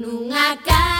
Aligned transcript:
nunha 0.00 0.56
casa 0.64 0.99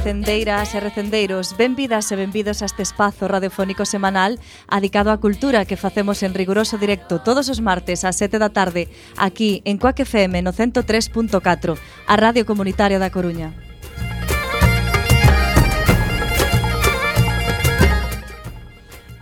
recendeiras 0.00 0.74
e 0.74 0.80
recendeiros, 0.80 1.52
benvidas 1.60 2.08
e 2.08 2.16
benvidos 2.16 2.64
a 2.64 2.66
este 2.72 2.80
espazo 2.80 3.28
radiofónico 3.28 3.84
semanal 3.84 4.40
adicado 4.64 5.12
á 5.12 5.20
cultura 5.20 5.68
que 5.68 5.76
facemos 5.76 6.24
en 6.24 6.32
riguroso 6.32 6.80
directo 6.80 7.20
todos 7.20 7.52
os 7.52 7.60
martes 7.60 8.08
ás 8.08 8.16
7 8.16 8.40
da 8.40 8.48
tarde 8.48 8.88
aquí 9.20 9.60
en 9.68 9.76
Coac 9.76 10.00
FM 10.00 10.40
no 10.40 10.56
103.4, 10.56 11.76
a 12.08 12.14
Radio 12.16 12.48
Comunitaria 12.48 12.96
da 12.96 13.12
Coruña. 13.12 13.52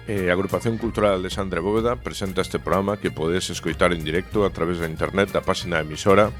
eh, 0.06 0.30
Agrupación 0.30 0.78
Cultural 0.78 1.26
de 1.26 1.34
Sandra 1.34 1.58
Bóveda 1.58 1.98
presenta 1.98 2.40
este 2.46 2.62
programa 2.62 3.02
que 3.02 3.10
podes 3.10 3.50
escoitar 3.50 3.90
en 3.90 4.06
directo 4.06 4.46
a 4.46 4.54
través 4.54 4.78
da 4.78 4.86
internet 4.86 5.34
da 5.34 5.42
página 5.42 5.82
emisora 5.82 6.30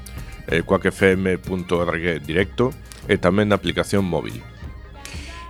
eh, 0.49 0.65
coacfm.org 0.65 2.05
directo 2.25 2.73
e 3.07 3.21
tamén 3.21 3.53
na 3.53 3.55
aplicación 3.55 4.03
móvil. 4.03 4.41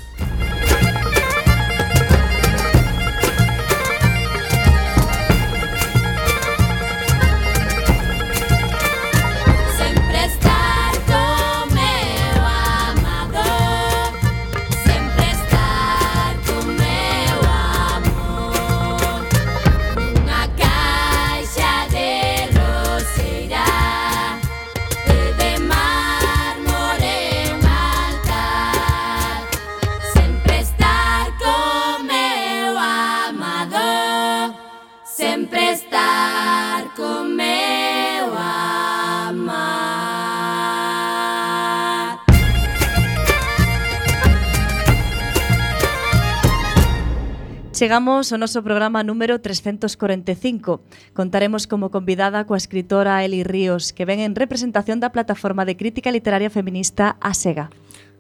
Chegamos 47.77 48.33
ao 48.33 48.41
noso 48.41 48.65
programa 48.65 49.05
número 49.05 49.37
345. 49.37 50.81
Contaremos 51.13 51.69
como 51.69 51.93
convidada 51.93 52.49
coa 52.49 52.57
escritora 52.57 53.21
Eli 53.21 53.45
Ríos, 53.45 53.93
que 53.93 54.09
ven 54.09 54.25
en 54.25 54.33
representación 54.33 54.97
da 54.97 55.13
plataforma 55.13 55.69
de 55.69 55.77
crítica 55.77 56.09
literaria 56.09 56.49
feminista 56.49 57.21
ASEGA. 57.21 57.69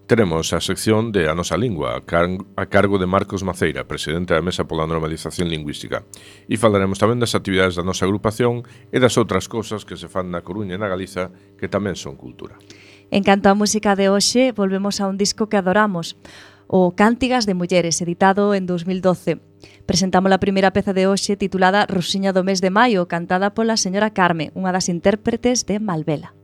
Teremos 0.04 0.52
a 0.52 0.60
sección 0.60 1.08
de 1.08 1.32
A 1.32 1.32
Nosa 1.32 1.56
Lingua, 1.56 1.96
a, 1.96 2.00
a 2.04 2.64
cargo 2.68 3.00
de 3.00 3.08
Marcos 3.08 3.48
Maceira, 3.48 3.88
presidente 3.88 4.36
da 4.36 4.44
Mesa 4.44 4.68
pola 4.68 4.84
Normalización 4.84 5.48
Lingüística. 5.48 6.04
E 6.52 6.60
falaremos 6.60 7.00
tamén 7.00 7.16
das 7.16 7.32
actividades 7.32 7.80
da 7.80 7.82
nosa 7.82 8.04
agrupación 8.04 8.60
e 8.92 9.00
das 9.00 9.16
outras 9.16 9.48
cousas 9.48 9.88
que 9.88 9.96
se 9.96 10.04
fan 10.04 10.28
na 10.28 10.44
Coruña 10.44 10.76
e 10.76 10.80
na 10.84 10.92
Galiza 10.92 11.32
que 11.56 11.64
tamén 11.64 11.96
son 11.96 12.20
cultura. 12.20 12.60
En 13.08 13.24
canto 13.24 13.48
á 13.48 13.56
música 13.56 13.96
de 13.96 14.12
hoxe, 14.12 14.52
volvemos 14.52 15.00
a 15.00 15.08
un 15.08 15.16
disco 15.16 15.48
que 15.48 15.56
adoramos 15.56 16.20
o 16.68 16.94
Cántigas 16.94 17.46
de 17.46 17.54
Mulleres, 17.54 18.00
editado 18.02 18.54
en 18.54 18.66
2012. 18.66 19.40
Presentamos 19.86 20.32
a 20.32 20.42
primeira 20.42 20.72
peza 20.72 20.92
de 20.92 21.06
hoxe 21.06 21.36
titulada 21.36 21.86
Rosiña 21.86 22.34
do 22.34 22.42
mes 22.42 22.60
de 22.60 22.70
maio, 22.70 23.06
cantada 23.06 23.54
pola 23.54 23.78
señora 23.78 24.10
Carme, 24.10 24.50
unha 24.58 24.74
das 24.74 24.90
intérpretes 24.90 25.66
de 25.66 25.78
Malvela. 25.78 26.34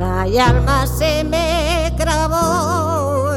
La 0.00 0.24
alma 0.24 0.86
se 0.86 1.24
me 1.24 1.92
cravou 1.96 3.36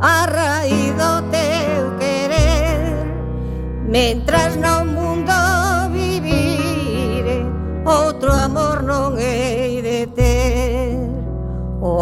a 0.00 0.26
raíz 0.26 0.92
do 1.00 1.12
teu 1.32 1.96
querer 1.96 2.94
Mentras 3.94 4.56
non 4.58 4.73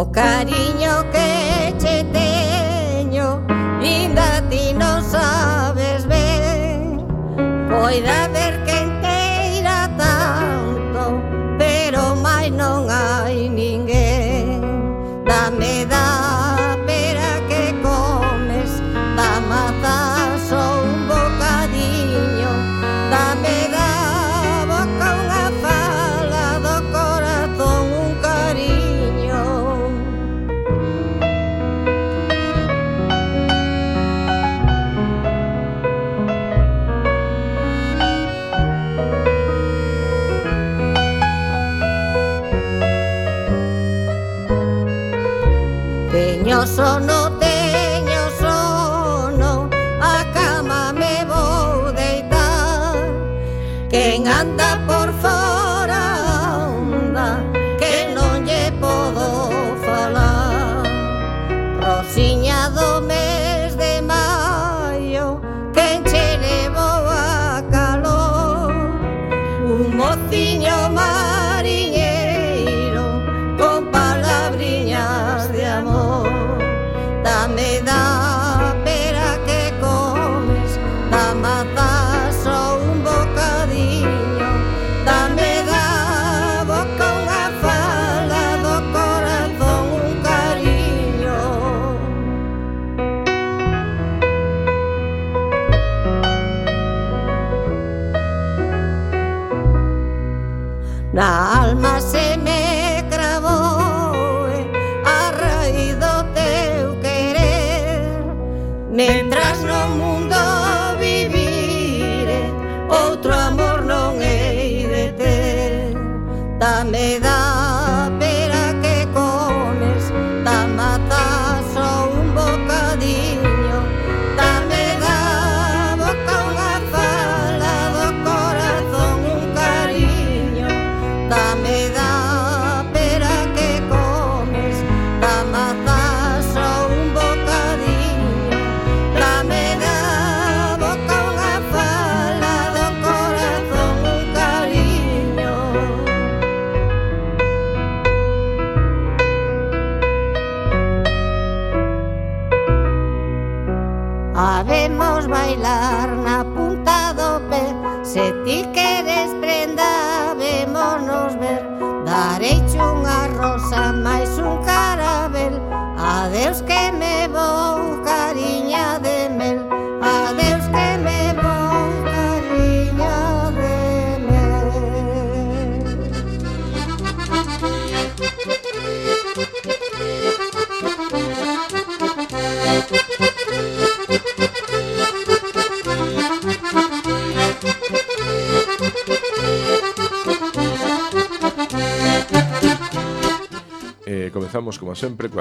O 0.03 0.11
cariño 0.11 1.09
que 1.13 1.73
che 1.79 2.03
teño 2.11 3.39
Inda 3.81 4.41
ti 4.49 4.73
non 4.73 5.01
sabes 5.01 6.05
ver. 6.11 6.99
Poida 7.69 8.27
ver 8.35 8.62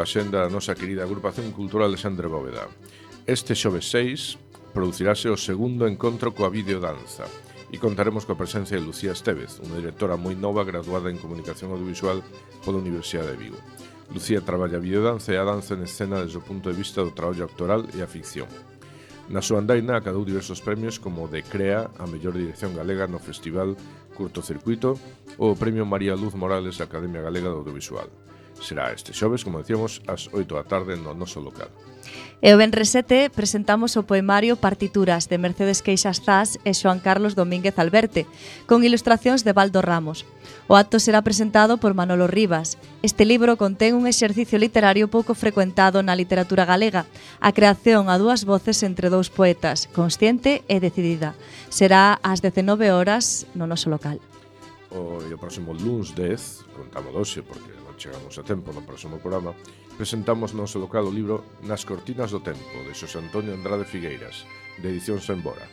pola 0.02 0.18
xenda 0.18 0.42
da 0.42 0.50
nosa 0.50 0.74
querida 0.74 1.06
Agrupación 1.06 1.54
Cultural 1.54 1.94
de 1.94 2.02
Sandre 2.02 2.26
Bóveda. 2.26 2.66
Este 3.22 3.54
xoves 3.54 3.86
6 3.94 4.74
producirase 4.74 5.30
o 5.30 5.38
segundo 5.38 5.86
encontro 5.86 6.34
coa 6.34 6.50
videodanza 6.50 7.22
e 7.70 7.78
contaremos 7.78 8.26
coa 8.26 8.34
presencia 8.34 8.74
de 8.74 8.82
Lucía 8.82 9.14
Estevez, 9.14 9.62
unha 9.62 9.78
directora 9.78 10.18
moi 10.18 10.34
nova 10.34 10.66
graduada 10.66 11.06
en 11.06 11.22
Comunicación 11.22 11.70
Audiovisual 11.70 12.18
pola 12.66 12.82
Universidade 12.82 13.30
de 13.30 13.38
Vigo. 13.46 13.60
Lucía 14.10 14.42
traballa 14.42 14.82
a 14.82 14.82
videodanza 14.82 15.30
e 15.30 15.38
a 15.38 15.46
danza 15.46 15.78
en 15.78 15.86
escena 15.86 16.18
desde 16.18 16.42
o 16.42 16.46
punto 16.50 16.66
de 16.66 16.74
vista 16.74 16.98
do 17.06 17.14
traballo 17.14 17.46
actoral 17.46 17.86
e 17.94 18.02
a 18.02 18.10
ficción. 18.10 18.50
Na 19.30 19.38
súa 19.38 19.62
andaina 19.62 19.94
acadou 19.94 20.26
diversos 20.26 20.58
premios 20.58 20.98
como 20.98 21.22
o 21.22 21.30
de 21.30 21.46
CREA, 21.46 21.94
a 22.02 22.10
mellor 22.10 22.34
dirección 22.34 22.74
galega 22.74 23.06
no 23.06 23.22
Festival 23.22 23.78
Curtocircuito, 24.18 24.98
ou 25.38 25.54
o 25.54 25.58
Premio 25.62 25.86
María 25.86 26.18
Luz 26.18 26.34
Morales 26.34 26.82
da 26.82 26.90
Academia 26.90 27.22
Galega 27.22 27.54
do 27.54 27.62
Audiovisual. 27.62 28.10
Será 28.62 28.94
este 28.94 29.10
xoves, 29.10 29.42
como 29.42 29.58
decíamos, 29.58 30.06
ás 30.06 30.30
8 30.30 30.46
da 30.54 30.62
tarde 30.62 30.94
no 30.94 31.18
noso 31.18 31.42
local. 31.42 31.66
E 32.42 32.50
o 32.54 32.58
Benres 32.58 32.90
7 32.90 33.30
presentamos 33.30 33.94
o 33.98 34.06
poemario 34.06 34.54
Partituras 34.58 35.26
de 35.26 35.38
Mercedes 35.38 35.82
Queixas 35.82 36.22
Zas 36.22 36.58
e 36.62 36.74
Xoan 36.74 37.02
Carlos 37.02 37.34
Domínguez 37.34 37.78
Alberte, 37.78 38.26
con 38.66 38.86
ilustracións 38.86 39.42
de 39.42 39.54
Baldo 39.54 39.82
Ramos. 39.82 40.26
O 40.66 40.74
acto 40.74 40.98
será 40.98 41.22
presentado 41.22 41.78
por 41.78 41.94
Manolo 41.94 42.26
Rivas. 42.26 42.78
Este 43.02 43.26
libro 43.26 43.58
contén 43.58 43.98
un 43.98 44.06
exercicio 44.06 44.58
literario 44.58 45.06
pouco 45.06 45.34
frecuentado 45.34 46.02
na 46.02 46.18
literatura 46.18 46.62
galega, 46.62 47.06
a 47.38 47.50
creación 47.50 48.10
a 48.10 48.18
dúas 48.18 48.46
voces 48.46 48.82
entre 48.86 49.10
dous 49.10 49.30
poetas, 49.30 49.90
consciente 49.90 50.62
e 50.70 50.78
decidida. 50.78 51.34
Será 51.66 52.18
ás 52.22 52.42
19 52.42 52.90
horas 52.94 53.46
no 53.58 53.66
noso 53.66 53.90
local. 53.90 54.22
O, 54.90 55.22
e 55.22 55.30
o 55.30 55.38
próximo 55.38 55.74
lunes 55.74 56.10
10, 56.14 56.74
contamos 56.74 57.14
12 57.14 57.46
porque 57.46 57.81
chegamos 58.02 58.34
a 58.34 58.42
tempo 58.42 58.74
no 58.74 58.82
próximo 58.82 59.22
programa, 59.22 59.54
presentamos 59.94 60.50
no 60.50 60.66
noso 60.66 60.82
local 60.82 61.06
o 61.06 61.14
libro 61.14 61.46
Nas 61.62 61.86
cortinas 61.86 62.34
do 62.34 62.42
tempo, 62.42 62.82
de 62.82 62.98
Xosé 62.98 63.22
Antonio 63.22 63.54
Andrade 63.54 63.86
Figueiras, 63.86 64.42
de 64.82 64.90
edición 64.90 65.22
Sembora. 65.22 65.70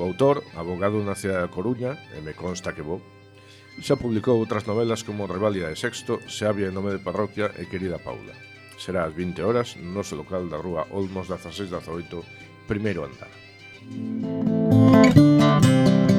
O 0.00 0.08
autor, 0.08 0.40
abogado 0.56 0.96
na 1.04 1.12
cidade 1.12 1.44
da 1.44 1.52
Coruña, 1.52 2.00
e 2.16 2.24
me 2.24 2.32
consta 2.32 2.72
que 2.72 2.80
vou, 2.80 3.04
xa 3.84 4.00
publicou 4.00 4.40
outras 4.40 4.64
novelas 4.64 5.04
como 5.04 5.28
Reválida 5.28 5.68
de 5.68 5.76
Sexto, 5.76 6.16
Xavia 6.24 6.72
en 6.72 6.76
nome 6.80 6.96
de 6.96 7.04
parroquia 7.04 7.52
e 7.60 7.68
Querida 7.68 8.00
Paula. 8.00 8.32
Será 8.80 9.04
ás 9.04 9.12
20 9.12 9.36
horas 9.44 9.76
no 9.76 10.00
noso 10.00 10.16
local 10.16 10.48
da 10.48 10.56
rúa 10.56 10.88
Olmos 10.96 11.28
1618, 11.28 12.24
primeiro 12.64 13.04
andar. 13.04 13.28
Música 13.92 16.15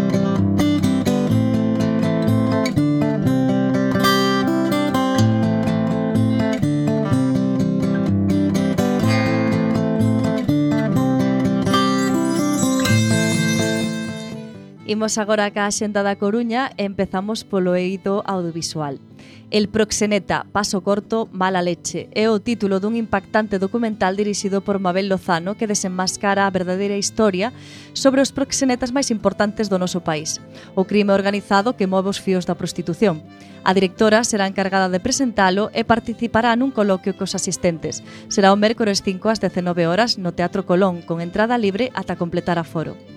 Imos 14.87 15.17
agora 15.19 15.51
ca 15.51 15.67
xenda 15.67 15.99
da 15.99 16.15
Coruña 16.15 16.71
e 16.79 16.87
empezamos 16.87 17.43
polo 17.43 17.75
eido 17.75 18.23
audiovisual. 18.23 19.03
El 19.51 19.67
proxeneta, 19.67 20.47
paso 20.55 20.79
corto, 20.79 21.27
mala 21.35 21.59
leche. 21.59 22.07
É 22.15 22.31
o 22.31 22.39
título 22.39 22.79
dun 22.79 22.95
impactante 22.95 23.59
documental 23.59 24.15
dirixido 24.15 24.63
por 24.63 24.79
Mabel 24.79 25.11
Lozano 25.11 25.59
que 25.59 25.67
desenmascara 25.67 26.47
a 26.47 26.53
verdadeira 26.55 26.95
historia 26.95 27.51
sobre 27.91 28.23
os 28.23 28.31
proxenetas 28.31 28.95
máis 28.95 29.11
importantes 29.11 29.67
do 29.67 29.75
noso 29.75 29.99
país. 30.07 30.39
O 30.71 30.87
crime 30.87 31.11
organizado 31.11 31.75
que 31.75 31.83
move 31.83 32.07
os 32.07 32.23
fíos 32.23 32.47
da 32.47 32.55
prostitución. 32.55 33.19
A 33.67 33.75
directora 33.75 34.23
será 34.23 34.47
encargada 34.47 34.87
de 34.87 35.03
presentalo 35.03 35.67
e 35.75 35.83
participará 35.83 36.55
nun 36.55 36.71
coloquio 36.71 37.11
cos 37.11 37.35
asistentes. 37.35 38.07
Será 38.31 38.55
o 38.55 38.59
mércores 38.59 39.03
5 39.03 39.27
ás 39.27 39.43
19 39.43 39.83
horas 39.83 40.15
no 40.15 40.31
Teatro 40.31 40.63
Colón, 40.63 41.03
con 41.03 41.19
entrada 41.19 41.59
libre 41.59 41.91
ata 41.91 42.15
completar 42.15 42.55
a 42.55 42.63
foro. 42.63 43.16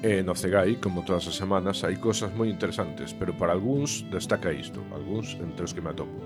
E 0.00 0.24
no 0.24 0.32
Cegai, 0.32 0.80
como 0.80 1.04
todas 1.04 1.28
as 1.28 1.36
semanas, 1.36 1.84
hai 1.84 2.00
cosas 2.00 2.32
moi 2.32 2.48
interesantes, 2.48 3.12
pero 3.12 3.36
para 3.36 3.52
algúns 3.52 4.00
destaca 4.08 4.48
isto, 4.48 4.80
algúns 4.96 5.36
entre 5.36 5.68
os 5.68 5.76
que 5.76 5.84
me 5.84 5.92
atopo. 5.92 6.16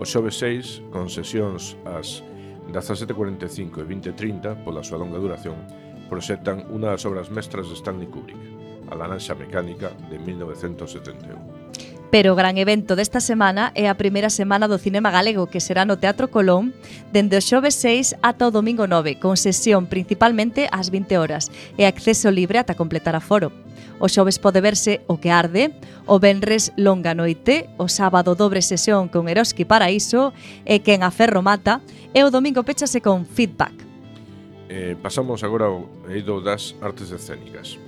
O 0.00 0.08
xove 0.08 0.32
6, 0.32 0.88
con 0.88 1.12
sesións 1.12 1.76
ás 1.84 2.24
17.45 2.72 3.84
e 3.84 3.84
20.30, 3.84 4.64
pola 4.64 4.80
súa 4.80 5.04
longa 5.04 5.20
duración, 5.20 5.60
proxectan 6.08 6.64
unha 6.72 6.96
das 6.96 7.04
obras 7.04 7.28
mestras 7.28 7.68
de 7.68 7.76
Stanley 7.76 8.08
Kubrick, 8.08 8.40
A 8.88 8.94
laranxa 8.94 9.34
mecánica, 9.34 9.92
de 10.10 10.18
1971. 10.18 11.93
Pero 12.10 12.32
o 12.32 12.38
gran 12.38 12.56
evento 12.58 12.94
desta 12.94 13.18
semana 13.18 13.72
é 13.74 13.88
a 13.90 13.98
primeira 13.98 14.30
semana 14.30 14.68
do 14.70 14.78
cinema 14.78 15.10
galego 15.10 15.50
que 15.50 15.62
será 15.62 15.84
no 15.84 15.98
Teatro 15.98 16.30
Colón 16.30 16.74
dende 17.10 17.36
o 17.36 17.42
xoves 17.42 17.74
6 17.80 18.22
ata 18.22 18.48
o 18.48 18.54
domingo 18.54 18.86
9, 18.86 19.18
con 19.18 19.34
sesión 19.36 19.90
principalmente 19.90 20.70
ás 20.70 20.94
20 20.94 21.18
horas 21.18 21.50
e 21.74 21.88
acceso 21.88 22.30
libre 22.30 22.62
ata 22.62 22.78
completar 22.78 23.18
a 23.18 23.24
foro. 23.24 23.50
O 23.98 24.10
xoves 24.10 24.38
pode 24.38 24.60
verse 24.60 25.02
O 25.06 25.18
que 25.18 25.30
arde, 25.30 25.74
o 26.06 26.18
venres 26.18 26.72
Longa 26.76 27.14
noite, 27.14 27.70
o 27.78 27.86
sábado 27.86 28.34
dobre 28.34 28.62
sesión 28.62 29.06
con 29.08 29.30
Eroski 29.30 29.64
Paraíso 29.64 30.34
e 30.66 30.82
Quen 30.82 31.02
a 31.02 31.10
Ferro 31.10 31.42
mata 31.42 31.80
e 32.14 32.22
o 32.26 32.30
domingo 32.30 32.66
pechase 32.66 32.98
con 32.98 33.26
Feedback. 33.26 33.74
Eh, 34.68 34.96
pasamos 34.98 35.44
agora 35.46 35.70
ao 35.70 35.86
eido 36.10 36.42
das 36.42 36.74
artes 36.82 37.14
escénicas. 37.14 37.78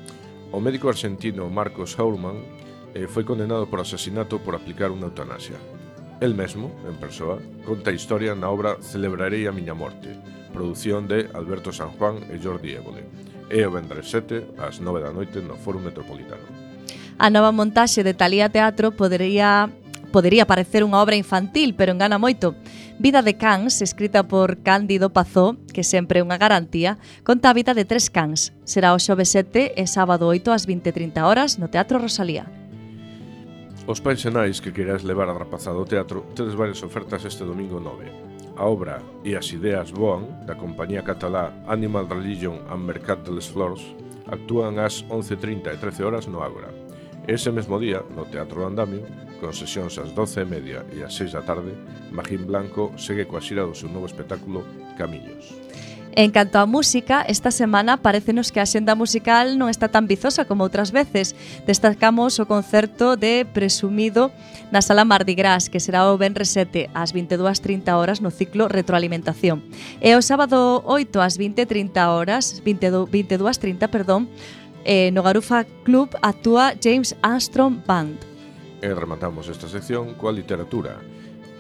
O 0.55 0.63
médico 0.63 0.87
argentino 0.87 1.51
Marcos 1.51 1.99
Haurman 1.99 2.39
eh, 2.97 3.05
foi 3.05 3.29
condenado 3.29 3.69
por 3.69 3.85
asesinato 3.85 4.41
por 4.41 4.57
aplicar 4.57 4.89
unha 4.89 5.13
eutanasia. 5.13 5.61
El 6.25 6.33
mesmo, 6.33 6.73
en 6.89 6.97
persoa, 6.97 7.37
conta 7.69 7.93
a 7.93 7.97
historia 7.97 8.33
na 8.33 8.49
obra 8.49 8.81
Celebrarei 8.81 9.45
a 9.45 9.53
miña 9.53 9.77
morte, 9.77 10.17
produción 10.49 11.05
de 11.05 11.29
Alberto 11.37 11.77
San 11.77 11.93
Juan 12.01 12.25
e 12.33 12.41
Jordi 12.41 12.73
Évole. 12.73 13.05
E 13.53 13.61
o 13.69 13.71
vendres 13.71 14.09
7, 14.09 14.57
ás 14.57 14.81
9 14.81 15.05
da 15.05 15.13
noite, 15.13 15.45
no 15.45 15.61
Foro 15.61 15.77
Metropolitano. 15.77 16.49
A 17.21 17.29
nova 17.29 17.53
montaxe 17.53 18.01
de 18.01 18.17
Talía 18.17 18.49
Teatro 18.49 18.97
podería 18.97 19.69
podería 20.09 20.49
parecer 20.49 20.81
unha 20.81 21.05
obra 21.05 21.21
infantil, 21.21 21.77
pero 21.77 21.93
engana 21.93 22.17
moito. 22.17 22.57
Vida 22.97 23.21
de 23.21 23.37
cans, 23.37 23.85
escrita 23.85 24.25
por 24.25 24.65
Cándido 24.65 25.13
Pazó, 25.13 25.61
que 25.77 25.85
sempre 25.85 26.21
é 26.21 26.25
unha 26.25 26.41
garantía, 26.41 26.97
conta 27.21 27.53
a 27.53 27.57
vida 27.57 27.77
de 27.77 27.85
tres 27.85 28.09
cans. 28.09 28.57
Será 28.65 28.97
o 28.97 29.03
xove 29.03 29.29
7 29.29 29.77
e 29.77 29.85
sábado 29.85 30.33
8 30.33 30.49
ás 30.57 30.65
20.30 30.65 31.21
horas 31.29 31.61
no 31.61 31.69
Teatro 31.69 32.01
Rosalía. 32.01 32.49
Os 33.87 34.03
pensionais 34.03 34.59
que 34.59 34.75
queráis 34.75 35.07
levar 35.07 35.31
a 35.31 35.39
rapazada 35.39 35.79
ao 35.79 35.87
teatro 35.87 36.27
tedes 36.35 36.59
varias 36.59 36.83
ofertas 36.83 37.23
este 37.23 37.47
domingo 37.47 37.79
9. 37.79 38.59
A 38.59 38.67
obra 38.67 38.99
E 39.23 39.39
as 39.39 39.47
ideas 39.55 39.95
voan, 39.95 40.43
da 40.43 40.59
compañía 40.59 41.07
catalá 41.07 41.55
Animal 41.71 42.11
Religion 42.11 42.67
and 42.67 42.83
Mercat 42.83 43.23
de 43.23 43.31
les 43.31 43.47
Flors, 43.47 43.79
actúan 44.27 44.83
ás 44.83 45.07
11.30 45.07 45.71
e 45.71 45.79
13 45.79 46.03
horas 46.03 46.27
no 46.27 46.43
Ágora. 46.43 46.75
Ese 47.31 47.55
mesmo 47.55 47.79
día, 47.79 48.03
no 48.11 48.27
Teatro 48.27 48.67
do 48.67 48.67
Andamio, 48.67 49.07
con 49.39 49.55
sesións 49.55 49.95
ás 50.03 50.11
12 50.11 50.43
e 50.43 50.51
media 50.51 50.83
e 50.91 51.07
ás 51.07 51.15
6 51.15 51.39
da 51.39 51.47
tarde, 51.47 51.71
Magín 52.11 52.43
Blanco 52.43 52.91
segue 52.99 53.31
coa 53.31 53.39
xira 53.39 53.63
do 53.63 53.79
seu 53.79 53.87
novo 53.87 54.11
espectáculo 54.11 54.67
Camiños. 54.99 55.55
En 56.17 56.31
canto 56.33 56.57
á 56.57 56.65
música, 56.65 57.21
esta 57.29 57.53
semana 57.53 58.01
parecenos 58.01 58.49
que 58.49 58.57
a 58.57 58.65
xenda 58.65 58.97
musical 58.97 59.61
non 59.61 59.69
está 59.69 59.93
tan 59.93 60.09
bizosa 60.09 60.49
como 60.49 60.65
outras 60.65 60.89
veces. 60.89 61.37
Destacamos 61.69 62.41
o 62.41 62.49
concerto 62.49 63.21
de 63.21 63.45
Presumido 63.45 64.33
na 64.73 64.81
Sala 64.81 65.05
Mardi 65.05 65.37
Gras, 65.37 65.69
que 65.69 65.77
será 65.77 66.09
o 66.09 66.17
Benre 66.17 66.49
7 66.49 66.89
ás 66.97 67.13
22.30 67.13 67.93
horas 67.93 68.25
no 68.25 68.33
ciclo 68.33 68.65
Retroalimentación. 68.65 69.61
E 70.01 70.17
o 70.17 70.25
sábado 70.25 70.81
8 70.89 71.21
ás 71.21 71.37
20.30 71.37 72.01
horas, 72.09 72.65
22.30, 72.65 73.77
22, 73.77 73.93
perdón, 73.93 74.33
eh, 74.89 75.13
no 75.13 75.21
Garufa 75.21 75.69
Club 75.85 76.17
actúa 76.25 76.73
James 76.81 77.13
Armstrong 77.21 77.85
Band. 77.85 78.17
E 78.81 78.89
rematamos 78.89 79.53
esta 79.53 79.69
sección 79.69 80.17
coa 80.17 80.33
literatura. 80.33 80.97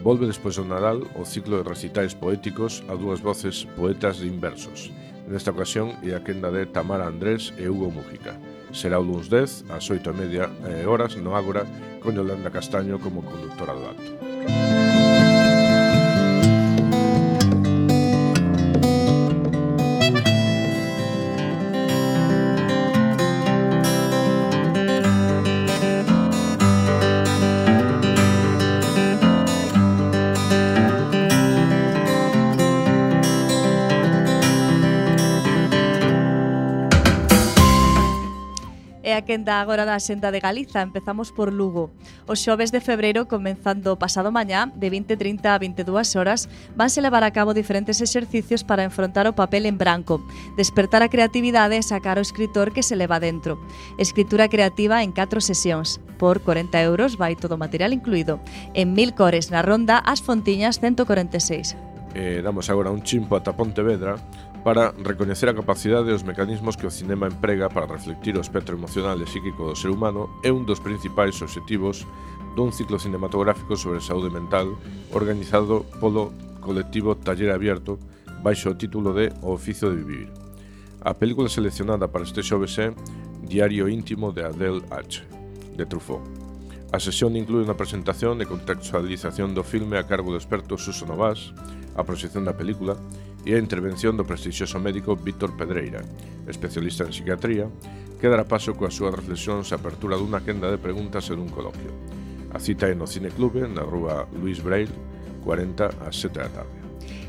Volve 0.07 0.25
despois 0.25 0.55
do 0.55 0.63
Nadal 0.63 1.03
o 1.19 1.25
ciclo 1.25 1.59
de 1.59 1.69
recitais 1.69 2.15
poéticos 2.15 2.85
a 2.87 2.95
dúas 2.95 3.19
voces 3.19 3.67
poetas 3.75 4.23
de 4.23 4.29
inversos. 4.31 4.95
Nesta 5.27 5.51
ocasión 5.51 5.99
é 6.07 6.15
a 6.15 6.23
quenda 6.23 6.55
de 6.55 6.63
Tamara 6.71 7.11
Andrés 7.11 7.51
e 7.59 7.67
Hugo 7.67 7.91
Mújica. 7.91 8.39
Será 8.71 9.03
o 9.03 9.03
luns 9.03 9.27
10 9.27 9.67
ás 9.67 9.91
8 9.91 10.07
e 10.07 10.15
media 10.15 10.47
eh, 10.63 10.87
horas 10.87 11.19
no 11.19 11.35
Ágora 11.35 11.67
con 11.99 12.15
Yolanda 12.15 12.55
Castaño 12.55 13.03
como 13.03 13.27
conductora 13.27 13.75
do 13.75 13.83
acto. 13.83 14.11
quenda 39.27 39.61
agora 39.61 39.85
da 39.85 39.99
Xenda 39.99 40.31
de 40.31 40.39
Galiza. 40.39 40.81
Empezamos 40.81 41.35
por 41.35 41.53
Lugo. 41.53 41.91
Os 42.25 42.41
xoves 42.41 42.71
de 42.71 42.81
febreiro, 42.81 43.27
comenzando 43.27 43.99
pasado 43.99 44.31
mañá, 44.31 44.71
de 44.73 44.89
20.30 44.89 45.51
a 45.51 45.59
22 45.59 46.15
horas, 46.17 46.49
vanse 46.79 47.03
levar 47.03 47.27
a 47.27 47.35
cabo 47.35 47.53
diferentes 47.53 48.01
exercicios 48.01 48.63
para 48.63 48.87
enfrontar 48.87 49.27
o 49.27 49.35
papel 49.35 49.67
en 49.67 49.77
branco, 49.77 50.25
despertar 50.57 51.03
a 51.03 51.11
creatividade 51.11 51.77
e 51.77 51.83
sacar 51.83 52.17
o 52.17 52.25
escritor 52.25 52.73
que 52.73 52.87
se 52.87 52.95
leva 52.95 53.19
dentro. 53.21 53.59
Escritura 53.99 54.49
creativa 54.49 55.03
en 55.03 55.11
4 55.11 55.43
sesións. 55.43 56.01
Por 56.17 56.41
40 56.41 56.81
euros 56.81 57.19
vai 57.19 57.37
todo 57.37 57.59
o 57.59 57.61
material 57.61 57.93
incluído. 57.93 58.41
En 58.73 58.95
mil 58.95 59.13
cores 59.13 59.51
na 59.51 59.61
ronda 59.61 60.01
As 60.01 60.23
Fontiñas 60.23 60.81
146. 60.81 61.77
Eh, 62.17 62.41
damos 62.41 62.71
agora 62.71 62.89
un 62.89 63.03
chimpo 63.03 63.37
ata 63.37 63.53
Pontevedra 63.53 64.17
para 64.67 64.91
recoñecer 64.99 65.47
a 65.49 65.55
capacidade 65.55 66.11
e 66.11 66.19
os 66.19 66.27
mecanismos 66.27 66.75
que 66.75 66.91
o 66.91 66.91
cinema 66.91 67.31
emprega 67.31 67.71
para 67.71 67.87
reflectir 67.87 68.35
o 68.35 68.43
espectro 68.43 68.75
emocional 68.75 69.15
e 69.23 69.23
psíquico 69.23 69.63
do 69.63 69.79
ser 69.79 69.95
humano 69.95 70.27
é 70.43 70.51
un 70.51 70.67
dos 70.67 70.83
principais 70.83 71.39
obxectivos 71.39 72.03
dun 72.59 72.75
ciclo 72.75 72.99
cinematográfico 72.99 73.79
sobre 73.79 74.03
saúde 74.03 74.27
mental 74.27 74.75
organizado 75.15 75.87
polo 76.03 76.35
colectivo 76.59 77.15
Taller 77.15 77.55
Abierto 77.55 78.03
baixo 78.43 78.75
o 78.75 78.75
título 78.75 79.15
de 79.15 79.31
O 79.47 79.55
oficio 79.55 79.87
de 79.87 80.03
vivir. 80.03 80.35
A 80.99 81.15
película 81.15 81.47
seleccionada 81.47 82.11
para 82.11 82.27
este 82.27 82.43
xoves 82.43 82.75
é 82.83 82.91
Diario 83.47 83.87
íntimo 83.87 84.35
de 84.35 84.51
Adele 84.51 84.83
H, 84.91 85.23
de 85.79 85.87
Truffaut. 85.87 86.27
A 86.91 86.99
sesión 86.99 87.39
inclúe 87.39 87.63
unha 87.63 87.79
presentación 87.79 88.43
e 88.43 88.51
contextualización 88.51 89.55
do 89.55 89.63
filme 89.63 89.95
a 89.95 90.03
cargo 90.11 90.35
do 90.35 90.41
experto 90.43 90.75
Suso 90.75 91.07
Novas, 91.07 91.55
a 91.95 92.03
proxección 92.03 92.43
da 92.43 92.59
película, 92.59 92.99
e 93.47 93.55
a 93.55 93.63
intervención 93.63 94.19
do 94.19 94.27
prestixioso 94.27 94.83
médico 94.83 95.15
Víctor 95.15 95.55
Pedreira, 95.55 96.03
especialista 96.51 97.07
en 97.07 97.15
psiquiatría, 97.15 97.71
que 98.19 98.27
dará 98.27 98.43
paso 98.43 98.75
coas 98.75 98.99
súas 98.99 99.15
reflexións 99.15 99.71
a 99.71 99.79
apertura 99.79 100.19
dunha 100.19 100.43
quenda 100.43 100.67
de 100.67 100.83
preguntas 100.83 101.31
e 101.31 101.39
dun 101.39 101.47
coloquio. 101.47 101.95
A 102.51 102.59
cita 102.59 102.91
é 102.91 102.95
no 102.99 103.07
Cine 103.07 103.31
Clube, 103.31 103.63
na 103.71 103.87
rúa 103.87 104.27
Luis 104.35 104.59
Braille, 104.59 104.93
40 105.47 106.03
a 106.03 106.11
7 106.11 106.35
da 106.35 106.51
tarde. 106.51 106.76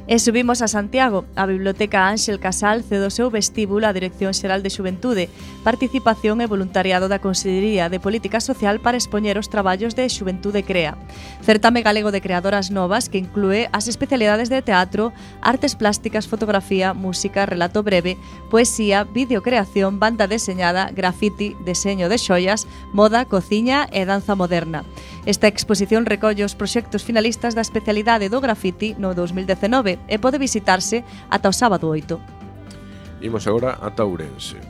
E 0.10 0.20
subimos 0.20 0.62
a 0.62 0.72
Santiago. 0.72 1.26
A 1.36 1.46
Biblioteca 1.46 2.08
Ángel 2.08 2.40
Casal 2.40 2.80
cedo 2.88 3.12
seu 3.12 3.28
vestíbulo 3.28 3.84
á 3.84 3.92
Dirección 3.92 4.32
Xeral 4.32 4.64
de 4.64 4.72
Xuventude, 4.72 5.28
Participación 5.68 6.40
e 6.40 6.48
Voluntariado 6.48 7.12
da 7.12 7.20
Consellería 7.20 7.92
de 7.92 8.00
Política 8.00 8.40
Social 8.40 8.80
para 8.80 8.96
expoñer 8.96 9.36
os 9.36 9.52
traballos 9.52 10.00
de 10.00 10.08
Xuventude 10.08 10.64
Crea. 10.64 10.96
Certame 11.44 11.84
galego 11.84 12.16
de 12.16 12.24
creadoras 12.24 12.72
novas 12.72 13.12
que 13.12 13.20
inclúe 13.20 13.68
as 13.76 13.92
especialidades 13.92 14.48
de 14.48 14.64
teatro, 14.64 15.12
artes 15.44 15.76
plásticas, 15.76 16.24
fotografía, 16.24 16.96
música, 16.96 17.44
relato 17.44 17.84
breve, 17.84 18.16
poesía, 18.48 19.04
videocreación, 19.04 20.00
banda 20.00 20.32
deseñada, 20.32 20.88
grafiti, 20.96 21.60
deseño 21.68 22.08
de 22.08 22.16
xoias, 22.16 22.64
moda, 22.96 23.28
cociña 23.28 23.92
e 23.92 24.08
danza 24.08 24.40
moderna. 24.40 24.88
Esta 25.28 25.52
exposición 25.52 26.08
recolle 26.08 26.48
os 26.48 26.56
proxectos 26.56 27.04
finalistas 27.04 27.60
da 27.60 27.68
especialidade 27.68 28.32
do 28.32 28.40
grafiti 28.40 28.96
no 28.96 29.12
2019 29.12 29.97
E 30.06 30.22
pode 30.22 30.38
visitarse 30.38 31.02
ata 31.34 31.50
o 31.50 31.56
sábado 31.56 31.90
8. 31.90 33.26
Imos 33.26 33.50
agora 33.50 33.82
ata 33.82 34.06
Ourense. 34.06 34.62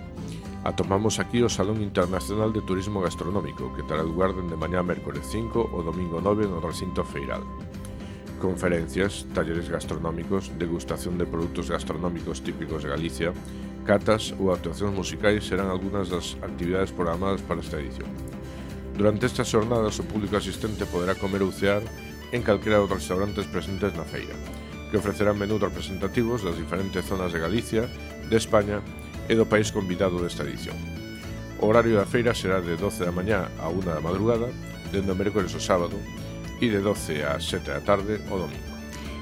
Atomamos 0.64 1.20
aquí 1.20 1.44
o 1.44 1.52
Salón 1.52 1.84
Internacional 1.84 2.52
de 2.52 2.64
Turismo 2.64 3.00
Gastronómico, 3.00 3.72
que 3.76 3.84
terá 3.84 4.04
lugar 4.04 4.36
dende 4.36 4.56
mañá 4.56 4.84
mércores 4.84 5.28
5 5.32 5.72
o 5.72 5.80
domingo 5.84 6.20
9 6.20 6.48
no 6.48 6.60
recinto 6.60 7.08
feiral. 7.08 7.44
Conferencias, 8.40 9.26
talleres 9.34 9.72
gastronómicos, 9.72 10.52
degustación 10.60 11.18
de 11.18 11.26
produtos 11.26 11.72
gastronómicos 11.72 12.44
típicos 12.44 12.84
de 12.84 12.92
Galicia, 12.92 13.32
catas 13.88 14.36
ou 14.36 14.52
actuacións 14.52 14.92
musicais 14.92 15.48
serán 15.48 15.72
algunhas 15.72 16.12
das 16.12 16.36
actividades 16.44 16.92
programadas 16.92 17.40
para 17.42 17.64
esta 17.64 17.80
edición. 17.80 18.12
Durante 18.94 19.26
estas 19.26 19.48
xornadas 19.48 19.96
o 20.02 20.08
público 20.10 20.36
asistente 20.36 20.84
poderá 20.90 21.16
comer 21.16 21.48
ou 21.48 21.56
cear 21.56 21.80
en 22.36 22.44
calquera 22.44 22.84
dos 22.84 22.92
restaurantes 22.92 23.48
presentes 23.48 23.96
na 23.96 24.04
feira 24.04 24.36
que 24.92 24.98
ofrecerán 24.98 25.38
menús 25.38 25.60
representativos 25.60 26.44
das 26.44 26.56
diferentes 26.56 27.06
zonas 27.06 27.34
de 27.34 27.40
Galicia, 27.40 27.84
de 28.30 28.38
España 28.38 28.80
e 29.28 29.36
do 29.36 29.48
país 29.48 29.72
convidado 29.76 30.20
desta 30.24 30.48
edición. 30.48 30.76
O 31.60 31.68
horario 31.68 31.98
da 31.98 32.08
feira 32.08 32.38
será 32.38 32.62
de 32.62 32.78
12 32.80 33.04
da 33.04 33.12
mañá 33.12 33.52
a 33.60 33.68
1 33.68 33.84
da 33.84 34.00
madrugada, 34.00 34.48
dende 34.94 35.12
o 35.12 35.18
mércores 35.18 35.52
ao 35.52 35.64
sábado, 35.64 35.98
e 36.62 36.70
de 36.70 36.80
12 36.80 37.24
a 37.24 37.40
7 37.42 37.68
da 37.68 37.82
tarde 37.84 38.22
o 38.32 38.36
domingo. 38.38 38.68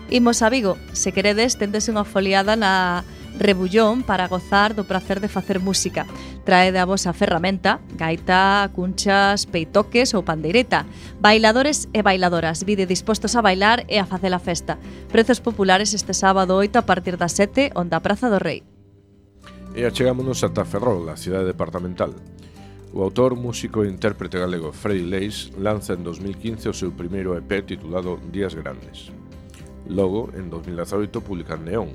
Imos 0.10 0.46
a 0.46 0.50
Vigo, 0.50 0.78
se 0.94 1.10
queredes, 1.10 1.58
tendes 1.58 1.90
unha 1.90 2.06
foliada 2.06 2.54
na 2.54 3.02
rebullón 3.39 4.04
para 4.04 4.27
gozar 4.27 4.74
do 4.74 4.84
prazer 4.84 5.20
de 5.20 5.27
facer 5.27 5.60
música. 5.60 6.08
Trae 6.44 6.72
da 6.72 6.86
vosa 6.86 7.13
ferramenta, 7.13 7.80
gaita, 7.96 8.70
cunchas, 8.74 9.46
peitoques 9.46 10.13
ou 10.13 10.24
pandeireta. 10.24 10.86
Bailadores 11.20 11.89
e 11.94 12.01
bailadoras, 12.01 12.63
vide 12.63 12.86
dispostos 12.86 13.36
a 13.36 13.42
bailar 13.42 13.84
e 13.88 14.00
a 14.00 14.06
facer 14.06 14.34
a 14.34 14.39
festa. 14.39 14.77
Prezos 15.12 15.39
populares 15.39 15.94
este 15.94 16.13
sábado 16.13 16.56
8 16.56 16.80
a 16.80 16.88
partir 16.88 17.18
das 17.18 17.34
7, 17.34 17.72
onda 17.75 18.01
Praza 18.01 18.30
do 18.30 18.39
Rei. 18.39 18.63
E 19.75 19.84
achegámonos 19.84 20.39
ata 20.44 20.63
Ferrol, 20.63 21.10
a 21.12 21.20
cidade 21.20 21.51
departamental. 21.51 22.15
O 22.96 23.04
autor, 23.04 23.36
músico 23.36 23.84
e 23.84 23.92
intérprete 23.92 24.39
galego 24.39 24.72
Freddy 24.72 25.04
Leis 25.04 25.51
lanza 25.60 26.00
en 26.00 26.08
2015 26.08 26.72
o 26.72 26.74
seu 26.74 26.96
primeiro 26.96 27.36
EP 27.36 27.68
titulado 27.68 28.15
Días 28.32 28.56
Grandes. 28.56 29.12
Logo, 29.92 30.32
en 30.32 30.48
2018, 30.50 31.20
publican 31.20 31.68
Neón, 31.68 31.92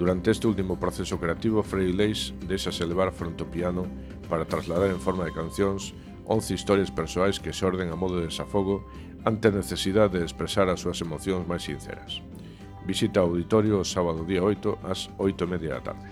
Durante 0.00 0.30
este 0.30 0.46
último 0.46 0.80
proceso 0.80 1.20
creativo, 1.20 1.62
Freddy 1.62 1.92
Leis 1.92 2.32
deixa 2.48 2.72
se 2.72 2.86
levar 2.88 3.12
fronte 3.12 3.44
ao 3.44 3.52
piano 3.52 3.84
para 4.32 4.48
trasladar 4.48 4.88
en 4.88 4.96
forma 4.96 5.28
de 5.28 5.36
cancións 5.36 5.92
11 6.24 6.56
historias 6.56 6.88
persoais 6.88 7.36
que 7.36 7.52
se 7.52 7.68
orden 7.68 7.92
a 7.92 8.00
modo 8.00 8.16
de 8.16 8.32
desafogo 8.32 8.88
ante 9.28 9.52
a 9.52 9.56
necesidade 9.60 10.16
de 10.16 10.24
expresar 10.24 10.72
as 10.72 10.80
súas 10.80 11.04
emocións 11.04 11.44
máis 11.44 11.68
sinceras. 11.68 12.24
Visita 12.88 13.20
o 13.20 13.28
auditorio 13.28 13.76
o 13.76 13.84
sábado 13.84 14.24
día 14.24 14.40
8 14.40 14.80
ás 14.88 15.12
8:30 15.20 15.68
da 15.68 15.84
tarde. 15.84 16.08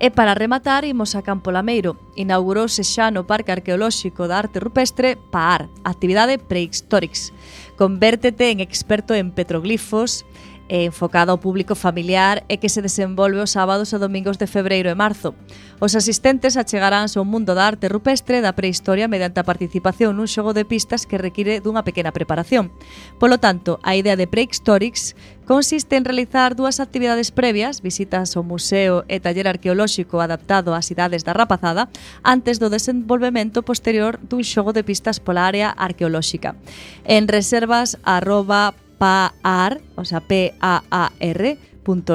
E 0.00 0.08
para 0.08 0.32
rematar, 0.32 0.88
imos 0.88 1.12
a 1.12 1.20
Campo 1.20 1.52
Lameiro. 1.52 1.96
Inaugurouse 2.16 2.84
xa 2.84 3.12
no 3.12 3.28
Parque 3.28 3.52
Arqueolóxico 3.52 4.28
da 4.28 4.40
Arte 4.40 4.60
Rupestre 4.60 5.20
PAAR, 5.28 5.68
actividade 5.84 6.40
Prehistorics. 6.40 7.36
Convértete 7.76 8.48
en 8.48 8.60
experto 8.60 9.12
en 9.12 9.32
petroglifos, 9.32 10.24
e 10.68 10.84
enfocada 10.84 11.32
ao 11.32 11.38
público 11.38 11.74
familiar 11.74 12.44
e 12.48 12.56
que 12.56 12.68
se 12.68 12.82
desenvolve 12.82 13.38
os 13.38 13.54
sábados 13.54 13.92
e 13.92 13.98
domingos 13.98 14.36
de 14.36 14.46
febreiro 14.46 14.88
e 14.88 14.94
marzo. 14.94 15.34
Os 15.78 15.94
asistentes 15.94 16.56
achegaránse 16.56 17.18
ao 17.18 17.28
mundo 17.28 17.54
da 17.54 17.66
arte 17.66 17.88
rupestre 17.88 18.40
da 18.40 18.56
prehistoria 18.56 19.08
mediante 19.08 19.38
a 19.40 19.48
participación 19.48 20.16
nun 20.16 20.26
xogo 20.30 20.56
de 20.56 20.64
pistas 20.64 21.04
que 21.04 21.20
require 21.20 21.60
dunha 21.60 21.84
pequena 21.84 22.16
preparación. 22.16 22.72
Polo 23.20 23.36
tanto, 23.36 23.76
a 23.84 23.92
idea 23.92 24.16
de 24.16 24.24
Prehistorics 24.24 25.12
consiste 25.44 25.94
en 25.94 26.08
realizar 26.08 26.56
dúas 26.56 26.80
actividades 26.80 27.30
previas, 27.30 27.84
visitas 27.84 28.34
ao 28.34 28.42
museo 28.42 29.04
e 29.06 29.20
taller 29.20 29.46
arqueolóxico 29.46 30.24
adaptado 30.24 30.72
ás 30.72 30.88
idades 30.88 31.22
da 31.22 31.36
rapazada, 31.36 31.92
antes 32.24 32.56
do 32.56 32.72
desenvolvemento 32.72 33.60
posterior 33.62 34.16
dun 34.24 34.42
xogo 34.42 34.72
de 34.72 34.82
pistas 34.82 35.20
pola 35.20 35.44
área 35.44 35.70
arqueolóxica. 35.70 36.56
En 37.04 37.28
reservas 37.28 38.00
arroba 38.02 38.72
PAAR, 38.98 39.80
o 39.96 40.04
sea, 40.04 40.20
P-A-A-R, 40.20 41.58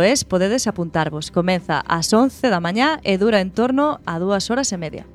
.es 0.03 0.25
podedes 0.25 0.67
apuntarvos. 0.67 1.31
Comeza 1.31 1.79
ás 1.87 2.11
11 2.11 2.49
da 2.49 2.59
mañá 2.59 2.99
e 3.03 3.15
dura 3.17 3.39
en 3.39 3.51
torno 3.51 4.03
a 4.05 4.19
dúas 4.19 4.51
horas 4.51 4.71
e 4.73 4.77
media. 4.77 5.07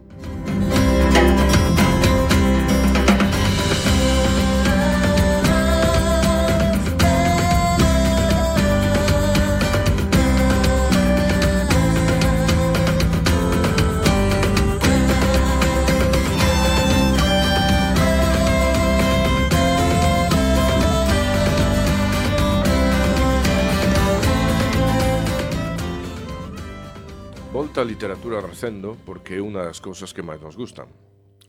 Moita 27.76 27.92
literatura 27.92 28.40
recendo 28.40 28.96
porque 29.04 29.36
é 29.36 29.44
unha 29.44 29.60
das 29.60 29.84
cousas 29.84 30.16
que 30.16 30.24
máis 30.24 30.40
nos 30.40 30.56
gustan. 30.56 30.88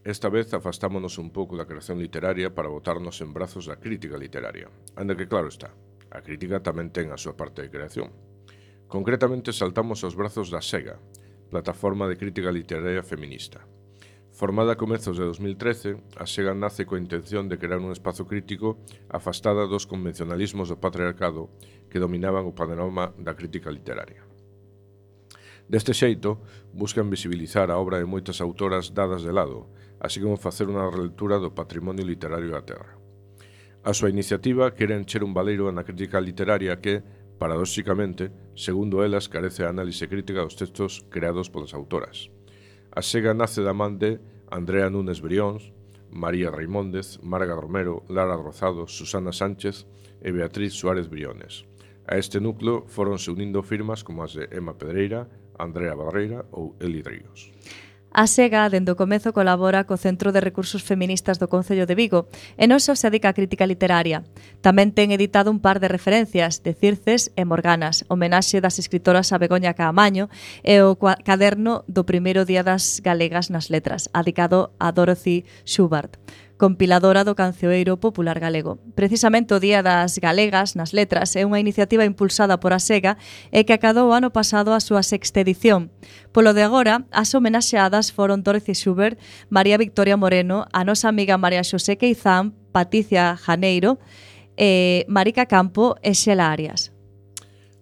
Esta 0.03 0.27
vez 0.27 0.51
afastámonos 0.51 1.15
un 1.23 1.31
pouco 1.31 1.55
da 1.55 1.63
creación 1.63 2.03
literaria 2.03 2.51
para 2.51 2.67
botarnos 2.67 3.23
en 3.23 3.31
brazos 3.31 3.63
da 3.63 3.79
crítica 3.79 4.19
literaria. 4.19 4.67
Anda 4.99 5.15
que 5.15 5.23
claro 5.23 5.47
está, 5.47 5.71
a 6.11 6.19
crítica 6.19 6.59
tamén 6.59 6.91
ten 6.91 7.15
a 7.15 7.17
súa 7.23 7.39
parte 7.39 7.63
de 7.63 7.71
creación. 7.71 8.11
Concretamente 8.91 9.55
saltamos 9.55 10.03
aos 10.03 10.19
brazos 10.19 10.51
da 10.51 10.59
SEGA, 10.59 10.99
plataforma 11.47 12.11
de 12.11 12.19
crítica 12.19 12.51
literaria 12.51 13.07
feminista. 13.07 13.63
Formada 14.35 14.75
a 14.75 14.79
comezos 14.83 15.15
de 15.15 15.23
2013, 15.23 16.19
a 16.19 16.27
SEGA 16.27 16.51
nace 16.51 16.83
coa 16.83 16.99
intención 16.99 17.47
de 17.47 17.55
crear 17.55 17.79
un 17.79 17.95
espazo 17.95 18.27
crítico 18.27 18.83
afastada 19.07 19.63
dos 19.63 19.87
convencionalismos 19.87 20.67
do 20.67 20.75
patriarcado 20.75 21.55
que 21.87 22.03
dominaban 22.03 22.43
o 22.43 22.51
panorama 22.51 23.15
da 23.15 23.31
crítica 23.31 23.71
literaria. 23.71 24.26
Deste 25.67 25.91
xeito, 25.91 26.39
buscan 26.71 27.11
visibilizar 27.11 27.67
a 27.71 27.77
obra 27.77 27.99
de 27.99 28.07
moitas 28.07 28.39
autoras 28.39 28.95
dadas 28.95 29.27
de 29.27 29.35
lado, 29.35 29.67
así 29.99 30.23
como 30.23 30.39
facer 30.39 30.71
unha 30.71 30.87
relectura 30.87 31.43
do 31.43 31.51
patrimonio 31.51 32.07
literario 32.07 32.55
da 32.55 32.63
Terra. 32.63 32.95
A 33.83 33.91
súa 33.91 34.07
iniciativa 34.07 34.71
quere 34.71 34.95
encher 34.95 35.27
un 35.27 35.35
valeiro 35.35 35.67
na 35.75 35.83
crítica 35.83 36.23
literaria 36.23 36.79
que, 36.79 37.03
paradóxicamente, 37.35 38.31
segundo 38.55 39.03
elas, 39.03 39.27
carece 39.27 39.67
a 39.67 39.71
análise 39.75 40.07
crítica 40.07 40.39
dos 40.39 40.55
textos 40.55 41.03
creados 41.11 41.51
polas 41.51 41.75
autoras. 41.75 42.31
A 42.95 43.03
sega 43.03 43.35
nace 43.35 43.59
da 43.59 43.75
man 43.75 43.99
de 43.99 44.23
Andrea 44.47 44.87
Núñez 44.87 45.19
Brións, 45.19 45.75
María 46.07 46.47
Raimóndez, 46.47 47.19
Marga 47.19 47.59
Romero, 47.59 48.07
Lara 48.07 48.39
Rozado, 48.39 48.87
Susana 48.87 49.35
Sánchez 49.35 49.83
e 50.23 50.31
Beatriz 50.31 50.79
Suárez 50.79 51.11
Briones. 51.11 51.67
A 52.07 52.15
este 52.15 52.39
núcleo 52.39 52.87
foronse 52.87 53.27
unindo 53.27 53.59
firmas 53.67 53.99
como 53.99 54.23
as 54.23 54.31
de 54.31 54.47
Emma 54.55 54.79
Pedreira, 54.79 55.27
Andrea 55.59 55.93
Barreira 55.97 56.45
ou 56.51 56.77
Eli 56.79 57.01
Ríos. 57.01 57.51
A 58.17 58.25
SEGA, 58.25 58.69
dende 58.69 58.89
o 58.89 58.97
comezo, 58.97 59.29
colabora 59.29 59.85
co 59.85 59.93
Centro 59.93 60.33
de 60.33 60.41
Recursos 60.41 60.81
Feministas 60.81 61.37
do 61.37 61.51
Concello 61.51 61.85
de 61.85 61.93
Vigo 61.93 62.25
e 62.57 62.65
non 62.65 62.81
só 62.81 62.97
se 62.97 63.05
dedica 63.13 63.29
á 63.29 63.37
crítica 63.37 63.69
literaria. 63.69 64.25
Tamén 64.65 64.89
ten 64.89 65.13
editado 65.13 65.53
un 65.53 65.61
par 65.61 65.77
de 65.77 65.91
referencias 65.91 66.65
de 66.65 66.73
Circes 66.73 67.29
e 67.37 67.45
Morganas, 67.45 68.09
homenaxe 68.09 68.57
das 68.57 68.81
escritoras 68.81 69.29
a 69.29 69.37
Begoña 69.37 69.77
Caamaño 69.77 70.33
e 70.65 70.81
o 70.81 70.97
caderno 70.97 71.85
do 71.85 72.09
primeiro 72.09 72.41
Día 72.47 72.65
das 72.65 73.05
Galegas 73.05 73.53
nas 73.53 73.69
Letras, 73.69 74.09
adicado 74.17 74.73
a 74.81 74.89
Dorothy 74.89 75.45
Schubert 75.61 76.17
compiladora 76.57 77.23
do 77.23 77.37
cancioneiro 77.37 78.01
popular 78.01 78.41
galego. 78.41 78.81
Precisamente 78.97 79.53
o 79.53 79.61
Día 79.61 79.85
das 79.85 80.17
Galegas 80.17 80.73
nas 80.73 80.91
Letras 80.91 81.37
é 81.37 81.45
unha 81.45 81.61
iniciativa 81.61 82.03
impulsada 82.03 82.57
por 82.57 82.73
a 82.73 82.81
SEGA 82.81 83.15
e 83.53 83.63
que 83.63 83.77
acadou 83.77 84.09
o 84.09 84.15
ano 84.17 84.33
pasado 84.33 84.73
a 84.73 84.81
súa 84.81 85.05
sexta 85.05 85.39
edición. 85.45 85.93
Polo 86.33 86.57
de 86.57 86.65
agora, 86.65 87.05
as 87.13 87.31
homenaxeadas 87.37 88.09
foron 88.09 88.41
Dorothy 88.41 88.73
Schubert, 88.73 89.21
María 89.53 89.77
Victoria 89.77 90.17
Moreno, 90.17 90.65
a 90.73 90.81
nosa 90.81 91.07
amiga 91.07 91.37
María 91.37 91.61
Xosé 91.61 91.95
Queizán, 91.95 92.57
Patricia 92.73 93.37
Janeiro, 93.37 94.01
eh, 94.57 95.05
Marica 95.07 95.45
Campo 95.45 95.95
e 96.01 96.17
Xela 96.17 96.49
Arias. 96.49 96.96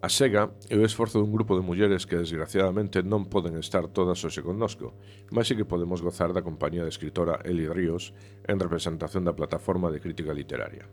A 0.05 0.09
Sega 0.09 0.53
é 0.69 0.77
o 0.77 0.85
esforzo 0.85 1.17
dun 1.17 1.33
grupo 1.33 1.57
de 1.57 1.65
mulleres 1.65 2.05
que 2.05 2.13
desgraciadamente 2.13 3.01
non 3.01 3.25
poden 3.25 3.57
estar 3.57 3.89
todas 3.89 4.21
hoxe 4.21 4.45
connosco, 4.45 4.93
mas 5.33 5.49
sí 5.49 5.57
que 5.57 5.65
podemos 5.65 6.05
gozar 6.05 6.29
da 6.29 6.45
compañía 6.45 6.85
da 6.85 6.93
escritora 6.93 7.41
Eli 7.41 7.65
Ríos 7.65 8.13
en 8.45 8.61
representación 8.61 9.25
da 9.25 9.33
plataforma 9.33 9.89
de 9.89 9.97
crítica 9.97 10.29
literaria. 10.29 10.85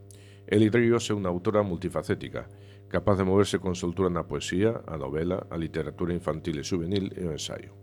Eli 0.48 0.72
Ríos 0.72 1.12
é 1.12 1.12
unha 1.12 1.28
autora 1.28 1.60
multifacética, 1.60 2.48
capaz 2.88 3.20
de 3.20 3.28
moverse 3.28 3.60
con 3.60 3.76
soltura 3.76 4.08
na 4.08 4.24
poesía, 4.24 4.80
a 4.88 4.96
novela, 4.96 5.44
a 5.52 5.60
literatura 5.60 6.16
infantil 6.16 6.56
e 6.56 6.64
juvenil 6.64 7.12
e 7.12 7.28
o 7.28 7.36
ensaio. 7.36 7.76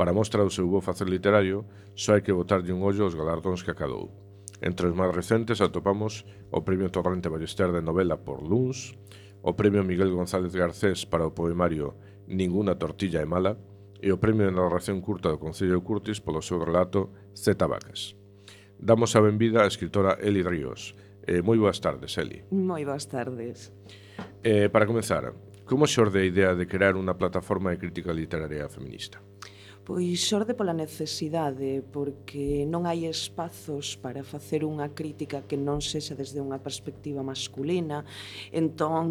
Para 0.00 0.16
mostra 0.16 0.40
o 0.40 0.48
seu 0.48 0.64
bo 0.72 0.80
facer 0.80 1.04
literario, 1.04 1.68
só 1.92 2.16
hai 2.16 2.24
que 2.24 2.32
botarlle 2.32 2.72
un 2.72 2.80
ollo 2.80 3.04
aos 3.04 3.12
galardóns 3.12 3.60
que 3.60 3.76
acadou. 3.76 4.08
Entre 4.64 4.88
os 4.88 4.96
máis 4.96 5.12
recentes 5.12 5.60
atopamos 5.60 6.24
o 6.48 6.64
Premio 6.64 6.88
Torrente 6.88 7.28
Ballester 7.28 7.76
de 7.76 7.84
Novela 7.84 8.16
por 8.16 8.40
Luns, 8.40 8.96
o 9.46 9.54
Premio 9.54 9.84
Miguel 9.84 10.10
González 10.10 10.52
Garcés 10.58 11.06
para 11.06 11.24
o 11.24 11.30
poemario 11.30 11.94
Ninguna 12.26 12.74
tortilla 12.74 13.22
é 13.22 13.24
mala 13.24 13.54
e 14.02 14.10
o 14.10 14.18
Premio 14.18 14.50
de 14.50 14.50
Narración 14.50 14.98
Curta 14.98 15.30
do 15.30 15.38
Concello 15.38 15.78
Curtis 15.86 16.18
polo 16.18 16.42
seu 16.42 16.58
relato 16.58 17.14
Zeta 17.30 17.70
Vacas. 17.70 18.18
Damos 18.74 19.14
a 19.14 19.22
benvida 19.22 19.62
á 19.62 19.70
escritora 19.70 20.18
Eli 20.18 20.42
Ríos. 20.42 20.98
Eh, 21.22 21.46
moi 21.46 21.62
boas 21.62 21.78
tardes, 21.78 22.18
Eli. 22.18 22.42
Moi 22.50 22.82
boas 22.82 23.06
tardes. 23.06 23.70
Eh, 24.42 24.66
para 24.66 24.90
comenzar, 24.90 25.30
como 25.62 25.86
xorde 25.86 26.26
a 26.26 26.26
idea 26.26 26.58
de 26.58 26.66
crear 26.66 26.98
unha 26.98 27.14
plataforma 27.14 27.70
de 27.70 27.78
crítica 27.78 28.10
literaria 28.10 28.66
feminista? 28.66 29.22
Pois 29.86 30.18
xorde 30.18 30.58
pola 30.58 30.74
necesidade, 30.74 31.78
porque 31.94 32.66
non 32.66 32.90
hai 32.90 33.06
espazos 33.06 33.94
para 33.94 34.26
facer 34.26 34.66
unha 34.66 34.90
crítica 34.90 35.46
que 35.46 35.54
non 35.54 35.78
sexa 35.78 36.18
desde 36.18 36.42
unha 36.42 36.58
perspectiva 36.58 37.22
masculina, 37.22 38.02
entón 38.50 39.06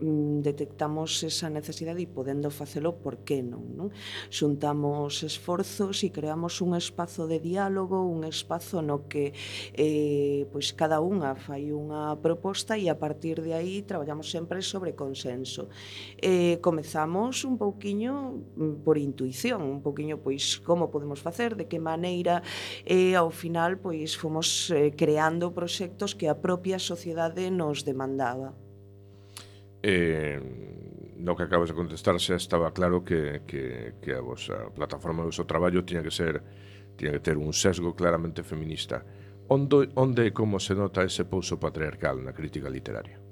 mm, 0.00 0.40
detectamos 0.40 1.20
esa 1.28 1.52
necesidade 1.52 2.00
e 2.00 2.08
podendo 2.08 2.48
facelo, 2.48 2.96
por 3.04 3.20
que 3.20 3.44
non? 3.44 3.68
non? 3.76 3.88
Xuntamos 4.32 5.20
esforzos 5.28 6.00
e 6.00 6.08
creamos 6.08 6.64
un 6.64 6.72
espazo 6.72 7.28
de 7.28 7.36
diálogo, 7.36 8.00
un 8.00 8.24
espazo 8.24 8.80
no 8.80 9.04
que 9.04 9.36
eh, 9.76 10.48
pois 10.48 10.72
cada 10.72 11.04
unha 11.04 11.36
fai 11.36 11.68
unha 11.68 12.16
proposta 12.16 12.80
e 12.80 12.88
a 12.88 12.96
partir 12.96 13.44
de 13.44 13.52
aí 13.52 13.84
traballamos 13.84 14.32
sempre 14.32 14.64
sobre 14.64 14.96
consenso. 14.96 15.68
Eh, 16.16 16.64
comezamos 16.64 17.44
un 17.44 17.60
pouquiño 17.60 18.40
mm, 18.56 18.80
por 18.80 18.96
intuición, 18.96 19.60
un 19.60 19.84
pouquiño 19.84 20.13
diseño, 20.14 20.22
pois 20.22 20.58
como 20.60 20.90
podemos 20.90 21.20
facer, 21.20 21.56
de 21.56 21.66
que 21.66 21.78
maneira 21.78 22.42
e 22.84 23.12
eh, 23.12 23.16
ao 23.16 23.30
final 23.30 23.78
pois 23.78 24.14
fomos 24.14 24.70
eh, 24.70 24.92
creando 24.94 25.52
proxectos 25.52 26.14
que 26.14 26.28
a 26.28 26.34
propia 26.34 26.78
sociedade 26.78 27.50
nos 27.50 27.82
demandaba. 27.84 28.54
Eh, 29.82 30.40
no 31.18 31.36
que 31.36 31.44
acabas 31.44 31.68
de 31.68 31.76
contestar 31.76 32.16
xa 32.20 32.36
estaba 32.36 32.72
claro 32.72 33.04
que, 33.04 33.42
que, 33.46 33.96
que 34.00 34.12
a 34.14 34.20
vosa 34.20 34.70
plataforma 34.74 35.24
do 35.24 35.32
seu 35.32 35.44
traballo 35.44 35.84
tiña 35.84 36.04
que 36.04 36.12
ser 36.12 36.42
tiña 36.96 37.12
que 37.12 37.22
ter 37.22 37.36
un 37.36 37.52
sesgo 37.52 37.94
claramente 37.94 38.42
feminista. 38.42 39.02
Onde, 39.44 39.92
onde 39.94 40.32
como 40.32 40.56
se 40.56 40.72
nota 40.72 41.04
ese 41.04 41.28
pouso 41.28 41.60
patriarcal 41.60 42.16
na 42.24 42.32
crítica 42.32 42.72
literaria? 42.72 43.23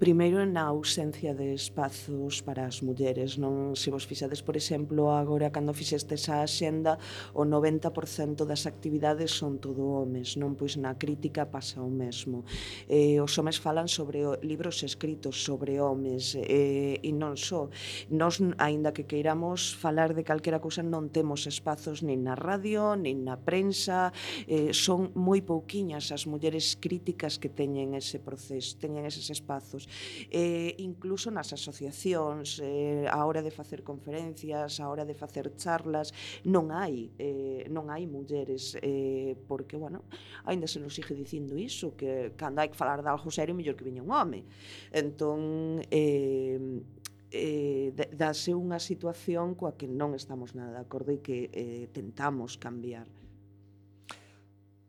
Primeiro 0.00 0.46
na 0.46 0.64
ausencia 0.64 1.34
de 1.34 1.52
espazos 1.52 2.40
para 2.40 2.64
as 2.64 2.80
mulleres, 2.80 3.36
non 3.36 3.76
se 3.76 3.92
vos 3.92 4.08
fixades, 4.08 4.40
por 4.40 4.56
exemplo, 4.56 5.12
agora 5.12 5.52
cando 5.52 5.76
fixestes 5.76 6.24
a 6.32 6.40
axenda, 6.40 6.96
o 7.36 7.44
90% 7.44 8.48
das 8.48 8.64
actividades 8.64 9.28
son 9.28 9.60
todo 9.60 9.84
homes, 9.84 10.40
non 10.40 10.56
pois 10.56 10.80
na 10.80 10.96
crítica 10.96 11.52
pasa 11.52 11.84
o 11.84 11.92
mesmo. 11.92 12.48
Eh, 12.88 13.20
os 13.20 13.36
homes 13.36 13.60
falan 13.60 13.92
sobre 13.92 14.24
libros 14.40 14.80
escritos 14.88 15.44
sobre 15.44 15.84
homes 15.84 16.32
eh, 16.32 16.96
e 17.04 17.12
non 17.12 17.36
só. 17.36 17.68
Nos, 18.08 18.40
aínda 18.56 18.96
que 18.96 19.04
queiramos 19.04 19.76
falar 19.76 20.16
de 20.16 20.24
calquera 20.24 20.64
cousa, 20.64 20.80
non 20.80 21.12
temos 21.12 21.44
espazos 21.44 22.00
nin 22.00 22.24
na 22.24 22.40
radio, 22.40 22.96
nin 22.96 23.28
na 23.28 23.36
prensa, 23.36 24.16
eh, 24.48 24.72
son 24.72 25.12
moi 25.12 25.44
pouquiñas 25.44 26.08
as 26.08 26.24
mulleres 26.24 26.80
críticas 26.80 27.36
que 27.36 27.52
teñen 27.52 27.92
ese 27.92 28.16
proceso, 28.16 28.80
teñen 28.80 29.04
eses 29.04 29.28
espazos 29.28 29.89
eh, 30.30 30.74
incluso 30.78 31.30
nas 31.30 31.50
asociacións, 31.52 32.60
eh, 32.62 33.06
a 33.10 33.24
hora 33.26 33.42
de 33.42 33.50
facer 33.50 33.82
conferencias, 33.82 34.80
a 34.80 34.88
hora 34.88 35.04
de 35.04 35.14
facer 35.14 35.54
charlas, 35.56 36.12
non 36.46 36.70
hai 36.70 37.10
eh, 37.18 37.66
non 37.68 37.90
hai 37.90 38.06
mulleres 38.06 38.78
eh, 38.80 39.34
porque, 39.46 39.76
bueno, 39.76 40.06
aínda 40.46 40.66
se 40.66 40.80
nos 40.80 40.94
sigue 40.94 41.14
dicindo 41.14 41.58
iso, 41.58 41.94
que 41.96 42.34
cando 42.36 42.60
hai 42.62 42.68
que 42.70 42.78
falar 42.78 43.02
de 43.02 43.10
algo 43.10 43.30
serio, 43.30 43.54
mellor 43.54 43.76
que 43.76 43.84
viña 43.84 44.02
un 44.02 44.10
home. 44.10 44.44
Entón, 44.92 45.82
eh, 45.90 46.82
eh, 47.30 47.94
dase 47.94 48.52
unha 48.54 48.82
situación 48.82 49.54
coa 49.54 49.78
que 49.78 49.86
non 49.86 50.18
estamos 50.18 50.58
nada 50.58 50.74
de 50.74 50.82
acordo 50.82 51.14
e 51.14 51.22
que 51.22 51.48
eh, 51.54 51.86
tentamos 51.94 52.58
cambiar. 52.58 53.06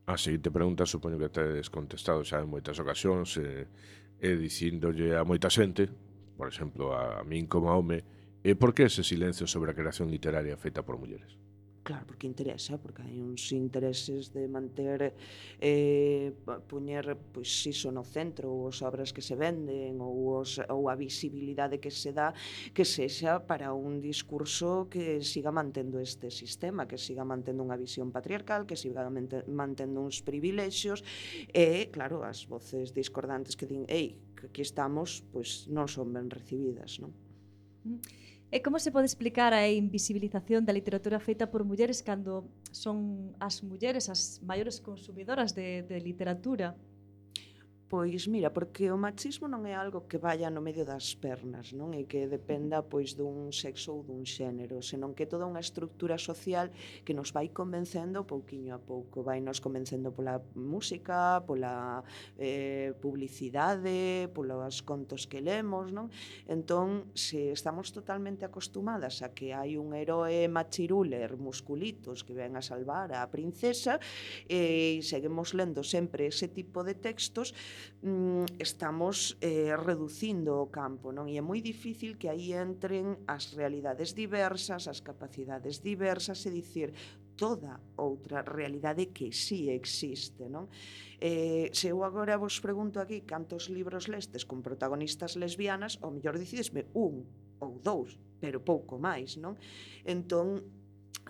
Ah, 0.10 0.18
a 0.18 0.18
seguinte 0.18 0.50
pregunta 0.50 0.90
supoño 0.90 1.22
que 1.22 1.30
tedes 1.30 1.70
contestado 1.70 2.26
xa 2.26 2.42
en 2.42 2.50
moitas 2.50 2.82
ocasións 2.82 3.38
eh, 3.38 3.70
e 4.22 4.38
dicíndolle 4.38 5.18
a 5.18 5.26
moita 5.26 5.50
xente, 5.50 5.90
por 6.38 6.46
exemplo 6.46 6.94
a 6.94 7.26
min 7.26 7.50
como 7.50 7.74
a 7.74 7.76
home, 7.76 8.06
e 8.46 8.54
por 8.54 8.78
que 8.78 8.86
ese 8.86 9.02
silencio 9.02 9.50
sobre 9.50 9.74
a 9.74 9.78
creación 9.78 10.14
literaria 10.14 10.62
feita 10.62 10.86
por 10.86 11.02
mulleres? 11.02 11.41
Claro, 11.84 12.06
porque 12.06 12.28
interesa, 12.28 12.78
porque 12.78 13.02
hai 13.02 13.18
uns 13.18 13.50
intereses 13.58 14.30
de 14.30 14.46
manter, 14.46 15.18
eh, 15.58 16.30
puñer, 16.70 17.18
pois, 17.34 17.50
iso 17.66 17.90
no 17.90 18.06
centro, 18.06 18.54
ou 18.54 18.70
as 18.70 18.86
obras 18.86 19.10
que 19.10 19.26
se 19.26 19.34
venden, 19.34 19.98
ou, 19.98 20.46
os, 20.46 20.62
ou 20.70 20.94
a 20.94 20.96
visibilidade 20.96 21.82
que 21.82 21.90
se 21.90 22.14
dá, 22.14 22.38
que 22.70 22.86
sexa 22.86 23.42
para 23.50 23.74
un 23.74 23.98
discurso 23.98 24.94
que 24.94 25.26
siga 25.26 25.50
mantendo 25.50 25.98
este 25.98 26.30
sistema, 26.30 26.86
que 26.86 27.02
siga 27.02 27.26
mantendo 27.26 27.66
unha 27.66 27.82
visión 27.82 28.14
patriarcal, 28.14 28.70
que 28.70 28.78
siga 28.78 29.02
mantendo 29.50 30.06
uns 30.06 30.22
privilexios, 30.22 31.02
e, 31.50 31.90
claro, 31.90 32.22
as 32.22 32.46
voces 32.46 32.94
discordantes 32.94 33.58
que 33.58 33.66
din, 33.66 33.90
ei, 33.90 34.22
que 34.38 34.54
aquí 34.54 34.62
estamos, 34.62 35.26
pois 35.34 35.66
non 35.66 35.90
son 35.90 36.14
ben 36.14 36.30
recibidas, 36.30 37.02
non? 37.02 37.10
Mm. 37.90 38.21
E 38.52 38.60
como 38.60 38.84
se 38.84 38.92
pode 38.92 39.08
explicar 39.08 39.56
a 39.56 39.64
invisibilización 39.72 40.68
da 40.68 40.76
literatura 40.76 41.24
feita 41.24 41.48
por 41.48 41.64
mulleres 41.64 42.04
cando 42.04 42.52
son 42.76 43.32
as 43.40 43.64
mulleres 43.64 44.12
as 44.12 44.44
maiores 44.44 44.84
consumidoras 44.84 45.56
de, 45.56 45.88
de 45.88 45.98
literatura? 46.04 46.76
Pois 47.92 48.26
mira, 48.30 48.54
porque 48.54 48.90
o 48.90 48.96
machismo 48.96 49.52
non 49.52 49.68
é 49.68 49.76
algo 49.76 50.08
que 50.08 50.16
vaya 50.16 50.48
no 50.48 50.64
medio 50.64 50.88
das 50.88 51.12
pernas, 51.12 51.76
non? 51.76 51.92
E 51.92 52.08
que 52.08 52.24
dependa 52.24 52.80
pois 52.88 53.20
dun 53.20 53.52
sexo 53.52 53.92
ou 53.92 54.00
dun 54.00 54.24
xénero, 54.24 54.80
senón 54.80 55.12
que 55.12 55.28
toda 55.28 55.44
unha 55.44 55.60
estructura 55.60 56.16
social 56.16 56.72
que 57.04 57.12
nos 57.12 57.36
vai 57.36 57.52
convencendo 57.52 58.24
pouquiño 58.24 58.72
a 58.72 58.80
pouco, 58.80 59.28
vai 59.28 59.44
nos 59.44 59.60
convencendo 59.60 60.16
pola 60.16 60.40
música, 60.56 61.44
pola 61.44 62.00
eh, 62.40 62.96
publicidade, 63.04 64.32
polos 64.32 64.88
contos 64.88 65.28
que 65.28 65.44
lemos, 65.44 65.92
non? 65.92 66.08
Entón, 66.48 67.12
se 67.12 67.52
estamos 67.52 67.92
totalmente 67.92 68.48
acostumadas 68.48 69.20
a 69.20 69.36
que 69.36 69.52
hai 69.52 69.76
un 69.76 69.92
heroe 69.92 70.48
machiruler, 70.48 71.36
musculitos, 71.36 72.24
que 72.24 72.40
ven 72.40 72.56
a 72.56 72.64
salvar 72.64 73.12
a 73.12 73.28
princesa, 73.28 74.00
e 74.48 75.04
seguimos 75.04 75.52
lendo 75.52 75.84
sempre 75.84 76.32
ese 76.32 76.48
tipo 76.48 76.88
de 76.88 76.96
textos, 76.96 77.52
mm, 78.02 78.58
estamos 78.60 79.38
eh, 79.42 79.76
reducindo 79.78 80.62
o 80.62 80.72
campo, 80.72 81.12
non? 81.12 81.30
E 81.30 81.38
é 81.38 81.44
moi 81.44 81.62
difícil 81.62 82.18
que 82.18 82.28
aí 82.28 82.54
entren 82.56 83.22
as 83.28 83.54
realidades 83.54 84.14
diversas, 84.16 84.88
as 84.88 85.00
capacidades 85.04 85.80
diversas, 85.82 86.44
e 86.46 86.52
dicir, 86.52 86.94
toda 87.36 87.80
outra 87.98 88.42
realidade 88.46 89.10
que 89.10 89.32
sí 89.34 89.70
existe, 89.70 90.46
non? 90.46 90.70
Eh, 91.18 91.70
se 91.74 91.90
eu 91.90 92.06
agora 92.06 92.38
vos 92.38 92.62
pregunto 92.62 93.02
aquí 93.02 93.26
cantos 93.26 93.70
libros 93.70 94.10
lestes 94.10 94.46
con 94.46 94.62
protagonistas 94.62 95.38
lesbianas, 95.38 95.98
o 96.06 96.14
mellor 96.14 96.38
dicidesme 96.38 96.86
un 96.94 97.26
ou 97.62 97.78
dous, 97.82 98.18
pero 98.42 98.62
pouco 98.62 98.98
máis, 98.98 99.38
non? 99.38 99.58
Entón, 100.06 100.66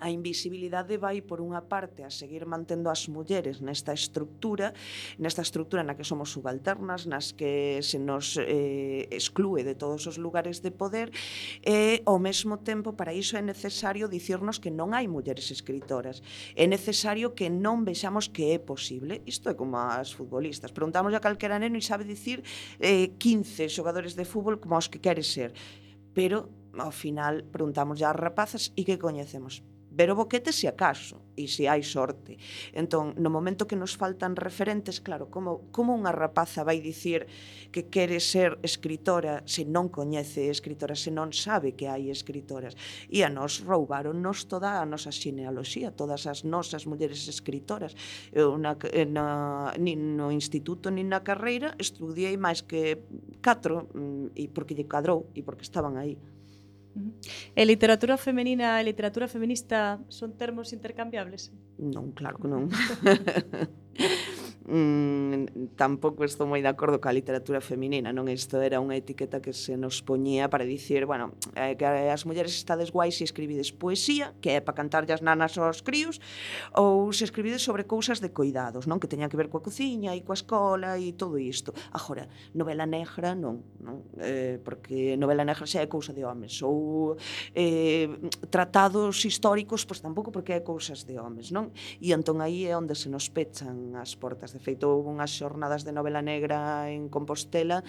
a 0.02 0.10
invisibilidade 0.10 0.98
vai 0.98 1.22
por 1.22 1.40
unha 1.40 1.62
parte 1.70 2.02
a 2.02 2.10
seguir 2.10 2.50
mantendo 2.50 2.90
as 2.90 3.06
mulleres 3.06 3.62
nesta 3.62 3.94
estructura, 3.94 4.74
nesta 5.22 5.46
estructura 5.46 5.86
na 5.86 5.94
que 5.94 6.04
somos 6.04 6.34
subalternas, 6.34 7.06
nas 7.06 7.38
que 7.38 7.80
se 7.86 8.02
nos 8.02 8.36
eh, 8.42 9.06
exclúe 9.14 9.62
de 9.62 9.78
todos 9.78 10.10
os 10.10 10.18
lugares 10.18 10.66
de 10.66 10.74
poder, 10.74 11.14
e 11.62 12.02
ao 12.10 12.18
mesmo 12.18 12.58
tempo 12.66 12.98
para 12.98 13.14
iso 13.14 13.38
é 13.38 13.46
necesario 13.46 14.10
dicirnos 14.10 14.58
que 14.58 14.74
non 14.74 14.98
hai 14.98 15.06
mulleres 15.06 15.54
escritoras. 15.54 16.26
É 16.58 16.66
necesario 16.66 17.38
que 17.38 17.54
non 17.54 17.86
vexamos 17.86 18.26
que 18.26 18.52
é 18.52 18.58
posible. 18.58 19.22
Isto 19.30 19.54
é 19.54 19.56
como 19.56 19.78
as 19.78 20.10
futbolistas. 20.10 20.74
Preguntamos 20.74 21.14
a 21.14 21.22
calquera 21.22 21.62
neno 21.62 21.78
e 21.78 21.86
sabe 21.86 22.10
dicir 22.10 22.42
eh, 22.82 23.14
15 23.22 23.70
xogadores 23.70 24.18
de 24.18 24.26
fútbol 24.26 24.58
como 24.58 24.82
os 24.82 24.90
que 24.90 24.98
quere 24.98 25.22
ser. 25.22 25.54
Pero 26.18 26.50
ao 26.80 26.92
final 26.92 27.44
preguntamos 27.54 28.02
ya 28.02 28.10
ás 28.10 28.18
rapazas 28.18 28.74
e 28.80 28.82
que 28.88 28.98
coñecemos 28.98 29.62
ver 29.92 30.10
o 30.12 30.16
boquete 30.16 30.56
se 30.56 30.72
acaso 30.72 31.20
e 31.36 31.52
se 31.52 31.68
hai 31.68 31.84
sorte. 31.84 32.40
Entón, 32.72 33.16
no 33.20 33.28
momento 33.28 33.68
que 33.68 33.76
nos 33.76 34.00
faltan 34.00 34.40
referentes, 34.40 35.04
claro, 35.04 35.28
como, 35.28 35.68
como 35.76 35.92
unha 35.92 36.16
rapaza 36.16 36.64
vai 36.64 36.80
dicir 36.80 37.28
que 37.76 37.92
quere 37.92 38.24
ser 38.24 38.56
escritora 38.64 39.44
se 39.44 39.68
non 39.68 39.92
coñece 39.92 40.48
escritoras, 40.48 41.04
se 41.04 41.12
non 41.12 41.36
sabe 41.36 41.76
que 41.76 41.92
hai 41.92 42.08
escritoras. 42.08 42.80
E 43.12 43.24
a 43.28 43.30
nos 43.30 43.64
roubaron 43.64 44.24
nos 44.24 44.48
toda 44.48 44.80
a 44.80 44.88
nosa 44.88 45.12
xenealoxía, 45.12 45.92
todas 45.92 46.24
as 46.24 46.48
nosas 46.48 46.88
mulleres 46.88 47.28
escritoras. 47.28 47.96
Eu 48.32 48.56
na, 48.56 48.80
na, 49.12 49.26
ni 49.76 50.00
no 50.00 50.32
instituto 50.32 50.88
ni 50.88 51.04
na 51.04 51.20
carreira 51.24 51.76
estudiei 51.76 52.40
máis 52.40 52.64
que 52.64 53.04
catro, 53.44 53.92
mm, 53.92 54.40
e 54.40 54.48
porque 54.48 54.76
lle 54.76 54.88
cadrou, 54.88 55.28
e 55.36 55.44
porque 55.44 55.68
estaban 55.68 56.00
aí. 56.00 56.16
E 56.96 57.62
eh, 57.62 57.66
literatura 57.66 58.18
femenina 58.18 58.80
e 58.80 58.84
literatura 58.84 59.28
feminista 59.28 60.00
son 60.12 60.36
termos 60.36 60.74
intercambiables? 60.76 61.52
Non, 61.80 62.12
claro 62.12 62.38
que 62.38 62.48
non. 62.52 62.68
mm, 64.68 65.76
tampouco 65.76 66.24
estou 66.24 66.46
moi 66.46 66.62
de 66.62 66.70
acordo 66.70 67.02
coa 67.02 67.14
literatura 67.14 67.62
feminina, 67.62 68.14
non? 68.14 68.30
Isto 68.30 68.62
era 68.62 68.80
unha 68.80 68.98
etiqueta 68.98 69.42
que 69.42 69.54
se 69.54 69.76
nos 69.76 70.06
poñía 70.06 70.48
para 70.48 70.64
dicir, 70.64 71.06
bueno, 71.10 71.36
eh, 71.58 71.76
que 71.76 71.86
as 71.86 72.24
mulleres 72.24 72.54
estades 72.54 72.94
guai 72.94 73.12
se 73.12 73.26
escribides 73.26 73.74
poesía, 73.74 74.34
que 74.40 74.56
é 74.56 74.60
para 74.62 74.78
cantarllas 74.78 75.26
nanas 75.26 75.58
aos 75.58 75.82
críos, 75.82 76.22
ou 76.78 77.12
se 77.12 77.26
escribides 77.26 77.66
sobre 77.66 77.90
cousas 77.90 78.22
de 78.22 78.30
coidados, 78.30 78.86
non? 78.86 79.02
Que 79.02 79.10
teña 79.10 79.28
que 79.28 79.38
ver 79.38 79.50
coa 79.50 79.66
cociña 79.66 80.14
e 80.14 80.22
coa 80.22 80.38
escola 80.38 80.96
e 81.02 81.14
todo 81.18 81.42
isto. 81.42 81.74
Agora, 81.92 82.30
novela 82.54 82.86
negra 82.86 83.34
non, 83.34 83.66
non? 83.82 84.06
Eh, 84.22 84.62
porque 84.62 85.18
novela 85.18 85.44
negra 85.44 85.66
xa 85.66 85.84
é 85.84 85.90
cousa 85.90 86.14
de 86.14 86.24
homes, 86.24 86.62
ou 86.62 87.18
eh, 87.58 88.08
tratados 88.54 89.26
históricos, 89.26 89.84
pois 89.84 90.00
tampouco 90.00 90.32
porque 90.32 90.54
é 90.54 90.62
cousas 90.62 91.04
de 91.04 91.18
homes, 91.18 91.50
non? 91.52 91.74
E 92.00 92.14
entón 92.14 92.40
aí 92.40 92.70
é 92.70 92.74
onde 92.78 92.96
se 92.96 93.10
nos 93.10 93.28
pechan 93.28 93.98
as 93.98 94.14
portas 94.16 94.54
de 94.54 94.61
Feito, 94.62 94.88
houve 94.88 95.10
unhas 95.10 95.34
xornadas 95.34 95.82
de 95.82 95.92
novela 95.92 96.22
negra 96.22 96.88
en 96.88 97.10
Compostela 97.10 97.82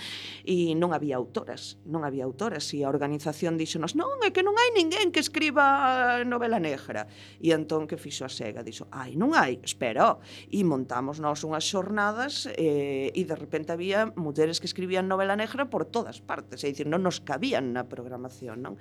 e 0.43 0.73
non 0.73 0.97
había 0.97 1.21
autoras, 1.21 1.77
non 1.85 2.03
había 2.03 2.25
autoras. 2.25 2.65
E 2.73 2.83
a 2.83 2.89
organización 2.89 3.61
dixonos, 3.61 3.93
non, 3.93 4.25
é 4.25 4.33
que 4.33 4.41
non 4.41 4.57
hai 4.57 4.73
ninguén 4.73 5.13
que 5.13 5.21
escriba 5.21 6.25
novela 6.25 6.57
negra. 6.57 7.07
E 7.39 7.53
entón 7.53 7.85
que 7.85 8.01
fixo 8.01 8.25
a 8.25 8.33
SEGA? 8.33 8.65
Dixo, 8.65 8.89
ai, 8.89 9.15
non 9.15 9.37
hai, 9.37 9.61
espera. 9.61 10.17
E 10.49 10.65
montamos 10.65 11.21
nós 11.21 11.45
unhas 11.45 11.69
xornadas 11.69 12.49
eh, 12.57 13.13
e 13.13 13.23
de 13.23 13.37
repente 13.37 13.71
había 13.71 14.09
mulleres 14.17 14.59
que 14.59 14.67
escribían 14.67 15.07
novela 15.07 15.37
negra 15.37 15.69
por 15.69 15.85
todas 15.85 16.19
partes. 16.19 16.65
É 16.65 16.73
dicir, 16.73 16.89
non 16.89 17.05
nos 17.05 17.21
cabían 17.21 17.77
na 17.77 17.85
programación, 17.87 18.65
non? 18.65 18.75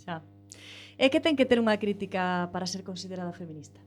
Xa. 0.00 0.24
É 0.96 1.12
que 1.12 1.20
ten 1.20 1.36
que 1.36 1.44
ter 1.44 1.60
unha 1.60 1.76
crítica 1.76 2.48
para 2.50 2.64
ser 2.64 2.80
considerada 2.80 3.36
feminista? 3.36 3.85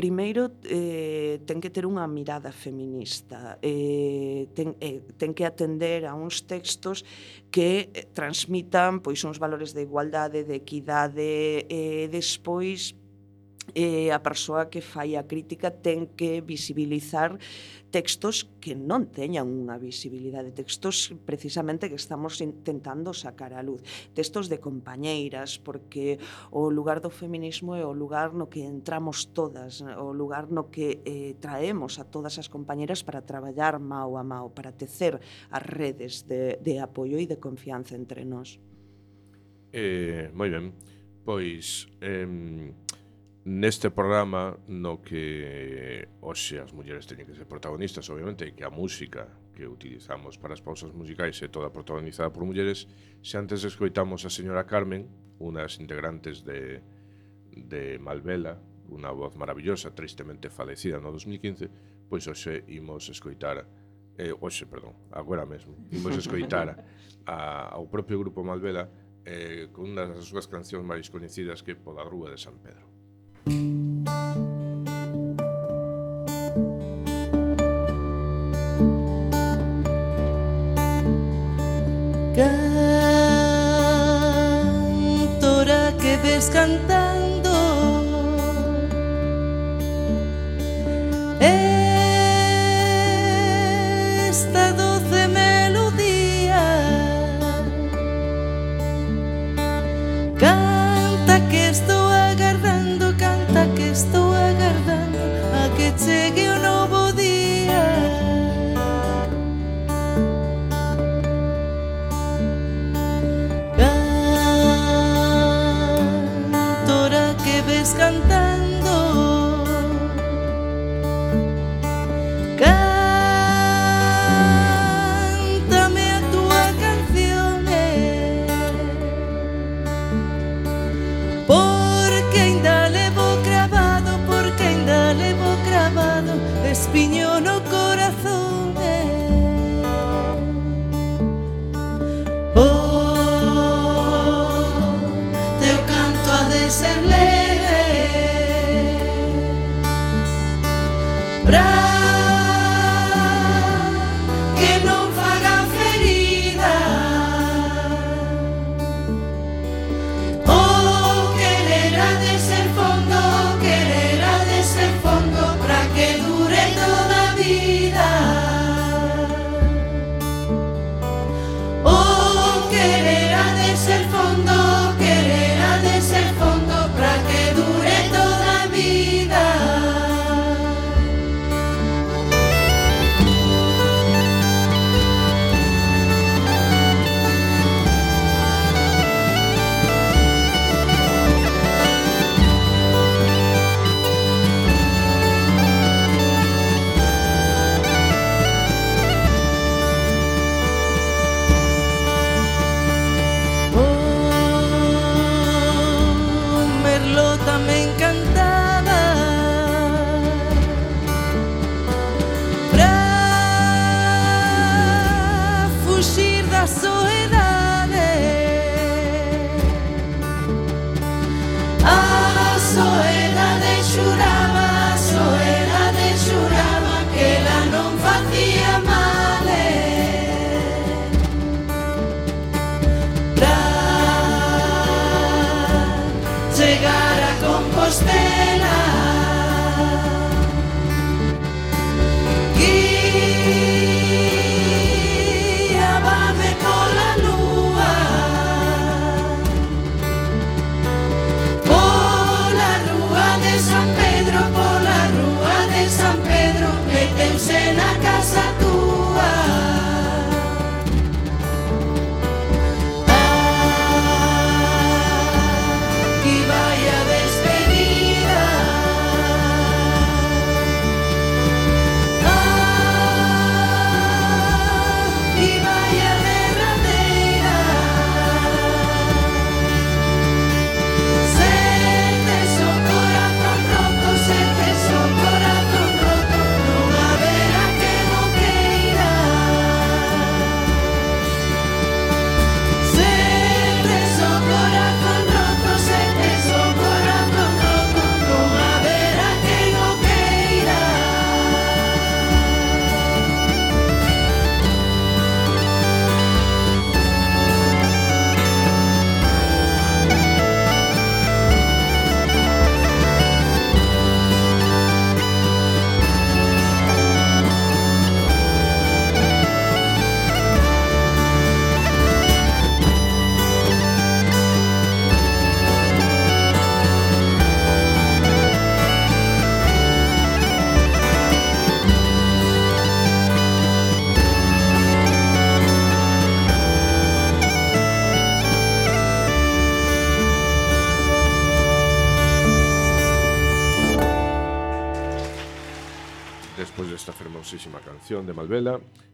primeiro 0.00 0.50
eh, 0.64 1.44
ten 1.44 1.60
que 1.60 1.68
ter 1.68 1.84
unha 1.84 2.08
mirada 2.08 2.48
feminista 2.56 3.60
eh, 3.60 4.48
ten, 4.56 4.72
eh, 4.80 5.04
ten 5.20 5.36
que 5.36 5.44
atender 5.44 6.08
a 6.08 6.16
uns 6.16 6.40
textos 6.40 7.04
que 7.52 7.92
eh, 7.92 8.08
transmitan 8.08 9.04
pois 9.04 9.20
uns 9.28 9.36
valores 9.36 9.76
de 9.76 9.84
igualdade, 9.84 10.48
de 10.48 10.56
equidade 10.56 11.68
e 11.68 11.68
eh, 11.68 12.06
despois 12.08 12.96
eh, 13.74 14.10
a 14.10 14.18
persoa 14.18 14.68
que 14.70 14.80
fai 14.82 15.14
a 15.14 15.26
crítica 15.26 15.70
ten 15.70 16.10
que 16.18 16.40
visibilizar 16.42 17.38
textos 17.90 18.46
que 18.62 18.78
non 18.78 19.10
teñan 19.10 19.50
unha 19.50 19.74
visibilidade, 19.74 20.54
textos 20.54 21.10
precisamente 21.26 21.90
que 21.90 21.98
estamos 21.98 22.38
intentando 22.38 23.10
sacar 23.10 23.50
a 23.50 23.62
luz, 23.66 23.82
textos 24.14 24.46
de 24.46 24.62
compañeiras, 24.62 25.58
porque 25.58 26.22
o 26.54 26.70
lugar 26.70 27.02
do 27.02 27.10
feminismo 27.10 27.74
é 27.74 27.82
o 27.82 27.90
lugar 27.90 28.30
no 28.30 28.46
que 28.46 28.62
entramos 28.62 29.34
todas, 29.34 29.82
o 29.82 30.14
lugar 30.14 30.54
no 30.54 30.70
que 30.70 31.02
eh, 31.02 31.34
traemos 31.42 31.98
a 31.98 32.06
todas 32.06 32.38
as 32.38 32.46
compañeras 32.46 33.02
para 33.02 33.26
traballar 33.26 33.82
mao 33.82 34.14
a 34.14 34.22
mao, 34.22 34.54
para 34.54 34.70
tecer 34.70 35.18
as 35.50 35.62
redes 35.66 36.22
de, 36.30 36.62
de 36.62 36.78
apoio 36.78 37.18
e 37.18 37.26
de 37.26 37.42
confianza 37.42 37.98
entre 37.98 38.22
nós. 38.22 38.62
Eh, 39.74 40.30
moi 40.30 40.46
ben, 40.46 40.70
pois... 41.26 41.90
Eh, 41.98 42.70
neste 43.44 43.88
programa 43.88 44.58
no 44.68 45.00
que 45.00 46.08
hoxe 46.20 46.60
as 46.60 46.76
mulleres 46.76 47.08
teñen 47.08 47.24
que 47.24 47.32
ser 47.32 47.48
protagonistas, 47.48 48.04
obviamente, 48.12 48.44
e 48.44 48.52
que 48.52 48.68
a 48.68 48.72
música 48.72 49.32
que 49.56 49.64
utilizamos 49.64 50.36
para 50.36 50.52
as 50.52 50.60
pausas 50.60 50.92
musicais 50.92 51.40
é 51.40 51.48
toda 51.48 51.72
protagonizada 51.72 52.28
por 52.28 52.44
mulleres, 52.44 52.84
se 53.24 53.40
antes 53.40 53.64
escoitamos 53.64 54.28
a 54.28 54.30
señora 54.30 54.68
Carmen, 54.68 55.08
unha 55.40 55.64
das 55.64 55.80
integrantes 55.80 56.44
de, 56.44 56.84
de 57.48 57.96
Malvela, 57.96 58.60
unha 58.92 59.08
voz 59.08 59.32
maravillosa, 59.40 59.96
tristemente 59.96 60.52
falecida 60.52 61.00
no 61.00 61.08
2015, 61.08 62.12
pois 62.12 62.28
hoxe 62.28 62.68
imos 62.68 63.08
escoitar 63.08 63.64
eh, 64.20 64.36
hoxe, 64.36 64.68
perdón, 64.68 64.92
agora 65.16 65.48
mesmo, 65.48 65.80
imos 65.88 66.12
escoitar 66.12 66.76
a, 67.24 67.72
ao 67.72 67.88
propio 67.88 68.20
grupo 68.20 68.44
Malvela 68.44 68.84
eh, 69.24 69.72
con 69.72 69.96
unha 69.96 70.04
das 70.04 70.28
súas 70.28 70.44
cancións 70.44 70.84
máis 70.84 71.08
coñecidas 71.08 71.64
que 71.64 71.72
Pola 71.72 72.04
Rúa 72.04 72.28
de 72.28 72.36
San 72.36 72.60
Pedro. 72.60 72.89
cantar. 86.48 87.39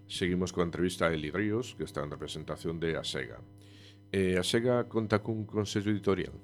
Seguimos 0.07 0.55
coa 0.55 0.62
entrevista 0.62 1.11
a 1.11 1.14
Eli 1.14 1.35
Ríos, 1.35 1.75
que 1.75 1.83
está 1.83 2.07
en 2.07 2.14
representación 2.14 2.79
de 2.79 2.95
ASEGA. 2.95 3.42
E 4.14 4.38
ASEGA 4.38 4.87
conta 4.87 5.19
cun 5.19 5.42
consello 5.42 5.90
editorial? 5.90 6.35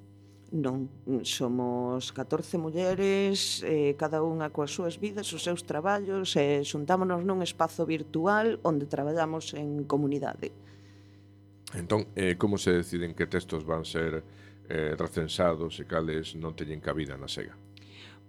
Non, 0.53 0.91
somos 1.25 2.13
14 2.13 2.61
mulleres, 2.61 3.65
eh, 3.65 3.97
cada 3.97 4.21
unha 4.21 4.53
coas 4.53 4.69
súas 4.69 5.01
vidas, 5.01 5.31
os 5.33 5.41
seus 5.41 5.65
traballos, 5.65 6.37
e 6.37 6.61
eh, 6.61 6.67
xuntámonos 6.67 7.25
nun 7.25 7.41
espazo 7.41 7.89
virtual 7.89 8.61
onde 8.61 8.85
traballamos 8.85 9.57
en 9.57 9.89
comunidade. 9.89 10.53
Entón, 11.73 12.11
eh, 12.19 12.37
como 12.37 12.61
se 12.61 12.77
deciden 12.77 13.17
que 13.17 13.31
textos 13.31 13.65
van 13.65 13.89
ser 13.89 14.21
eh, 14.69 14.93
recensados 14.99 15.81
e 15.81 15.89
cales 15.89 16.37
non 16.37 16.53
teñen 16.53 16.85
cabida 16.85 17.17
na 17.17 17.31
SEGA? 17.31 17.57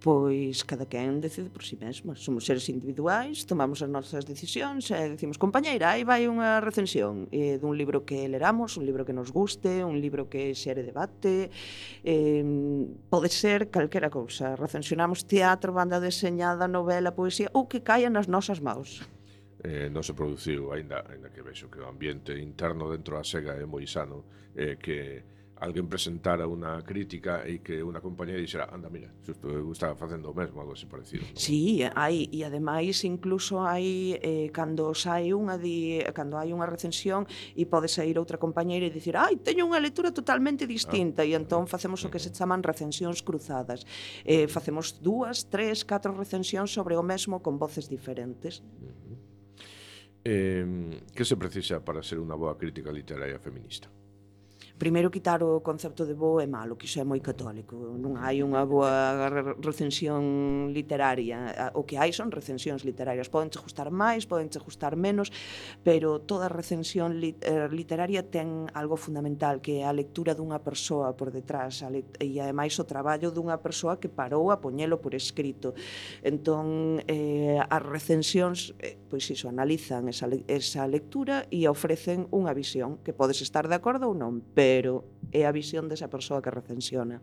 pois 0.04 0.68
cada 0.68 0.84
quen 0.84 1.24
decide 1.24 1.48
por 1.48 1.64
si 1.64 1.74
sí 1.74 1.76
mesma. 1.80 2.12
Somos 2.20 2.44
seres 2.44 2.68
individuais, 2.68 3.48
tomamos 3.48 3.80
as 3.80 3.88
nosas 3.88 4.28
decisións 4.28 4.92
e 4.92 5.16
decimos, 5.16 5.40
compañeira, 5.40 5.96
aí 5.96 6.04
vai 6.04 6.28
unha 6.28 6.60
recensión 6.60 7.32
eh, 7.32 7.56
dun 7.56 7.80
libro 7.80 8.04
que 8.04 8.28
leramos, 8.28 8.76
un 8.76 8.84
libro 8.84 9.08
que 9.08 9.16
nos 9.16 9.32
guste, 9.32 9.80
un 9.80 10.04
libro 10.04 10.28
que 10.28 10.52
xere 10.52 10.84
debate, 10.84 11.48
eh, 12.04 12.44
pode 13.08 13.32
ser 13.32 13.72
calquera 13.72 14.12
cousa. 14.12 14.60
Recensionamos 14.60 15.24
teatro, 15.24 15.72
banda 15.72 16.04
deseñada, 16.04 16.68
novela, 16.68 17.16
poesía, 17.16 17.48
ou 17.56 17.72
que 17.72 17.80
caia 17.80 18.12
nas 18.12 18.28
nosas 18.28 18.60
maus. 18.60 19.08
Eh, 19.64 19.88
non 19.88 20.04
se 20.04 20.12
produciu, 20.12 20.76
aínda, 20.76 21.00
aínda 21.08 21.32
que 21.32 21.40
vexo 21.40 21.72
que 21.72 21.80
o 21.80 21.88
ambiente 21.88 22.36
interno 22.36 22.92
dentro 22.92 23.16
da 23.16 23.24
SEGA 23.24 23.56
é 23.56 23.64
moi 23.64 23.88
sano, 23.88 24.28
eh, 24.52 24.76
que 24.76 25.24
alguén 25.64 25.88
presentara 25.88 26.44
unha 26.44 26.84
crítica 26.84 27.48
e 27.48 27.64
que 27.64 27.80
unha 27.80 28.04
compañía 28.04 28.36
dixera, 28.36 28.68
anda, 28.68 28.92
mira, 28.92 29.08
xusto 29.24 29.48
eu 29.48 29.72
estaba 29.72 29.96
facendo 29.96 30.28
o 30.28 30.36
mesmo, 30.36 30.60
algo 30.60 30.76
así 30.76 30.84
parecido. 30.92 31.24
Non? 31.24 31.40
Sí, 31.40 31.80
hai, 31.88 32.28
e 32.28 32.44
ademais 32.44 33.00
incluso 33.08 33.64
hai, 33.64 34.20
eh, 34.20 34.52
cando 34.52 34.92
sai 34.92 35.32
unha 35.32 35.56
di, 35.56 36.04
cando 36.12 36.36
hai 36.36 36.52
unha 36.52 36.68
recensión 36.68 37.24
e 37.56 37.64
pode 37.64 37.88
sair 37.88 38.20
outra 38.20 38.36
compañeira 38.36 38.84
e 38.84 38.92
dicir, 38.92 39.16
ai, 39.16 39.40
teño 39.40 39.64
unha 39.64 39.80
lectura 39.80 40.12
totalmente 40.12 40.68
distinta, 40.68 41.24
ah, 41.24 41.30
e 41.30 41.32
entón 41.32 41.64
facemos 41.72 42.04
o 42.04 42.12
que 42.12 42.20
se 42.20 42.36
chaman 42.36 42.60
recensións 42.60 43.24
cruzadas. 43.24 43.88
Eh, 44.28 44.52
facemos 44.52 45.00
dúas, 45.00 45.48
tres, 45.48 45.88
catro 45.88 46.12
recensións 46.12 46.76
sobre 46.76 47.00
o 47.00 47.04
mesmo 47.08 47.40
con 47.40 47.56
voces 47.56 47.88
diferentes. 47.88 48.60
Uh 48.60 48.92
-huh. 48.92 49.16
Eh, 50.24 51.00
que 51.16 51.24
se 51.24 51.36
precisa 51.36 51.84
para 51.84 52.04
ser 52.04 52.20
unha 52.20 52.36
boa 52.36 52.56
crítica 52.60 52.92
literaria 52.92 53.40
feminista? 53.40 53.88
primeiro 54.84 55.08
quitar 55.08 55.40
o 55.40 55.64
concepto 55.64 56.04
de 56.04 56.12
bo 56.12 56.44
e 56.44 56.48
malo, 56.48 56.76
que 56.76 56.92
iso 56.92 57.00
é 57.00 57.08
moi 57.08 57.24
católico. 57.24 57.96
Non 57.96 58.20
hai 58.20 58.44
unha 58.44 58.68
boa 58.68 59.32
recensión 59.64 60.76
literaria. 60.76 61.72
O 61.80 61.88
que 61.88 61.96
hai 61.96 62.12
son 62.12 62.36
recensións 62.36 62.84
literarias. 62.84 63.32
Podenche 63.32 63.64
gustar 63.64 63.88
máis, 63.96 64.28
podenche 64.28 64.60
gustar 64.60 65.00
menos, 65.00 65.32
pero 65.88 66.20
toda 66.20 66.52
recensión 66.52 67.16
eh, 67.24 67.72
literaria 67.72 68.28
ten 68.28 68.68
algo 68.76 69.00
fundamental, 69.00 69.64
que 69.64 69.80
é 69.80 69.88
a 69.88 69.96
lectura 69.96 70.36
dunha 70.36 70.60
persoa 70.60 71.16
por 71.16 71.32
detrás 71.32 71.80
e 72.20 72.44
ademais 72.44 72.76
o 72.76 72.84
traballo 72.84 73.32
dunha 73.32 73.64
persoa 73.64 74.04
que 74.04 74.12
parou 74.12 74.52
a 74.52 74.60
poñelo 74.60 75.00
por 75.00 75.16
escrito. 75.16 75.72
Entón, 76.28 77.00
eh, 77.08 77.56
as 77.56 77.84
recensións 77.88 78.76
eh, 78.84 79.00
pois 79.14 79.30
iso, 79.30 79.46
analizan 79.46 80.10
esa, 80.10 80.26
esa 80.48 80.90
lectura 80.90 81.46
e 81.54 81.70
ofrecen 81.70 82.26
unha 82.34 82.50
visión 82.58 82.98
que 83.06 83.14
podes 83.14 83.46
estar 83.46 83.70
de 83.70 83.78
acordo 83.78 84.10
ou 84.10 84.18
non, 84.18 84.42
pero 84.58 85.06
é 85.30 85.46
a 85.46 85.54
visión 85.54 85.86
desa 85.86 86.10
persoa 86.10 86.42
que 86.42 86.50
recensiona. 86.50 87.22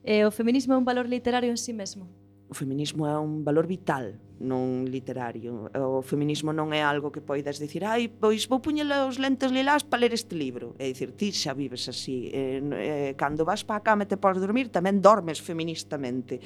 E 0.00 0.24
o 0.24 0.32
feminismo 0.32 0.72
é 0.72 0.80
un 0.80 0.88
valor 0.88 1.04
literario 1.04 1.52
en 1.52 1.60
sí 1.60 1.76
mesmo? 1.76 2.08
o 2.48 2.54
feminismo 2.54 3.06
é 3.06 3.18
un 3.18 3.44
valor 3.44 3.68
vital 3.68 4.16
non 4.38 4.86
literario. 4.86 5.66
O 5.74 6.00
feminismo 6.00 6.54
non 6.54 6.70
é 6.70 6.80
algo 6.80 7.10
que 7.10 7.20
poidas 7.20 7.58
dicir 7.58 7.82
ai, 7.82 8.06
pois 8.06 8.46
vou 8.46 8.62
puñele 8.62 8.94
os 9.04 9.18
lentes 9.18 9.50
lilás 9.50 9.82
para 9.82 10.06
ler 10.06 10.14
este 10.14 10.38
libro. 10.38 10.78
É 10.78 10.86
dicir, 10.88 11.12
ti 11.12 11.34
xa 11.34 11.52
vives 11.52 11.90
así. 11.90 12.30
Eh, 12.30 12.62
e, 12.62 12.72
e, 12.72 12.86
eh, 13.10 13.12
cando 13.18 13.42
vas 13.42 13.66
para 13.66 13.82
a 13.82 13.84
cama 13.84 14.06
e 14.06 14.08
te 14.08 14.16
podes 14.16 14.40
dormir, 14.40 14.70
tamén 14.70 15.02
dormes 15.02 15.42
feministamente. 15.42 16.38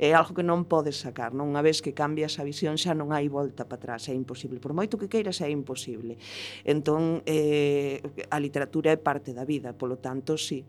É 0.00 0.16
algo 0.16 0.32
que 0.32 0.42
non 0.42 0.64
podes 0.64 0.98
sacar. 1.04 1.36
Non? 1.36 1.52
Unha 1.52 1.62
vez 1.62 1.84
que 1.84 1.92
cambias 1.92 2.40
a 2.40 2.48
visión 2.48 2.80
xa 2.80 2.96
non 2.96 3.12
hai 3.12 3.28
volta 3.28 3.68
para 3.68 3.78
atrás. 3.78 4.08
É 4.08 4.14
imposible. 4.16 4.58
Por 4.58 4.72
moito 4.72 4.96
que 4.96 5.06
queiras, 5.12 5.38
é 5.44 5.52
imposible. 5.52 6.16
Entón, 6.64 7.20
eh, 7.28 8.00
a 8.32 8.40
literatura 8.40 8.90
é 8.90 8.98
parte 8.98 9.36
da 9.36 9.44
vida. 9.44 9.76
Polo 9.76 10.00
tanto, 10.00 10.40
sí. 10.40 10.64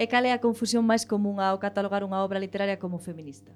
E 0.00 0.06
cal 0.06 0.24
é 0.24 0.32
a 0.32 0.40
confusión 0.40 0.86
máis 0.86 1.04
común 1.04 1.42
ao 1.42 1.60
catalogar 1.60 2.06
unha 2.06 2.22
obra 2.24 2.40
literaria 2.40 2.80
como 2.80 3.02
feminista? 3.02 3.52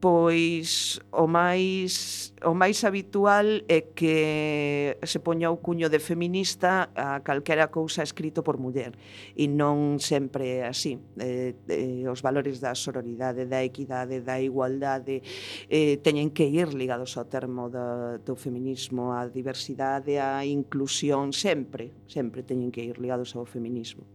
pois 0.00 1.00
o 1.12 1.28
máis 1.28 2.32
o 2.40 2.56
máis 2.56 2.80
habitual 2.84 3.60
é 3.68 3.92
que 3.92 4.96
se 5.04 5.20
poña 5.20 5.52
o 5.52 5.60
cuño 5.60 5.92
de 5.92 6.00
feminista 6.00 6.88
a 6.96 7.20
calquera 7.20 7.68
cousa 7.68 8.00
escrito 8.00 8.40
por 8.40 8.56
muller. 8.56 8.96
E 9.36 9.44
non 9.44 10.00
sempre 10.00 10.64
así. 10.64 10.96
Eh, 11.20 11.52
eh, 11.68 12.08
os 12.08 12.24
valores 12.24 12.56
da 12.60 12.72
sororidade 12.72 13.44
da 13.44 13.60
equidade, 13.60 14.24
da 14.24 14.40
igualdade 14.40 15.20
eh, 15.68 16.00
teñen 16.00 16.32
que 16.32 16.48
ir 16.48 16.72
ligados 16.72 17.16
ao 17.20 17.28
termo 17.28 17.68
do, 17.68 18.20
do 18.24 18.34
feminismo 18.40 19.12
a 19.12 19.28
diversidade, 19.28 20.16
a 20.16 20.40
inclusión 20.48 21.36
sempre, 21.36 21.92
sempre 22.08 22.40
teñen 22.40 22.72
que 22.72 22.80
ir 22.80 22.96
ligados 22.96 23.36
ao 23.36 23.44
feminismo. 23.44 24.08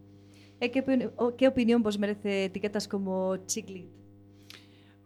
E 0.58 0.74
que, 0.74 0.82
que 0.82 1.46
opinión 1.46 1.86
vos 1.86 1.96
merece 2.02 2.50
etiquetas 2.50 2.90
como 2.90 3.38
chiclit? 3.46 3.99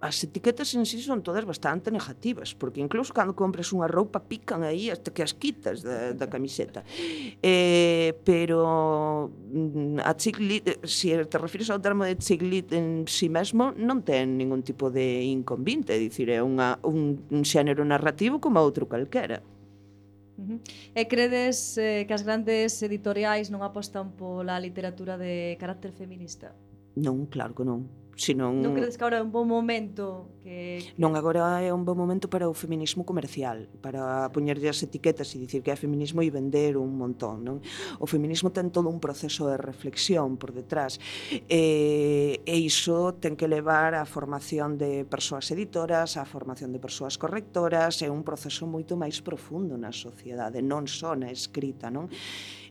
as 0.04 0.22
etiquetas 0.22 0.74
en 0.74 0.84
sí 0.84 1.00
son 1.00 1.22
todas 1.22 1.44
bastante 1.46 1.90
negativas, 1.90 2.54
porque 2.54 2.80
incluso 2.80 3.16
cando 3.16 3.32
compras 3.32 3.72
unha 3.72 3.88
roupa 3.88 4.20
pican 4.20 4.60
aí 4.60 4.92
hasta 4.92 5.08
que 5.08 5.24
as 5.24 5.32
quitas 5.32 5.80
da, 5.80 6.12
da 6.12 6.28
camiseta. 6.28 6.84
Eh, 7.40 8.12
pero 8.20 9.32
mm, 9.32 10.04
a 10.04 10.12
Chiclit, 10.12 10.68
eh, 10.68 10.78
se 10.84 11.24
te 11.24 11.36
refires 11.40 11.72
ao 11.72 11.80
termo 11.80 12.04
de 12.04 12.20
Chiclit 12.20 12.68
en 12.76 13.08
sí 13.08 13.32
mesmo, 13.32 13.72
non 13.72 14.04
ten 14.04 14.36
ningún 14.36 14.60
tipo 14.60 14.92
de 14.92 15.24
inconvinte, 15.24 15.96
é 15.96 15.98
dicir, 15.98 16.28
é 16.28 16.44
unha, 16.44 16.76
un, 16.84 17.24
un 17.32 17.40
xénero 17.48 17.80
narrativo 17.80 18.44
como 18.44 18.60
outro 18.60 18.84
calquera. 18.84 19.40
Uh 20.36 20.44
-huh. 20.44 20.58
E 20.92 21.08
credes 21.08 21.80
eh, 21.80 22.04
que 22.04 22.12
as 22.12 22.20
grandes 22.20 22.76
editoriais 22.84 23.48
non 23.48 23.64
apostan 23.64 24.12
pola 24.12 24.60
literatura 24.60 25.16
de 25.16 25.56
carácter 25.56 25.96
feminista? 25.96 26.52
Non, 26.92 27.24
claro 27.24 27.56
que 27.56 27.64
non 27.64 28.03
si 28.16 28.34
non... 28.34 28.62
Credes 28.74 28.96
que 28.96 29.04
agora 29.04 29.18
é 29.18 29.22
un 29.22 29.30
bom 29.30 29.44
momento 29.44 30.33
Que... 30.44 30.92
Non, 31.00 31.16
agora 31.16 31.64
é 31.64 31.72
un 31.72 31.88
bon 31.88 31.96
momento 31.96 32.28
para 32.28 32.44
o 32.44 32.52
feminismo 32.52 33.08
comercial, 33.08 33.64
para 33.80 34.28
poñerlle 34.28 34.68
as 34.68 34.76
etiquetas 34.84 35.32
e 35.32 35.40
dicir 35.40 35.64
que 35.64 35.72
é 35.72 35.76
feminismo 35.80 36.20
e 36.20 36.28
vender 36.28 36.76
un 36.76 37.00
montón, 37.00 37.40
non? 37.40 37.64
O 37.96 38.04
feminismo 38.04 38.52
ten 38.52 38.68
todo 38.68 38.92
un 38.92 39.00
proceso 39.00 39.48
de 39.48 39.56
reflexión 39.56 40.36
por 40.36 40.52
detrás 40.52 41.00
e, 41.48 42.44
e 42.44 42.56
iso 42.60 43.16
ten 43.16 43.40
que 43.40 43.48
levar 43.48 43.96
á 43.96 44.04
formación 44.04 44.76
de 44.76 45.08
persoas 45.08 45.48
editoras, 45.48 46.20
á 46.20 46.28
formación 46.28 46.76
de 46.76 46.80
persoas 46.84 47.16
correctoras, 47.16 48.04
é 48.04 48.12
un 48.12 48.20
proceso 48.20 48.68
moito 48.68 49.00
máis 49.00 49.24
profundo 49.24 49.80
na 49.80 49.96
sociedade, 49.96 50.60
non 50.60 50.84
só 50.84 51.16
na 51.16 51.32
escrita, 51.32 51.88
non? 51.88 52.12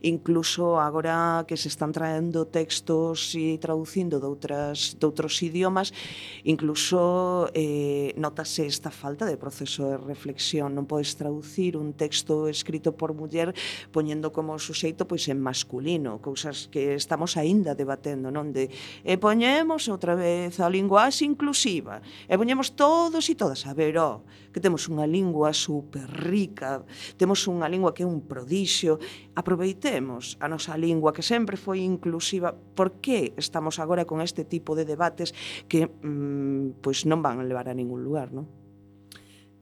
Incluso 0.04 0.78
agora 0.78 1.42
que 1.48 1.56
se 1.56 1.66
están 1.72 1.90
traendo 1.90 2.46
textos 2.46 3.34
e 3.34 3.56
traducindo 3.58 4.20
de 4.20 4.28
outras, 4.30 4.94
de 4.94 5.04
outros 5.08 5.40
idiomas, 5.40 5.96
incluso 6.44 7.48
eh, 7.56 7.63
eh, 7.64 8.12
notase 8.20 8.68
esta 8.68 8.92
falta 8.92 9.24
de 9.24 9.40
proceso 9.40 9.88
de 9.88 9.96
reflexión. 9.96 10.76
Non 10.76 10.84
podes 10.84 11.16
traducir 11.16 11.80
un 11.80 11.96
texto 11.96 12.46
escrito 12.52 12.92
por 12.92 13.16
muller 13.16 13.56
poñendo 13.88 14.30
como 14.36 14.60
suxeito 14.60 15.08
pois 15.08 15.24
en 15.32 15.40
masculino, 15.40 16.20
cousas 16.20 16.68
que 16.68 16.94
estamos 16.94 17.40
aínda 17.40 17.72
debatendo, 17.72 18.28
non 18.28 18.52
de 18.52 18.68
e 19.02 19.16
poñemos 19.16 19.88
outra 19.88 20.12
vez 20.12 20.60
a 20.60 20.68
linguaxe 20.68 21.24
inclusiva. 21.24 22.04
E 22.28 22.36
poñemos 22.36 22.76
todos 22.76 23.24
e 23.32 23.34
todas 23.34 23.64
a 23.64 23.72
ver, 23.72 23.96
oh, 23.96 24.22
que 24.52 24.60
temos 24.60 24.86
unha 24.92 25.08
lingua 25.08 25.56
super 25.56 26.04
rica, 26.04 26.84
temos 27.16 27.48
unha 27.48 27.66
lingua 27.66 27.96
que 27.96 28.04
é 28.04 28.08
un 28.08 28.22
prodixio 28.22 29.00
aproveitemos 29.34 30.38
a 30.40 30.46
nosa 30.48 30.78
lingua 30.78 31.12
que 31.12 31.22
sempre 31.22 31.58
foi 31.58 31.82
inclusiva, 31.82 32.54
por 32.54 33.02
que 33.02 33.34
estamos 33.36 33.82
agora 33.82 34.06
con 34.06 34.22
este 34.22 34.46
tipo 34.46 34.74
de 34.78 34.86
debates 34.86 35.34
que 35.66 35.90
mm, 35.90 36.80
pois 36.82 37.06
non 37.06 37.22
van 37.22 37.42
a 37.42 37.46
levar 37.46 37.66
a 37.66 37.74
ningún 37.74 38.02
lugar, 38.06 38.30
non? 38.30 38.46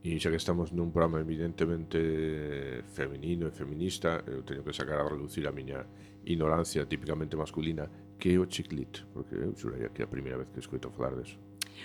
E 0.02 0.18
xa 0.18 0.34
que 0.34 0.40
estamos 0.40 0.74
nun 0.74 0.90
programa 0.90 1.22
evidentemente 1.22 2.82
feminino 2.90 3.46
e 3.46 3.54
feminista, 3.54 4.18
eu 4.26 4.42
teño 4.42 4.66
que 4.66 4.74
sacar 4.74 4.98
a 4.98 5.06
relucir 5.06 5.46
a 5.46 5.54
miña 5.54 5.86
ignorancia 6.26 6.82
típicamente 6.90 7.38
masculina, 7.38 7.86
que 8.18 8.34
é 8.34 8.38
o 8.38 8.50
chiclit, 8.50 9.06
porque 9.14 9.38
eu 9.38 9.54
xuraría 9.54 9.94
que 9.94 10.02
é 10.02 10.04
a 10.04 10.10
primeira 10.10 10.42
vez 10.42 10.50
que 10.50 10.58
escoito 10.58 10.90
falar 10.90 11.14
deso. 11.14 11.38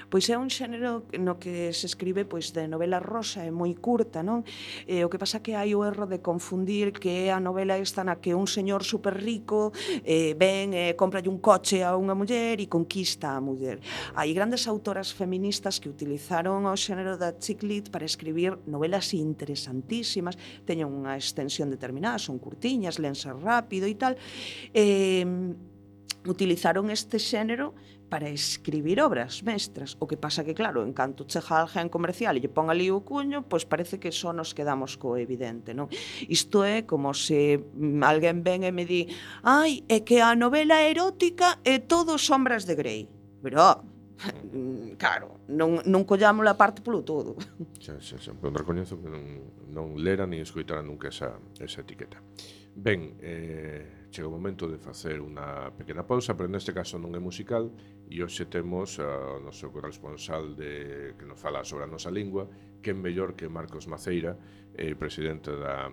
Pois 0.10 0.30
é 0.30 0.38
un 0.38 0.48
xénero 0.54 1.10
no 1.18 1.42
que 1.42 1.74
se 1.74 1.90
escribe 1.90 2.24
pois 2.24 2.54
de 2.54 2.70
novela 2.70 3.02
rosa, 3.02 3.44
é 3.44 3.52
moi 3.52 3.74
curta, 3.76 4.22
non? 4.22 4.46
E 4.86 5.02
o 5.04 5.10
que 5.10 5.20
pasa 5.20 5.42
que 5.42 5.58
hai 5.58 5.74
o 5.74 5.82
erro 5.82 6.06
de 6.06 6.22
confundir 6.22 6.94
que 6.94 7.28
é 7.28 7.34
a 7.34 7.42
novela 7.42 7.76
esta 7.76 8.06
na 8.06 8.22
que 8.22 8.38
un 8.38 8.48
señor 8.48 8.86
super 8.86 9.18
rico 9.18 9.74
eh, 10.06 10.38
ven 10.38 10.74
e 10.74 10.94
eh, 10.94 11.28
un 11.28 11.40
coche 11.42 11.84
a 11.84 11.98
unha 11.98 12.16
muller 12.16 12.62
e 12.62 12.68
conquista 12.70 13.36
a 13.36 13.42
muller. 13.42 13.82
Hai 14.16 14.32
grandes 14.32 14.70
autoras 14.70 15.12
feministas 15.12 15.82
que 15.82 15.90
utilizaron 15.90 16.70
o 16.70 16.76
xénero 16.78 17.18
da 17.18 17.36
chick 17.36 17.64
lit 17.66 17.90
para 17.90 18.06
escribir 18.06 18.56
novelas 18.70 19.12
interesantísimas, 19.14 20.38
teñen 20.64 20.88
unha 20.88 21.18
extensión 21.20 21.68
determinada, 21.68 22.22
son 22.22 22.40
curtiñas, 22.40 23.02
lense 23.02 23.34
rápido 23.34 23.90
e 23.90 23.96
tal. 23.96 24.14
Eh, 24.72 25.26
utilizaron 26.28 26.92
este 26.92 27.20
xénero 27.20 27.74
para 28.10 28.30
escribir 28.30 29.02
obras 29.02 29.44
mestras. 29.44 29.96
O 30.00 30.08
que 30.08 30.18
pasa 30.18 30.44
que, 30.44 30.56
claro, 30.56 30.84
en 30.84 30.96
canto 30.96 31.28
chega 31.28 31.60
alguén 31.60 31.92
comercial 31.92 32.36
e 32.36 32.42
lle 32.42 32.52
pon 32.52 32.72
ali 32.72 32.88
o 32.88 33.04
cuño, 33.04 33.44
pois 33.46 33.68
parece 33.68 34.00
que 34.00 34.16
só 34.16 34.32
nos 34.32 34.56
quedamos 34.56 34.96
co 34.96 35.20
evidente, 35.20 35.76
non? 35.76 35.92
Isto 36.28 36.64
é 36.64 36.88
como 36.88 37.12
se 37.12 37.60
mm, 37.60 38.04
alguén 38.04 38.42
ven 38.42 38.64
e 38.64 38.72
me 38.72 38.88
di 38.88 39.12
ai, 39.44 39.84
é 39.92 40.02
que 40.08 40.24
a 40.24 40.34
novela 40.34 40.80
erótica 40.84 41.60
é 41.68 41.84
todo 41.84 42.16
sombras 42.16 42.64
de 42.64 42.76
Grey. 42.80 43.02
Pero, 43.44 43.84
claro, 45.02 45.44
non, 45.52 45.84
non 45.86 46.08
collamos 46.08 46.48
a 46.48 46.56
parte 46.56 46.80
polo 46.80 47.04
todo. 47.04 47.36
Xa, 47.84 48.00
xa, 48.00 48.18
xa. 48.20 48.32
Pero 48.36 48.56
recoñezo 48.56 48.98
que 49.00 49.08
non, 49.12 49.24
non 49.72 50.00
lera 50.00 50.26
nin 50.26 50.42
escoitara 50.42 50.82
nunca 50.82 51.12
esa, 51.12 51.38
esa 51.60 51.84
etiqueta. 51.84 52.20
Ben, 52.78 53.16
eh, 53.22 53.97
chega 54.12 54.28
o 54.28 54.32
momento 54.32 54.68
de 54.68 54.78
facer 54.78 55.20
unha 55.20 55.72
pequena 55.76 56.08
pausa, 56.08 56.34
pero 56.34 56.48
neste 56.48 56.72
caso 56.72 56.98
non 56.98 57.14
é 57.16 57.22
musical 57.22 57.70
e 58.08 58.24
hoxe 58.24 58.48
temos 58.48 58.98
o 59.00 59.40
noso 59.44 59.70
corresponsal 59.70 60.56
de, 60.56 61.14
que 61.20 61.26
nos 61.28 61.40
fala 61.40 61.64
sobre 61.68 61.86
a 61.86 61.92
nosa 61.92 62.10
lingua, 62.10 62.48
que 62.80 62.92
é 62.92 62.96
mellor 62.96 63.36
que 63.36 63.52
Marcos 63.52 63.86
Maceira, 63.86 64.38
eh, 64.74 64.96
presidente 64.96 65.52
da 65.52 65.92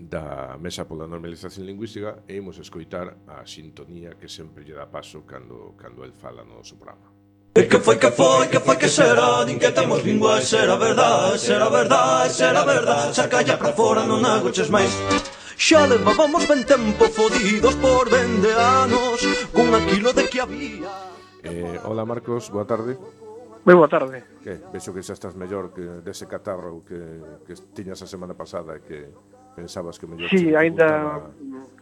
da 0.00 0.56
Mesa 0.56 0.88
pola 0.88 1.04
Normalización 1.04 1.68
Lingüística 1.68 2.24
e 2.24 2.40
imos 2.40 2.56
escoitar 2.56 3.20
a 3.28 3.44
sintonía 3.44 4.16
que 4.16 4.32
sempre 4.32 4.64
lle 4.64 4.72
dá 4.72 4.88
paso 4.88 5.28
cando, 5.28 5.76
cando 5.76 6.08
el 6.08 6.16
fala 6.16 6.40
no 6.40 6.56
noso 6.56 6.80
programa. 6.80 7.09
E 7.50 7.66
que 7.66 7.78
foi 7.82 7.98
que 7.98 8.10
foi, 8.14 8.46
que 8.46 8.60
foi 8.62 8.76
que 8.76 8.86
será 8.86 9.42
Din 9.42 9.58
que 9.58 9.74
temos 9.74 10.06
lingua 10.06 10.38
e 10.38 10.46
será 10.46 10.78
verdade 10.78 11.34
Será 11.34 11.66
verdade, 11.68 12.30
será 12.30 12.62
verdade 12.62 13.10
Sacalla 13.10 13.58
pra 13.58 13.74
fora, 13.74 14.06
non 14.06 14.22
agoches 14.22 14.70
máis 14.70 14.94
Xa 15.58 15.82
levábamos 15.90 16.46
ben 16.46 16.62
tempo 16.62 17.10
fodidos 17.10 17.74
por 17.82 18.06
vende 18.06 18.54
anos 18.54 19.18
Cun 19.50 19.74
aquilo 19.74 20.14
de 20.14 20.30
que 20.30 20.38
había. 20.38 20.86
Eh, 21.42 21.76
Hola 21.84 22.06
Marcos, 22.06 22.54
boa 22.54 22.64
tarde. 22.64 22.94
Moi 23.66 23.74
boa 23.74 23.90
tarde. 23.90 24.24
Que, 24.46 24.56
Vexo 24.70 24.94
que 24.94 25.02
xa 25.02 25.18
estás 25.18 25.34
mellor 25.34 25.74
que 25.74 26.06
dese 26.06 26.30
catarro 26.30 26.86
que, 26.86 26.96
que 27.44 27.58
tiñas 27.74 27.98
a 27.98 28.06
semana 28.06 28.38
pasada 28.38 28.78
que 28.78 29.10
pensabas 29.58 29.98
que 29.98 30.06
mellor 30.06 30.30
Si, 30.30 30.38
sí, 30.38 30.54
ainda 30.54 31.18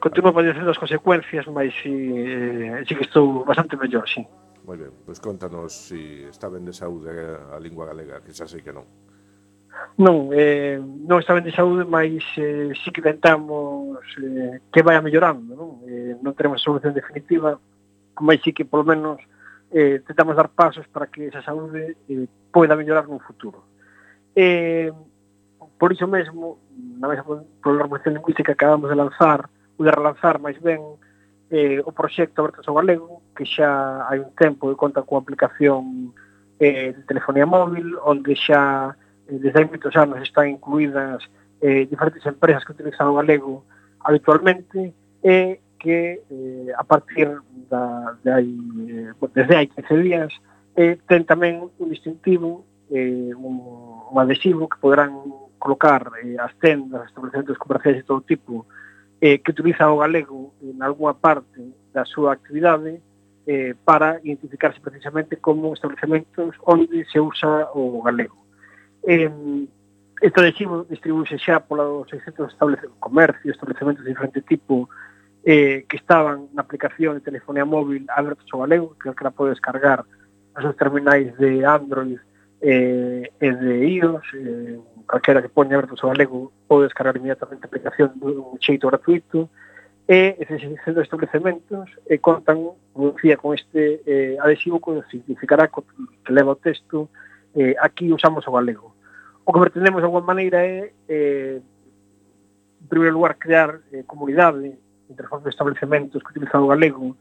continuo 0.01 0.33
a... 0.33 0.37
padecendo 0.41 0.73
as 0.73 0.81
consecuencias, 0.81 1.45
mas 1.53 1.77
si, 1.77 1.93
eh, 1.93 2.83
si 2.89 2.97
que 2.97 3.05
estou 3.05 3.45
bastante 3.45 3.77
mellor, 3.77 4.09
si 4.09 4.25
sí. 4.25 4.48
Moi 4.69 4.77
ben, 4.77 4.93
pois 5.09 5.16
contanos 5.16 5.73
se 5.73 5.97
si 5.97 6.29
está 6.29 6.53
ben 6.53 6.69
de 6.69 6.77
saúde 6.77 7.09
a 7.09 7.57
lingua 7.57 7.89
galega, 7.89 8.21
que 8.21 8.37
xa 8.37 8.45
sei 8.45 8.61
que 8.61 8.69
non. 8.69 8.85
Non, 9.97 10.29
eh, 10.37 10.77
non 10.77 11.16
está 11.25 11.33
ben 11.33 11.49
de 11.49 11.57
saúde, 11.57 11.89
mas 11.89 12.12
eh, 12.37 12.77
sí 12.77 12.93
que 12.93 13.01
tentamos 13.01 13.97
eh, 14.21 14.61
que 14.69 14.85
vaya 14.85 15.01
mellorando, 15.01 15.57
non? 15.57 15.71
Eh, 15.89 16.21
non 16.21 16.37
teremos 16.37 16.61
solución 16.61 16.93
definitiva, 16.93 17.57
mas 18.21 18.45
sí 18.45 18.53
que 18.53 18.69
polo 18.69 18.85
menos 18.85 19.16
eh, 19.73 20.05
tentamos 20.05 20.37
dar 20.37 20.53
pasos 20.53 20.85
para 20.93 21.09
que 21.09 21.33
esa 21.33 21.41
saúde 21.41 21.97
eh, 22.05 22.29
poida 22.53 22.77
mellorar 22.77 23.09
no 23.09 23.25
futuro. 23.25 23.64
Eh, 24.37 24.93
por 25.81 25.97
iso 25.97 26.05
mesmo, 26.05 26.61
na 26.77 27.09
mesma 27.09 27.41
programación 27.64 28.21
lingüística 28.21 28.53
que 28.53 28.61
acabamos 28.69 28.93
de 28.93 29.01
lanzar, 29.01 29.49
ou 29.81 29.89
de 29.89 29.97
relanzar 29.97 30.37
máis 30.37 30.61
ben, 30.61 31.01
eh, 31.51 31.81
o 31.85 31.93
proxecto 31.93 32.43
Abertas 32.43 32.69
ao 32.69 32.77
Galego, 32.77 33.23
que 33.37 33.45
xa 33.45 34.05
hai 34.09 34.21
un 34.21 34.33
tempo 34.37 34.71
e 34.71 34.77
conta 34.77 35.03
coa 35.03 35.21
aplicación 35.21 36.13
eh, 36.61 36.93
de 36.93 37.03
telefonía 37.09 37.47
móvil, 37.47 37.97
onde 38.05 38.37
xa 38.37 38.93
eh, 39.29 39.39
desde 39.41 39.59
hai 39.61 39.67
moitos 39.69 39.95
anos 39.97 40.21
están 40.21 40.49
incluídas 40.49 41.25
eh, 41.61 41.89
diferentes 41.89 42.25
empresas 42.27 42.65
que 42.65 42.73
utilizan 42.73 43.09
o 43.09 43.19
galego 43.19 43.65
habitualmente, 44.05 44.93
e 45.23 45.61
que 45.79 46.23
eh, 46.31 46.71
a 46.77 46.85
partir 46.85 47.31
da, 47.71 48.17
de 48.23 48.31
hai, 48.33 48.49
eh, 48.89 49.13
desde 49.35 49.55
hai 49.57 49.67
15 49.67 50.03
días 50.03 50.31
eh, 50.75 50.99
ten 51.07 51.25
tamén 51.25 51.71
un 51.79 51.89
distintivo, 51.91 52.67
eh, 52.91 53.31
un, 53.35 53.63
un 54.11 54.17
adhesivo 54.19 54.69
que 54.69 54.79
poderán 54.79 55.15
colocar 55.59 56.11
eh, 56.23 56.39
as 56.39 56.55
tendas, 56.59 57.07
establecementos 57.07 57.59
comerciais 57.59 58.03
de 58.03 58.07
todo 58.07 58.21
tipo 58.23 58.67
eh, 59.21 59.39
que 59.41 59.51
utiliza 59.51 59.91
o 59.91 59.99
galego 59.99 60.55
en 60.62 60.83
algunha 60.83 61.14
parte 61.14 61.61
da 61.93 62.05
súa 62.05 62.33
actividade 62.33 63.03
eh, 63.47 63.75
para 63.85 64.21
identificarse 64.23 64.81
precisamente 64.81 65.37
como 65.39 65.75
establecementos 65.75 66.55
onde 66.62 67.05
se 67.07 67.19
usa 67.19 67.69
o 67.75 68.03
galego. 68.03 68.37
Eh, 69.03 69.31
esta 70.21 70.43
distribuíse 70.43 71.39
xa 71.39 71.62
polos 71.62 72.11
600 72.11 72.53
establecementos, 72.53 72.99
comercios, 72.99 73.55
establecementos 73.55 74.05
de 74.05 74.11
diferente 74.11 74.43
tipo 74.43 74.91
eh, 75.45 75.87
que 75.89 75.97
estaban 75.97 76.51
na 76.53 76.62
aplicación 76.62 77.14
de 77.14 77.23
telefonía 77.23 77.64
móvil 77.64 78.05
abertos 78.11 78.47
ao 78.53 78.66
galego, 78.66 78.99
que 78.99 79.09
era 79.09 79.31
pode 79.31 79.55
descargar 79.55 80.05
nos 80.55 80.62
seus 80.62 80.77
terminais 80.77 81.31
de 81.39 81.64
Android 81.64 82.19
eh, 82.61 83.31
e 83.39 83.49
de 83.55 83.75
iOS, 83.87 84.27
eh, 84.35 84.79
calquera 85.09 85.43
que 85.43 85.49
poña 85.49 85.81
verso 85.81 86.07
galego 86.07 86.53
pode 86.69 86.85
descargar 86.85 87.17
inmediatamente 87.17 87.65
a 87.65 87.69
aplicación 87.69 88.13
dun 88.21 88.61
xeito 88.61 88.93
gratuito 88.93 89.49
e 90.09 90.37
estes 90.41 90.63
establecementos 90.85 91.89
e 92.05 92.17
eh, 92.17 92.19
contan, 92.21 92.77
como 92.93 93.13
decía, 93.17 93.37
con 93.37 93.57
este 93.57 94.05
eh, 94.05 94.37
adhesivo 94.41 94.81
que 94.81 95.01
significará 95.11 95.69
que 95.69 96.33
leva 96.33 96.57
o 96.57 96.61
texto 96.61 97.09
eh, 97.57 97.75
aquí 97.81 98.13
usamos 98.13 98.47
o 98.49 98.53
galego. 98.53 98.95
O 99.45 99.53
que 99.53 99.61
pretendemos 99.61 100.01
de 100.01 100.07
alguma 100.09 100.25
maneira 100.25 100.61
é 100.61 100.93
eh, 101.09 101.61
en 102.81 102.87
primeiro 102.89 103.17
lugar 103.17 103.41
crear 103.41 103.81
eh, 103.93 104.05
comunidade 104.05 104.77
entre 105.09 105.25
os 105.25 105.45
establecementos 105.49 106.23
que 106.23 106.33
utilizan 106.37 106.65
o 106.65 106.73
galego 106.73 107.17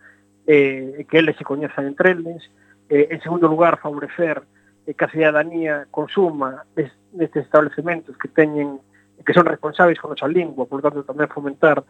eh, 0.48 1.06
que 1.10 1.20
eles 1.20 1.36
se 1.36 1.44
coñezan 1.44 1.88
entre 1.88 2.12
eles, 2.12 2.44
eh, 2.90 3.08
en 3.12 3.20
segundo 3.22 3.48
lugar 3.48 3.80
favorecer 3.80 4.44
eh, 4.88 4.94
que 4.94 5.06
a 5.06 5.12
cidadanía 5.12 5.88
consuma 5.92 6.64
este 6.76 6.96
nestes 7.18 7.49
establecementos 7.49 8.15
que 8.15 8.30
teñen 8.30 8.80
que 9.26 9.34
son 9.34 9.45
responsables 9.45 9.99
con 9.99 10.11
a 10.11 10.13
nosa 10.13 10.30
lingua, 10.30 10.70
por 10.70 10.80
tanto 10.80 11.01
tamén 11.03 11.28
fomentar 11.28 11.82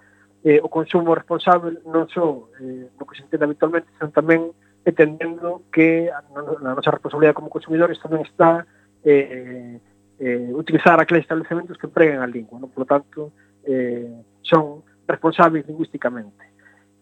eh, 0.48 0.64
o 0.64 0.72
consumo 0.72 1.12
responsable 1.14 1.84
non 1.86 2.08
só 2.08 2.48
eh, 2.64 2.88
no 2.96 3.04
que 3.04 3.20
se 3.20 3.28
entende 3.28 3.46
habitualmente, 3.46 3.92
senón 4.00 4.16
tamén 4.16 4.42
entendendo 4.88 5.68
que 5.70 6.08
a, 6.08 6.24
a 6.24 6.74
nosa 6.74 6.96
responsabilidade 6.96 7.36
como 7.36 7.52
consumidores 7.52 8.00
tamén 8.00 8.24
está 8.24 8.64
eh, 9.04 9.78
eh, 10.20 10.50
utilizar 10.56 10.98
aqueles 10.98 11.28
establecementos 11.28 11.78
que 11.78 11.86
empreguen 11.86 12.24
a 12.24 12.28
lingua, 12.28 12.58
non? 12.58 12.72
por 12.72 12.88
tanto 12.88 13.36
eh, 13.68 14.24
son 14.42 14.82
responsables 15.06 15.68
lingüísticamente. 15.68 16.48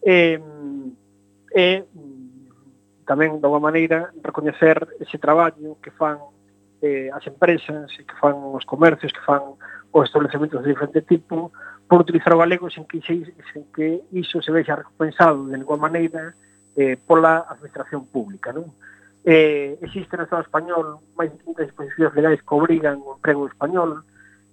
Eh, 0.02 0.38
eh, 1.54 1.80
tamén, 3.06 3.38
de 3.38 3.46
unha 3.46 3.62
maneira, 3.62 4.10
recoñecer 4.20 4.82
ese 4.98 5.16
traballo 5.16 5.78
que 5.78 5.94
fan 5.94 6.18
eh, 6.82 7.08
as 7.12 7.24
empresas 7.26 7.92
e 7.98 8.02
que 8.04 8.16
fan 8.20 8.36
os 8.52 8.64
comercios, 8.64 9.12
que 9.12 9.24
fan 9.24 9.56
os 9.92 10.04
establecementos 10.04 10.62
de 10.62 10.72
diferente 10.72 11.02
tipo, 11.02 11.52
por 11.88 12.00
utilizar 12.02 12.34
o 12.34 12.42
galego 12.42 12.68
sen 12.68 12.84
que, 12.84 13.00
sen 13.00 13.64
que 13.72 14.02
iso 14.12 14.42
se 14.42 14.50
vexa 14.52 14.76
recompensado 14.76 15.46
de 15.46 15.56
ninguna 15.56 15.86
maneira 15.88 16.34
eh, 16.76 16.98
pola 16.98 17.46
administración 17.48 18.04
pública. 18.10 18.52
Non? 18.52 18.74
Eh, 19.26 19.78
existe 19.82 20.14
no 20.14 20.26
Estado 20.26 20.46
español 20.46 21.02
máis 21.18 21.34
de 21.34 21.38
500 21.42 21.66
disposicións 21.66 22.14
legais 22.14 22.42
que 22.42 22.54
obrigan 22.54 23.02
o 23.02 23.18
emprego 23.18 23.46
español, 23.48 24.06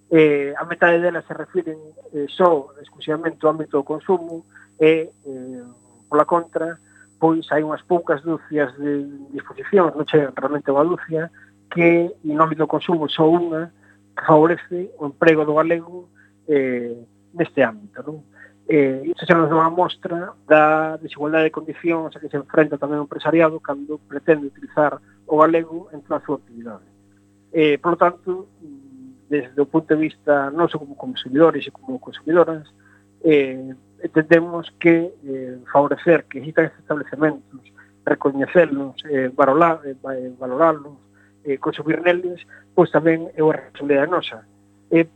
eh, 0.10 0.54
a 0.58 0.64
metade 0.66 1.02
delas 1.02 1.26
se 1.26 1.34
refiren 1.34 1.78
eh, 2.14 2.30
só 2.30 2.70
exclusivamente 2.82 3.42
ao 3.42 3.54
ámbito 3.54 3.82
do 3.82 3.86
consumo 3.86 4.46
e, 4.78 5.10
eh, 5.10 5.64
pola 6.10 6.26
contra, 6.26 6.78
pois 7.18 7.46
hai 7.50 7.66
unhas 7.66 7.82
poucas 7.86 8.22
dúcias 8.22 8.74
de 8.78 9.10
disposicións, 9.34 9.98
non 9.98 10.06
che 10.06 10.22
realmente 10.34 10.70
unha 10.70 10.86
dúcia, 10.86 11.34
que, 11.74 12.14
no 12.22 12.46
ámbito 12.46 12.64
do 12.64 12.70
consumo, 12.70 13.10
só 13.10 13.26
unha 13.26 13.74
que 14.14 14.24
favorece 14.30 14.94
o 15.02 15.10
emprego 15.10 15.42
do 15.42 15.58
galego 15.58 16.06
eh, 16.46 16.94
neste 17.34 17.66
ámbito. 17.66 18.06
Non? 18.06 18.22
Eh, 18.70 19.04
isto 19.10 19.26
xa 19.26 19.36
nos 19.36 19.50
dá 19.50 19.58
unha 19.58 19.74
mostra 19.74 20.32
da 20.48 20.96
desigualdade 21.02 21.50
de 21.50 21.58
condicións 21.58 22.16
a 22.16 22.22
que 22.22 22.30
se 22.30 22.38
enfrenta 22.38 22.80
tamén 22.80 23.02
o 23.02 23.06
empresariado 23.10 23.60
cando 23.60 24.00
pretende 24.06 24.48
utilizar 24.48 25.02
o 25.28 25.36
galego 25.42 25.92
en 25.92 26.00
toda 26.06 26.22
a 26.22 26.26
súa 26.26 26.40
actividade. 26.40 26.88
Eh, 27.52 27.76
por 27.82 27.98
lo 27.98 28.00
tanto, 28.00 28.48
desde 29.28 29.60
o 29.60 29.68
punto 29.68 29.92
de 29.92 30.00
vista 30.00 30.54
noso 30.54 30.80
como 30.80 30.96
consumidores 30.96 31.68
e 31.68 31.76
como 31.76 32.00
consumidoras, 32.00 32.70
eh, 33.26 33.76
entendemos 34.00 34.72
que 34.80 35.12
eh, 35.12 35.60
favorecer 35.68 36.24
que 36.32 36.40
existan 36.40 36.72
estes 36.72 36.88
establecementos, 36.88 37.62
recoñecelos, 38.06 38.96
eh, 39.12 39.32
valorar, 39.34 39.84
eh, 39.84 39.96
valorarlos, 40.40 41.03
eh, 41.44 41.58
consumir 41.58 42.02
neles, 42.02 42.42
pois 42.76 42.90
tamén 42.92 43.30
é 43.36 43.42
unha 43.44 43.60
responsabilidade 43.60 44.12
nosa. 44.12 44.38
E 44.92 45.08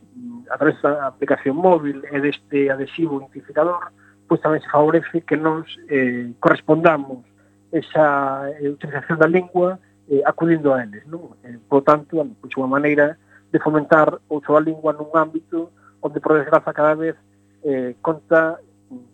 a 0.50 0.56
través 0.56 0.76
da 0.82 1.08
aplicación 1.08 1.56
móvil 1.56 2.04
e 2.08 2.16
deste 2.20 2.68
adhesivo 2.68 3.20
identificador, 3.20 3.92
pois 4.28 4.40
tamén 4.44 4.60
se 4.60 4.68
favorece 4.68 5.24
que 5.24 5.36
nos 5.36 5.64
eh, 5.88 6.32
correspondamos 6.40 7.24
esa 7.72 8.48
eh, 8.60 8.68
utilización 8.68 9.18
da 9.18 9.28
lingua 9.28 9.80
eh, 10.08 10.22
acudindo 10.24 10.72
a 10.72 10.84
eles. 10.84 11.04
Non? 11.08 11.36
Eh, 11.44 11.56
por 11.68 11.84
tanto, 11.84 12.20
pois, 12.40 12.52
unha 12.56 12.68
maneira 12.68 13.16
de 13.48 13.58
fomentar 13.60 14.20
o 14.28 14.40
uso 14.40 14.52
da 14.52 14.60
lingua 14.60 14.92
nun 14.92 15.12
ámbito 15.16 15.72
onde, 16.04 16.20
por 16.20 16.36
desgraza, 16.36 16.76
cada 16.76 16.94
vez 16.94 17.16
eh, 17.64 17.96
conta 18.04 18.60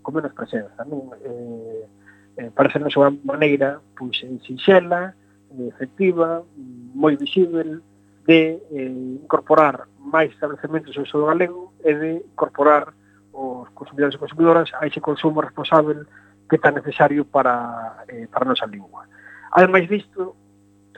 con 0.03 0.15
menos 0.15 0.35
presenza. 0.35 0.83
Non? 0.87 1.15
Eh, 1.23 1.83
eh, 2.39 2.51
parece 2.55 2.79
unha 2.79 3.15
maneira 3.23 3.79
pois, 3.95 4.19
sinxela, 4.47 5.15
efectiva, 5.69 6.43
moi 6.95 7.17
visível, 7.17 7.83
de 8.27 8.59
eh, 8.73 9.21
incorporar 9.23 9.87
máis 10.01 10.33
establecementos 10.33 10.97
ao 10.97 11.07
seu 11.07 11.27
galego 11.27 11.73
e 11.85 11.93
de 11.95 12.11
incorporar 12.25 12.93
os 13.33 13.69
consumidores 13.75 14.15
e 14.15 14.19
consumidoras 14.19 14.71
a 14.81 14.87
ese 14.87 15.01
consumo 15.01 15.41
responsável 15.41 16.07
que 16.49 16.59
tan 16.59 16.75
necesario 16.75 17.25
para, 17.25 18.05
eh, 18.09 18.29
para 18.31 18.45
a 18.45 18.49
nosa 18.49 18.67
lingua. 18.67 19.05
Ademais 19.53 19.89
disto, 19.89 20.37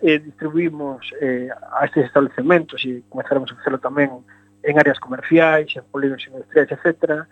eh, 0.02 0.18
distribuímos 0.18 1.10
eh, 1.20 1.48
a 1.72 1.84
estes 1.86 2.06
establecementos 2.06 2.84
e 2.84 3.02
comenzaremos 3.08 3.50
a 3.52 3.56
facelo 3.56 3.78
tamén 3.78 4.22
en 4.62 4.74
áreas 4.78 4.98
comerciais, 4.98 5.70
en 5.74 5.84
polígonos 5.90 6.26
industriais, 6.26 6.70
etc., 6.70 7.24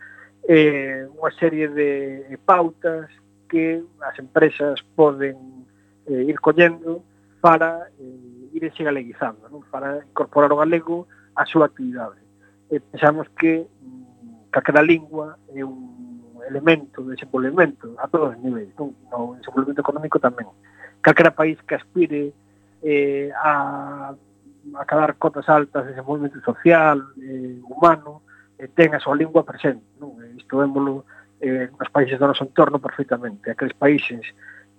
eh, 0.48 1.08
unha 1.08 1.32
serie 1.38 1.68
de 1.72 2.36
pautas 2.44 3.08
que 3.48 3.80
as 4.04 4.16
empresas 4.18 4.80
poden 4.96 5.64
eh, 6.08 6.28
ir 6.28 6.40
collendo 6.40 7.04
para 7.44 7.92
eh, 8.00 8.56
irse 8.56 8.80
galeguizando, 8.80 9.52
non? 9.52 9.60
para 9.68 10.00
incorporar 10.00 10.48
o 10.48 10.64
galego 10.64 11.04
á 11.36 11.44
súa 11.44 11.68
actividade. 11.68 12.16
E 12.72 12.80
pensamos 12.80 13.28
que 13.36 13.68
mm, 13.68 14.48
que 14.48 14.60
cada 14.64 14.80
lingua 14.80 15.36
é 15.52 15.60
un 15.60 16.40
elemento 16.48 17.04
de 17.04 17.20
desenvolvemento 17.20 17.92
a 18.00 18.08
todos 18.08 18.32
os 18.32 18.40
niveis, 18.40 18.72
non? 18.80 18.96
no 19.12 19.36
desenvolvemento 19.36 19.84
económico 19.84 20.16
tamén. 20.16 20.48
Calquera 21.04 21.36
país 21.36 21.60
que 21.68 21.76
aspire 21.76 22.32
eh, 22.80 23.28
a 23.36 24.16
acabar 24.80 25.20
cotas 25.20 25.44
altas 25.52 25.84
de 25.84 25.92
desenvolvemento 25.92 26.40
social, 26.40 27.04
eh, 27.20 27.60
humano, 27.68 28.24
eh, 28.56 28.72
ten 28.72 28.96
a 28.96 29.04
súa 29.04 29.20
lingua 29.20 29.44
presente. 29.44 29.84
Non? 30.00 30.16
Isto 30.32 30.64
vémolo 30.64 31.04
eh, 31.44 31.68
nos 31.76 31.92
países 31.92 32.16
do 32.16 32.24
noso 32.24 32.48
entorno 32.48 32.80
perfectamente. 32.80 33.52
Aqueles 33.52 33.76
países 33.76 34.24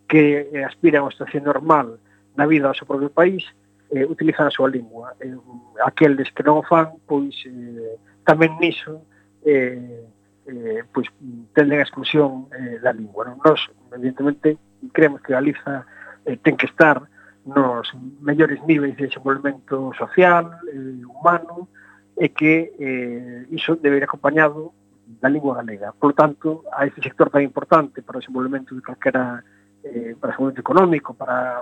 que 0.09 0.49
eh, 0.49 0.65
aspiran 0.65 1.05
a 1.05 1.05
unha 1.05 1.13
situación 1.13 1.45
normal 1.45 2.01
na 2.37 2.45
vida 2.45 2.67
do 2.67 2.77
seu 2.77 2.87
propio 2.87 3.09
país 3.09 3.43
eh, 3.91 4.05
utilizan 4.05 4.47
a 4.47 4.53
súa 4.53 4.69
lingua. 4.69 5.15
Eh, 5.19 5.35
aqueles 5.83 6.31
que 6.31 6.43
non 6.43 6.59
o 6.59 6.63
fan, 6.63 6.99
pois 7.07 7.35
eh, 7.47 7.99
tamén 8.23 8.55
niso 8.59 9.03
eh, 9.45 10.03
eh, 10.47 10.81
pois 10.93 11.09
tenden 11.53 11.81
a 11.81 11.87
exclusión 11.87 12.47
eh, 12.53 12.77
da 12.81 12.93
lingua. 12.93 13.25
Non? 13.25 13.37
Nos, 13.41 13.61
evidentemente, 13.93 14.57
creemos 14.93 15.21
que 15.21 15.33
Galiza 15.33 15.85
eh, 16.25 16.37
ten 16.41 16.57
que 16.57 16.67
estar 16.69 17.01
nos 17.45 17.93
mellores 18.21 18.57
níveis 18.65 18.97
de 18.97 19.05
desenvolvemento 19.05 19.93
social, 19.93 20.49
eh, 20.73 21.01
humano, 21.05 21.69
e 22.17 22.31
que 22.31 22.73
eh, 22.79 23.45
iso 23.51 23.75
debe 23.75 23.97
ir 23.97 24.05
acompañado 24.07 24.73
da 25.21 25.29
lingua 25.29 25.61
galega. 25.61 25.93
Por 25.93 26.13
tanto, 26.13 26.63
a 26.73 26.87
ese 26.87 27.01
sector 27.01 27.29
tan 27.29 27.43
importante 27.43 28.01
para 28.01 28.17
o 28.17 28.21
desenvolvemento 28.21 28.73
de 28.73 28.81
calquera 28.81 29.43
eh, 29.83 30.15
para 30.17 30.33
o 30.33 30.49
desenvolvemento 30.49 30.61
económico, 30.61 31.13
para 31.13 31.61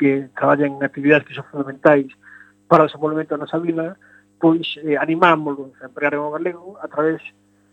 que 0.00 0.32
traballan 0.32 0.80
en 0.80 0.84
actividades 0.88 1.28
que 1.28 1.36
son 1.36 1.44
fundamentais 1.52 2.08
para 2.64 2.84
o 2.84 2.88
desenvolvemento 2.88 3.36
da 3.36 3.44
nosa 3.44 3.60
vila, 3.60 4.00
pois 4.40 4.64
eh, 4.80 4.96
animámoslos 4.96 5.76
a 5.84 5.92
empregar 5.92 6.16
o 6.16 6.32
galego 6.32 6.80
a 6.80 6.88
través 6.88 7.20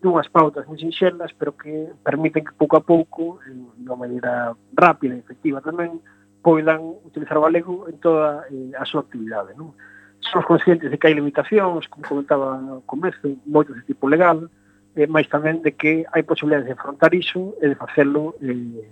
dunhas 0.04 0.28
pautas 0.28 0.68
moi 0.68 0.76
sinxelas, 0.76 1.32
pero 1.40 1.56
que 1.56 1.96
permiten 2.04 2.44
que 2.44 2.54
pouco 2.54 2.76
a 2.76 2.84
pouco, 2.84 3.40
de 3.48 3.88
unha 3.88 3.96
maneira 3.96 4.52
rápida 4.76 5.16
e 5.16 5.24
efectiva 5.24 5.64
tamén, 5.64 6.04
poidan 6.44 6.84
utilizar 7.08 7.40
o 7.40 7.48
galego 7.48 7.88
en 7.88 7.98
toda 8.04 8.44
eh, 8.52 8.76
a 8.76 8.84
súa 8.84 9.08
actividade. 9.08 9.56
Non? 9.56 9.72
Somos 10.20 10.46
conscientes 10.46 10.92
de 10.92 11.00
que 11.00 11.08
hai 11.08 11.16
limitacións, 11.16 11.88
como 11.88 12.04
comentaba 12.04 12.60
no 12.60 12.84
comezo, 12.84 13.40
moitos 13.48 13.80
de 13.80 13.88
tipo 13.88 14.12
legal, 14.12 14.52
eh, 15.00 15.08
máis 15.08 15.32
tamén 15.32 15.64
de 15.64 15.74
que 15.74 16.04
hai 16.12 16.28
posibilidades 16.28 16.68
de 16.68 16.76
afrontar 16.76 17.16
iso 17.16 17.56
e 17.64 17.72
de 17.72 17.80
facelo 17.80 18.36
eh, 18.44 18.86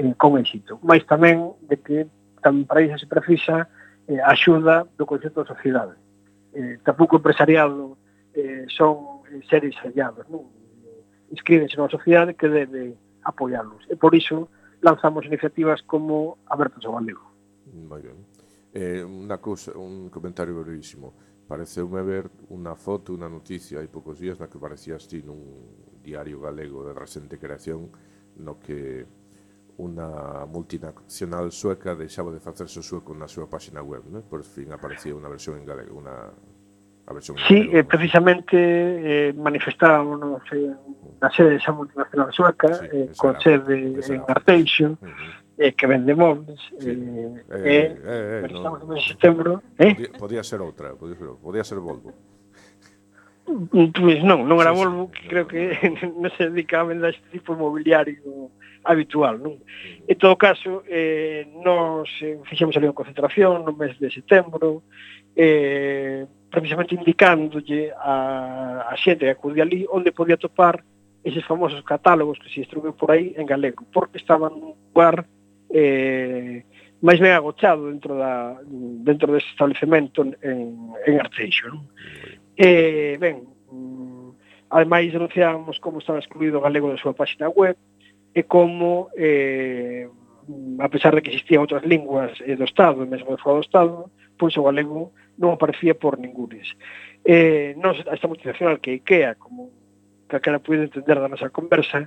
eh, 0.00 0.14
con 0.18 0.40
éxito. 0.40 0.80
Mais 0.82 1.06
tamén 1.06 1.54
de 1.68 1.76
que 1.78 1.98
tamén 2.40 2.64
para 2.64 2.82
iso 2.82 2.98
se 2.98 3.10
precisa 3.10 3.66
eh, 4.08 4.20
axuda 4.24 4.88
do 4.96 5.04
conxunto 5.04 5.44
da 5.44 5.50
sociedade. 5.52 5.94
Eh, 6.54 6.80
tampouco 6.82 7.20
empresariado 7.20 7.98
eh, 8.34 8.64
son 8.72 9.22
eh, 9.28 9.42
seres 9.46 9.76
sellados, 9.82 10.24
non? 10.32 10.48
Inscríbense 11.28 11.76
na 11.76 11.92
sociedade 11.92 12.32
que 12.32 12.48
debe 12.48 12.96
apoiarlos. 13.22 13.84
E 13.92 13.94
por 14.00 14.16
iso 14.16 14.48
lanzamos 14.80 15.26
iniciativas 15.28 15.84
como 15.84 16.40
Abertos 16.48 16.84
ao 16.88 16.96
Galego. 16.96 17.24
Moi 17.68 18.00
ben. 18.00 18.18
Eh, 18.72 19.04
unha 19.04 19.36
cousa, 19.40 19.76
un 19.76 20.08
comentario 20.08 20.56
brevísimo. 20.56 21.12
Pareceume 21.48 22.04
ver 22.04 22.28
unha 22.52 22.76
foto, 22.76 23.16
unha 23.16 23.28
noticia 23.28 23.80
hai 23.80 23.88
poucos 23.88 24.20
días 24.20 24.36
na 24.40 24.48
que 24.48 24.60
parecías 24.60 25.08
ti 25.08 25.20
nun 25.24 25.40
diario 26.00 26.40
galego 26.40 26.84
de 26.84 26.92
recente 26.96 27.36
creación 27.36 27.92
no 28.40 28.56
que 28.60 29.04
unha 29.78 30.42
multinacional 30.50 31.54
sueca 31.54 31.94
deixaba 31.94 32.34
de 32.34 32.42
facerse 32.42 32.82
o 32.82 32.84
sueco 32.84 33.14
na 33.14 33.30
súa 33.30 33.46
páxina 33.46 33.78
web, 33.78 34.02
né? 34.10 34.26
Por 34.26 34.42
fin 34.42 34.74
aparecía 34.74 35.14
unha 35.14 35.30
versión 35.30 35.54
en 35.54 35.64
galego, 35.64 36.02
unha 36.02 36.34
a 37.06 37.12
versión 37.14 37.38
Sí, 37.46 37.70
eh, 37.72 37.86
precisamente 37.86 38.58
eh, 38.58 39.32
manifestábamos 39.38 40.42
eh, 40.50 40.74
na 41.22 41.30
sede 41.30 41.56
desa 41.56 41.70
multinacional 41.70 42.34
sueca, 42.34 42.74
sí, 42.74 42.86
eh, 42.90 43.08
con 43.14 43.38
sede 43.38 43.94
en 44.02 44.22
Arteixo, 44.26 44.98
uh 44.98 45.06
-huh. 45.06 45.62
eh, 45.62 45.72
que 45.78 45.86
vende 45.86 46.10
móviles, 46.10 46.58
sí. 46.82 46.90
eh, 46.90 47.46
eh, 47.48 47.62
eh, 47.62 47.96
eh, 48.02 48.50
eh 48.50 48.52
no, 48.52 48.82
en 48.82 49.02
setembro, 49.06 49.62
eh? 49.78 49.94
Podía, 49.94 50.12
podía 50.18 50.42
ser 50.42 50.60
outra, 50.60 50.98
podía 50.98 51.16
ser, 51.16 51.28
podía 51.38 51.64
ser 51.64 51.78
Volvo. 51.78 52.10
Mm, 53.48 53.94
pois 53.94 54.20
non, 54.26 54.44
non 54.44 54.58
era 54.58 54.74
sí, 54.74 54.78
Volvo, 54.82 55.02
sí, 55.14 55.22
creo 55.30 55.46
no, 55.46 55.50
que 55.54 55.62
non 56.18 56.30
se 56.36 56.50
dedicaba 56.50 56.82
a 56.82 56.90
vender 56.92 57.14
este 57.14 57.30
tipo 57.30 57.54
de 57.54 57.62
mobiliario 57.62 58.50
habitual. 58.88 59.36
Non? 59.36 59.60
En 60.08 60.16
todo 60.16 60.40
caso, 60.40 60.82
eh, 60.88 61.44
nos 61.60 62.08
eh, 62.24 62.40
fixemos 62.48 62.72
ali 62.74 62.88
unha 62.88 62.96
concentración 62.96 63.60
no 63.60 63.76
mes 63.76 64.00
de 64.00 64.08
setembro, 64.08 64.88
eh, 65.36 66.24
precisamente 66.48 66.96
indicándolle 66.96 67.92
a, 67.92 68.88
a 68.88 68.94
xente 68.96 69.28
que 69.28 69.36
acudía 69.36 69.68
ali 69.68 69.84
onde 69.92 70.16
podía 70.16 70.40
topar 70.40 70.80
eses 71.20 71.44
famosos 71.44 71.84
catálogos 71.84 72.40
que 72.40 72.48
se 72.48 72.64
distribuían 72.64 72.96
por 72.96 73.12
aí 73.12 73.36
en 73.36 73.44
galego, 73.44 73.84
porque 73.92 74.16
estaban 74.16 74.56
nun 74.56 74.72
lugar 74.88 75.28
eh, 75.68 76.64
máis 77.04 77.20
ben 77.20 77.36
agochado 77.36 77.92
dentro 77.92 78.16
da 78.16 78.56
dentro 79.04 79.28
desse 79.30 79.52
establecemento 79.52 80.24
en, 80.24 80.32
en 81.04 81.14
Arteixo. 81.20 81.68
Non? 81.68 81.84
Eh, 82.56 83.20
ben, 83.20 83.44
mm, 83.68 84.72
ademais 84.72 85.12
denunciábamos 85.12 85.76
como 85.78 86.00
estaba 86.00 86.18
excluído 86.18 86.58
o 86.58 86.64
galego 86.64 86.88
da 86.88 86.96
súa 86.96 87.12
página 87.12 87.52
web, 87.52 87.76
e 88.38 88.46
como 88.46 89.10
eh, 89.18 90.06
a 90.78 90.88
pesar 90.88 91.10
de 91.14 91.22
que 91.22 91.34
existían 91.34 91.66
outras 91.66 91.82
linguas 91.82 92.38
eh, 92.46 92.54
do 92.54 92.62
Estado, 92.62 93.02
e 93.02 93.10
mesmo 93.10 93.34
de 93.34 93.42
fora 93.42 93.58
do 93.58 93.66
Estado, 93.66 94.06
pois 94.38 94.54
o 94.54 94.62
galego 94.62 95.10
non 95.34 95.58
aparecía 95.58 95.98
por 95.98 96.22
ningunes. 96.22 96.70
Eh, 97.26 97.74
non, 97.82 97.98
esta 97.98 98.30
multinacional 98.30 98.78
que 98.78 98.94
é 98.94 98.98
IKEA, 99.02 99.34
como 99.34 99.74
calquera 100.30 100.62
pude 100.62 100.86
entender 100.86 101.18
da 101.18 101.26
nosa 101.26 101.50
conversa, 101.50 102.06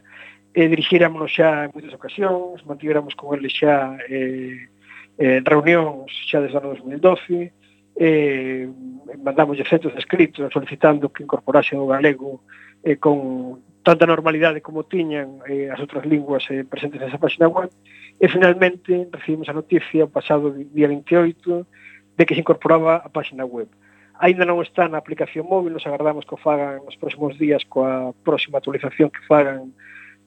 eh, 0.55 0.67
dirixíramos 0.71 1.27
xa 1.27 1.67
en 1.67 1.75
moitas 1.75 1.91
ocasións, 1.91 2.63
mantivéramos 2.63 3.11
con 3.19 3.35
eles 3.35 3.51
xa 3.51 3.99
eh, 4.07 4.71
eh, 5.19 5.43
reunións 5.43 6.15
xa 6.31 6.39
desde 6.39 6.55
o 6.55 6.63
ano 6.63 6.71
2012, 6.79 7.51
eh, 7.99 8.71
mandamos 9.19 9.59
centros 9.67 9.91
escritos 9.99 10.47
solicitando 10.55 11.11
que 11.11 11.27
incorporase 11.27 11.75
o 11.75 11.91
galego 11.91 12.47
eh, 12.87 12.95
con 12.95 13.59
tanta 13.83 14.05
normalidade 14.05 14.61
como 14.61 14.85
tiñan 14.85 15.41
eh, 15.49 15.69
as 15.73 15.79
outras 15.81 16.05
linguas 16.05 16.45
eh, 16.53 16.61
presentes 16.63 17.01
nesa 17.01 17.17
página 17.17 17.49
web 17.49 17.69
e 18.21 18.25
finalmente 18.29 19.09
recibimos 19.09 19.49
a 19.49 19.57
noticia 19.57 20.05
o 20.05 20.13
pasado 20.13 20.53
día 20.53 20.87
28 20.87 21.65
de 22.17 22.23
que 22.25 22.35
se 22.37 22.41
incorporaba 22.41 23.01
a 23.01 23.09
página 23.09 23.45
web. 23.45 23.67
Ainda 24.21 24.45
non 24.45 24.61
está 24.61 24.85
na 24.85 25.01
aplicación 25.01 25.49
móvil, 25.49 25.73
nos 25.73 25.89
agardamos 25.89 26.29
que 26.29 26.37
o 26.37 26.39
fagan 26.39 26.85
nos 26.85 26.93
próximos 26.93 27.33
días 27.41 27.65
coa 27.65 28.13
próxima 28.21 28.61
actualización 28.61 29.09
que 29.09 29.25
fagan 29.25 29.73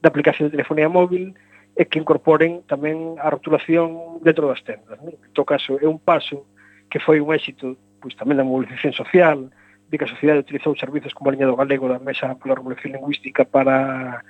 da 0.03 0.11
aplicación 0.11 0.51
de 0.51 0.59
telefonía 0.59 0.91
móvil 0.91 1.39
e 1.79 1.87
que 1.87 2.03
incorporen 2.03 2.67
tamén 2.67 3.15
a 3.23 3.31
rotulación 3.31 4.19
dentro 4.27 4.51
das 4.51 4.67
tendas. 4.67 4.99
Non? 4.99 5.15
En 5.15 5.31
todo 5.31 5.47
caso, 5.47 5.79
é 5.79 5.87
un 5.87 6.03
paso 6.03 6.43
que 6.91 6.99
foi 6.99 7.23
un 7.23 7.31
éxito 7.31 7.79
pois, 8.03 8.19
tamén 8.19 8.35
da 8.35 8.43
mobilización 8.43 8.91
social, 8.91 9.55
de 9.95 9.99
que 10.03 10.11
a 10.11 10.15
sociedade 10.15 10.43
utilizou 10.43 10.75
servizos 10.75 11.15
como 11.15 11.31
a 11.31 11.33
liña 11.33 11.47
do 11.47 11.55
galego 11.55 11.87
da 11.87 12.03
mesa 12.03 12.35
pola 12.35 12.59
revolución 12.59 12.99
lingüística 12.99 13.47
para 13.47 14.27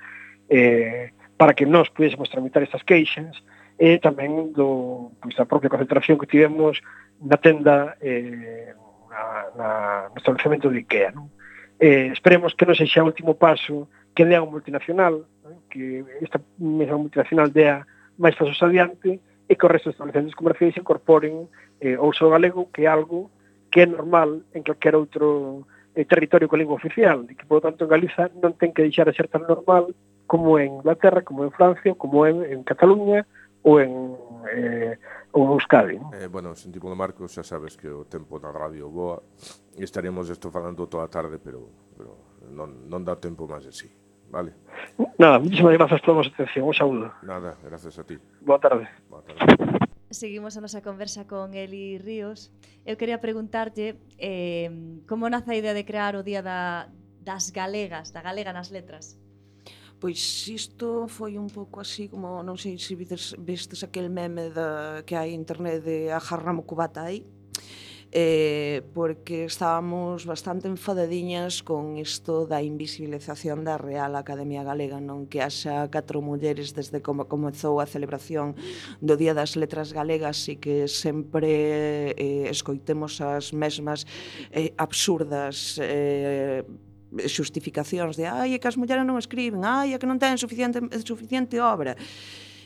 eh, 0.49 1.09
para 1.37 1.57
que 1.57 1.65
nós 1.65 1.89
pudésemos 1.89 2.29
tramitar 2.29 2.61
estas 2.61 2.85
queixas 2.85 3.33
e 3.81 3.97
tamén 3.99 4.53
do, 4.53 5.11
pois, 5.19 5.35
da 5.35 5.49
propia 5.49 5.73
concentración 5.73 6.21
que 6.21 6.29
tivemos 6.29 6.79
na 7.19 7.35
tenda 7.41 7.97
eh, 7.99 8.71
na, 9.09 9.25
na, 9.57 9.69
no 10.13 10.17
establecemento 10.21 10.69
de 10.69 10.85
IKEA. 10.85 11.11
Non? 11.11 11.27
Eh, 11.81 12.13
esperemos 12.13 12.55
que 12.55 12.63
non 12.63 12.77
sexa 12.77 13.03
o 13.03 13.09
último 13.09 13.35
paso 13.35 13.91
que 14.15 14.23
dea 14.23 14.39
un 14.39 14.53
multinacional, 14.53 15.27
non? 15.43 15.65
que 15.67 16.05
esta 16.23 16.39
mesma 16.55 17.01
multinacional 17.01 17.51
dea 17.51 17.83
máis 18.15 18.37
pasos 18.39 18.61
adiante 18.63 19.19
e 19.19 19.53
que 19.59 19.65
o 19.65 19.71
resto 19.71 19.91
dos 19.91 19.99
establecentes 19.99 20.37
comerciais 20.39 20.79
incorporen 20.79 21.51
eh, 21.83 21.99
o 21.99 22.07
uso 22.07 22.31
galego 22.31 22.71
que 22.71 22.85
é 22.85 22.89
algo 22.89 23.27
que 23.75 23.83
é 23.83 23.87
normal 23.91 24.47
en 24.55 24.63
calquera 24.63 24.95
outro 24.95 25.67
eh, 25.99 26.07
territorio 26.07 26.47
con 26.47 26.63
lingua 26.63 26.79
oficial, 26.79 27.27
e 27.27 27.35
que, 27.35 27.43
por 27.43 27.59
tanto, 27.59 27.83
en 27.83 27.91
Galiza 27.91 28.31
non 28.39 28.55
ten 28.55 28.71
que 28.71 28.87
deixar 28.87 29.03
de 29.03 29.11
ser 29.11 29.27
tan 29.27 29.43
normal 29.43 29.91
como 30.31 30.55
en 30.55 30.79
Inglaterra, 30.79 31.27
como 31.27 31.43
en 31.43 31.51
Francia, 31.51 31.91
como 31.99 32.23
en, 32.23 32.39
en 32.47 32.63
Cataluña 32.63 33.27
ou 33.67 33.83
en 33.83 34.15
eh, 34.47 34.95
ou 35.35 35.59
Euskadi. 35.59 35.99
Eh, 36.15 36.31
bueno, 36.31 36.55
sen 36.55 36.71
tipo 36.71 36.87
de 36.87 36.95
Marcos, 36.95 37.35
xa 37.35 37.43
sabes 37.43 37.75
que 37.75 37.91
o 37.91 38.07
tempo 38.07 38.39
na 38.39 38.55
radio 38.55 38.87
boa, 38.87 39.19
e 39.75 39.83
estaremos 39.83 40.31
isto 40.31 40.47
falando 40.47 40.87
toda 40.87 41.03
a 41.03 41.11
tarde, 41.11 41.35
pero, 41.43 41.67
pero 41.99 42.39
non, 42.55 42.87
non 42.87 43.03
dá 43.03 43.19
tempo 43.19 43.43
máis 43.43 43.67
de 43.67 43.75
sí. 43.75 43.91
Vale. 44.31 44.55
Nada, 45.19 45.35
muchísimas 45.43 45.75
grazas 45.75 45.99
pola 45.99 46.23
vosa 46.23 46.31
atención. 46.31 46.63
Un 46.63 46.73
saúdo. 46.73 47.11
Nada, 47.27 47.59
gracias 47.59 47.99
a 47.99 48.07
ti. 48.07 48.15
Boa 48.39 48.59
tarde. 48.59 48.87
Boa 49.11 49.19
tarde 49.19 49.83
seguimos 50.09 50.57
a 50.57 50.61
nosa 50.61 50.81
conversa 50.81 51.25
con 51.25 51.53
Eli 51.53 51.97
Ríos. 51.97 52.53
Eu 52.85 52.97
quería 52.97 53.21
preguntarlle 53.21 53.97
eh, 54.17 54.69
como 55.09 55.29
nace 55.29 55.51
a 55.53 55.59
idea 55.59 55.73
de 55.73 55.85
crear 55.85 56.15
o 56.15 56.23
Día 56.23 56.45
da, 56.45 56.89
das 57.25 57.49
Galegas, 57.49 58.13
da 58.13 58.21
Galega 58.21 58.53
nas 58.53 58.69
Letras? 58.69 59.17
Pois 59.99 60.19
isto 60.47 61.07
foi 61.07 61.39
un 61.39 61.49
pouco 61.49 61.79
así 61.81 62.05
como, 62.11 62.43
non 62.43 62.59
sei 62.59 62.77
se 62.77 62.93
vistes, 62.93 63.33
vistes 63.41 63.81
aquel 63.81 64.11
meme 64.11 64.53
da, 64.53 65.01
que 65.01 65.17
hai 65.17 65.33
internet 65.33 65.81
de 65.81 66.13
ajarramo 66.13 66.67
cubata 66.67 67.09
aí, 67.09 67.25
eh, 68.17 68.81
porque 68.93 69.43
estábamos 69.43 70.25
bastante 70.25 70.69
enfadadiñas 70.71 71.59
con 71.59 71.99
isto 71.99 72.47
da 72.47 72.63
invisibilización 72.63 73.67
da 73.67 73.75
Real 73.75 74.15
Academia 74.15 74.63
Galega, 74.63 75.03
non 75.03 75.27
que 75.27 75.43
haxa 75.43 75.91
catro 75.91 76.23
mulleres 76.23 76.71
desde 76.71 77.03
como 77.03 77.27
comezou 77.27 77.83
a 77.83 77.85
celebración 77.85 78.55
do 79.03 79.19
Día 79.19 79.35
das 79.35 79.59
Letras 79.59 79.91
Galegas 79.91 80.47
e 80.47 80.55
que 80.55 80.87
sempre 80.87 82.15
eh, 82.15 82.47
escoitemos 82.47 83.19
as 83.19 83.51
mesmas 83.51 84.07
eh, 84.55 84.71
absurdas 84.79 85.75
eh, 85.83 86.63
xustificacións 87.27 88.15
de 88.15 88.31
ai, 88.31 88.55
é 88.55 88.57
que 88.63 88.67
as 88.71 88.79
mulleres 88.79 89.03
non 89.03 89.19
escriben, 89.19 89.67
ai, 89.67 89.91
é 89.91 89.99
que 89.99 90.07
non 90.07 90.23
ten 90.23 90.39
suficiente, 90.39 90.79
suficiente 91.03 91.59
obra 91.59 91.99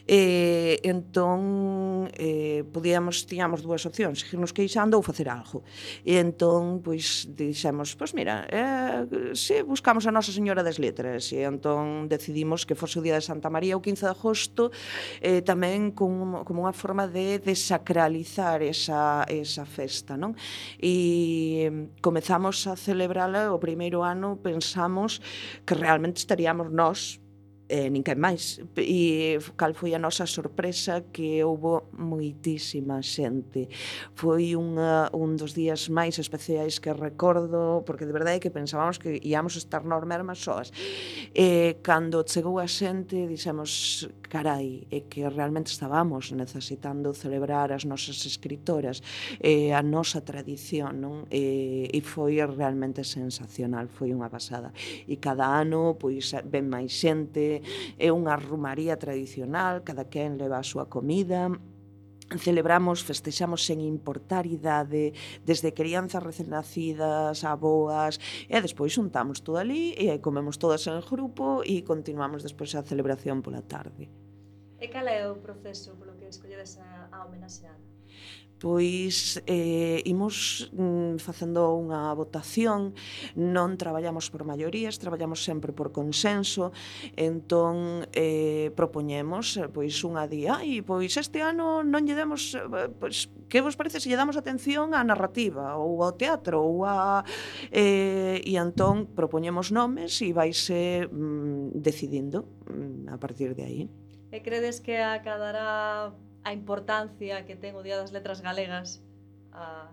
eh, 0.09 0.81
entón 0.81 2.09
eh, 2.17 2.65
podíamos, 2.73 3.29
tiñamos 3.29 3.61
dúas 3.61 3.85
opcións 3.85 4.25
seguirnos 4.25 4.49
queixando 4.57 4.97
ou 4.97 5.05
facer 5.05 5.29
algo 5.29 5.61
e 6.01 6.17
entón, 6.17 6.81
pois, 6.81 7.29
dixemos 7.29 7.93
pois 7.93 8.17
mira, 8.17 8.49
eh, 8.49 9.05
se 9.37 9.61
buscamos 9.61 10.09
a 10.09 10.11
Nosa 10.11 10.33
Señora 10.33 10.65
das 10.65 10.81
Letras 10.81 11.29
e 11.29 11.45
entón 11.45 12.09
decidimos 12.09 12.65
que 12.65 12.73
fose 12.73 12.97
o 12.97 13.05
día 13.05 13.13
de 13.13 13.21
Santa 13.21 13.53
María 13.53 13.77
o 13.77 13.85
15 13.85 14.09
de 14.09 14.13
agosto 14.17 14.73
eh, 15.21 15.45
tamén 15.45 15.93
como, 15.93 16.41
como 16.41 16.65
unha 16.65 16.73
forma 16.73 17.05
de 17.05 17.37
desacralizar 17.37 18.65
esa, 18.65 19.29
esa 19.29 19.69
festa 19.69 20.17
non? 20.17 20.33
e 20.81 21.69
comezamos 22.01 22.65
a 22.65 22.73
celebrala 22.73 23.53
o 23.53 23.61
primeiro 23.61 24.01
ano 24.01 24.41
pensamos 24.41 25.21
que 25.69 25.77
realmente 25.77 26.17
estaríamos 26.17 26.73
nós 26.73 27.21
eh, 27.69 27.87
ninguén 27.87 28.17
máis. 28.17 28.57
E 28.75 29.37
cal 29.55 29.77
foi 29.77 29.93
a 29.93 30.01
nosa 30.01 30.25
sorpresa 30.25 31.05
que 31.13 31.45
houbo 31.45 31.93
moitísima 31.93 32.99
xente. 33.05 33.69
Foi 34.17 34.57
unha, 34.57 35.13
un 35.13 35.37
dos 35.37 35.53
días 35.53 35.87
máis 35.93 36.17
especiais 36.17 36.81
que 36.81 36.91
recordo, 36.91 37.85
porque 37.85 38.09
de 38.09 38.11
verdade 38.11 38.41
é 38.41 38.43
que 38.43 38.49
pensábamos 38.49 38.97
que 38.97 39.21
íamos 39.21 39.53
estar 39.55 39.85
nos 39.85 40.01
mermas 40.03 40.41
soas. 40.41 40.73
E 41.31 41.77
cando 41.85 42.25
chegou 42.25 42.57
a 42.57 42.65
xente, 42.65 43.29
dixemos, 43.29 44.09
carai, 44.25 44.89
é 44.89 45.05
que 45.05 45.21
realmente 45.29 45.69
estábamos 45.69 46.33
necesitando 46.33 47.13
celebrar 47.13 47.69
as 47.69 47.85
nosas 47.85 48.25
escritoras, 48.25 49.05
e 49.37 49.69
a 49.71 49.85
nosa 49.85 50.25
tradición, 50.25 50.97
non? 50.97 51.29
E, 51.29 51.85
e 51.93 51.99
foi 52.01 52.41
realmente 52.41 53.05
sensacional, 53.05 53.85
foi 53.87 54.09
unha 54.09 54.27
pasada. 54.27 54.73
E 55.05 55.21
cada 55.21 55.45
ano, 55.45 55.93
pois, 56.01 56.33
ven 56.49 56.65
máis 56.65 56.97
xente, 56.97 57.58
é 57.97 58.09
unha 58.09 58.35
rumaría 58.37 58.95
tradicional, 58.97 59.83
cada 59.83 60.07
quen 60.07 60.37
leva 60.37 60.59
a 60.59 60.65
súa 60.65 60.87
comida, 60.87 61.49
celebramos, 62.37 63.01
festexamos 63.01 63.65
sen 63.65 63.81
importar 63.81 64.45
idade, 64.45 65.17
desde 65.41 65.73
crianzas 65.73 66.21
recén 66.21 66.53
nacidas, 66.53 67.41
aboas, 67.41 68.21
e 68.45 68.57
despois 68.61 68.93
juntamos 68.93 69.41
todo 69.41 69.57
ali 69.57 69.97
e 69.97 70.21
comemos 70.21 70.61
todas 70.61 70.85
en 70.85 71.01
grupo 71.01 71.65
e 71.65 71.81
continuamos 71.81 72.45
despois 72.45 72.77
a 72.77 72.85
celebración 72.85 73.41
pola 73.41 73.65
tarde. 73.65 74.05
E 74.77 74.85
cal 74.93 75.09
é 75.09 75.25
o 75.25 75.41
proceso 75.41 75.97
polo 75.97 76.13
que 76.15 76.29
escolledes 76.29 76.77
a, 76.77 77.09
a 77.09 77.25
homenaxeada? 77.25 77.88
pois 78.59 79.39
eh, 79.47 80.03
imos 80.03 80.67
mm, 80.75 81.17
facendo 81.23 81.71
unha 81.79 82.11
votación, 82.13 82.91
non 83.39 83.79
traballamos 83.79 84.27
por 84.27 84.43
maiorías, 84.43 84.99
traballamos 84.99 85.41
sempre 85.41 85.71
por 85.71 85.95
consenso, 85.95 86.75
entón 87.15 88.03
eh, 88.11 88.75
propoñemos 88.75 89.55
eh, 89.55 89.71
pois 89.71 89.95
unha 90.03 90.27
día 90.27 90.59
e 90.61 90.83
pois 90.83 91.15
este 91.15 91.39
ano 91.39 91.81
non 91.81 92.03
lle 92.03 92.19
demos 92.19 92.53
eh, 92.53 92.91
pois, 92.99 93.31
que 93.47 93.63
vos 93.63 93.79
parece 93.79 94.03
se 94.03 94.11
lle 94.11 94.19
damos 94.19 94.35
atención 94.35 94.91
á 94.91 95.01
narrativa 95.07 95.79
ou 95.79 96.03
ao 96.03 96.13
teatro 96.19 96.59
ou 96.59 96.83
a 96.83 97.23
eh, 97.71 98.43
e 98.43 98.53
entón 98.59 99.07
propoñemos 99.15 99.71
nomes 99.71 100.19
e 100.19 100.35
vaise 100.35 101.07
mm, 101.07 101.79
decidindo 101.79 102.43
mm, 102.67 103.07
a 103.07 103.17
partir 103.17 103.55
de 103.55 103.63
aí. 103.63 103.83
E 104.29 104.45
credes 104.45 104.77
que 104.77 104.99
acadará 105.01 106.13
a 106.43 106.53
importancia 106.53 107.45
que 107.45 107.55
ten 107.55 107.75
o 107.75 107.81
Día 107.83 107.97
das 107.97 108.11
Letras 108.11 108.39
Galegas 108.41 109.03
a 109.51 109.89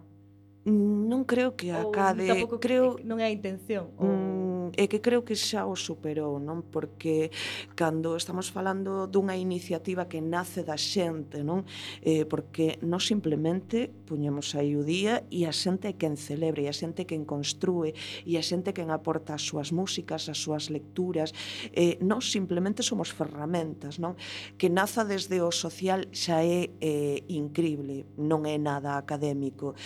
mm, 0.65 1.09
Non 1.09 1.23
creo 1.25 1.55
que 1.55 1.71
acade, 1.71 2.27
creo 2.59 2.99
non 3.03 3.23
é 3.23 3.27
a 3.27 3.33
intención. 3.33 3.95
Ou... 3.97 4.11
Mm 4.11 4.26
e 4.75 4.91
que 4.91 4.99
creo 4.99 5.23
que 5.23 5.39
xa 5.39 5.69
o 5.69 5.79
superou, 5.79 6.43
non? 6.43 6.67
Porque 6.67 7.31
cando 7.79 8.19
estamos 8.19 8.51
falando 8.51 9.07
dunha 9.07 9.39
iniciativa 9.39 10.11
que 10.11 10.19
nace 10.19 10.67
da 10.67 10.75
xente, 10.75 11.47
non? 11.47 11.63
Eh, 12.03 12.27
porque 12.27 12.81
nós 12.83 13.07
simplemente 13.07 13.93
puñemos 14.07 14.55
aí 14.59 14.75
o 14.75 14.83
día 14.83 15.23
e 15.31 15.47
a 15.47 15.53
xente 15.53 15.87
é 15.91 15.95
quen 15.95 16.17
celebra, 16.17 16.63
e 16.63 16.69
a 16.71 16.75
xente 16.75 17.03
é 17.03 17.07
quen 17.07 17.23
construe, 17.29 17.95
e 18.25 18.35
a 18.39 18.43
xente 18.43 18.71
é 18.71 18.77
quen 18.77 18.91
aporta 18.91 19.35
as 19.37 19.45
súas 19.45 19.71
músicas, 19.71 20.27
as 20.27 20.39
súas 20.39 20.73
lecturas. 20.73 21.31
Eh, 21.75 21.99
nós 22.03 22.31
simplemente 22.33 22.83
somos 22.83 23.13
ferramentas, 23.13 23.99
non? 24.01 24.19
Que 24.57 24.73
naza 24.73 25.05
desde 25.05 25.39
o 25.43 25.51
social 25.53 26.09
xa 26.11 26.43
é 26.43 26.73
eh, 26.81 27.23
increíble, 27.29 28.07
non 28.17 28.49
é 28.49 28.57
nada 28.59 28.97
académico, 28.97 29.77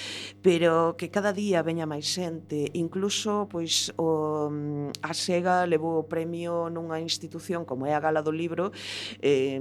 pero 0.44 0.94
que 0.96 1.10
cada 1.10 1.32
día 1.32 1.64
veña 1.66 1.88
máis 1.88 2.06
xente, 2.06 2.70
incluso 2.76 3.48
pois 3.50 3.92
o 3.96 4.48
Mm, 4.70 4.92
a 5.02 5.12
SEGA 5.14 5.64
levou 5.64 5.98
o 5.98 6.04
premio 6.06 6.70
nunha 6.70 7.02
institución 7.02 7.66
como 7.66 7.86
é 7.90 7.92
a 7.94 8.00
Gala 8.00 8.22
do 8.22 8.30
Libro 8.30 8.70
eh, 9.18 9.58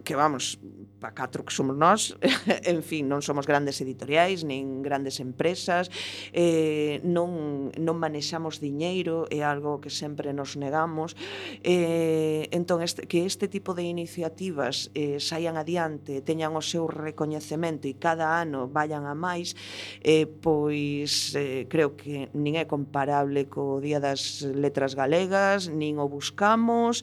que 0.00 0.16
vamos, 0.16 0.56
pa 0.96 1.12
catro 1.12 1.44
que 1.44 1.52
somos 1.52 1.76
nós, 1.76 2.16
en 2.64 2.80
fin, 2.80 3.10
non 3.10 3.20
somos 3.20 3.44
grandes 3.44 3.82
editoriais, 3.84 4.46
nin 4.46 4.80
grandes 4.80 5.20
empresas, 5.20 5.92
eh, 6.32 7.04
non, 7.04 7.68
non 7.76 7.96
manexamos 8.00 8.62
diñeiro, 8.62 9.28
é 9.28 9.44
algo 9.44 9.82
que 9.82 9.90
sempre 9.92 10.32
nos 10.32 10.56
negamos. 10.56 11.12
Eh, 11.60 12.48
entón, 12.54 12.80
este, 12.80 13.04
que 13.10 13.26
este 13.26 13.50
tipo 13.50 13.74
de 13.74 13.84
iniciativas 13.84 14.94
eh, 14.94 15.18
saian 15.18 15.58
adiante, 15.58 16.22
teñan 16.22 16.54
o 16.54 16.62
seu 16.62 16.86
recoñecemento 16.86 17.90
e 17.90 17.98
cada 17.98 18.38
ano 18.38 18.70
vayan 18.70 19.04
a 19.04 19.18
máis, 19.18 19.58
eh, 20.06 20.24
pois 20.30 21.34
eh, 21.34 21.66
creo 21.68 21.98
que 21.98 22.30
nin 22.32 22.54
é 22.56 22.64
comparable 22.64 23.50
co 23.50 23.82
Día 23.82 23.98
das 23.98 24.46
Letras 24.46 24.94
Galegas, 24.94 25.66
nin 25.66 25.98
o 25.98 26.06
buscamos, 26.06 27.02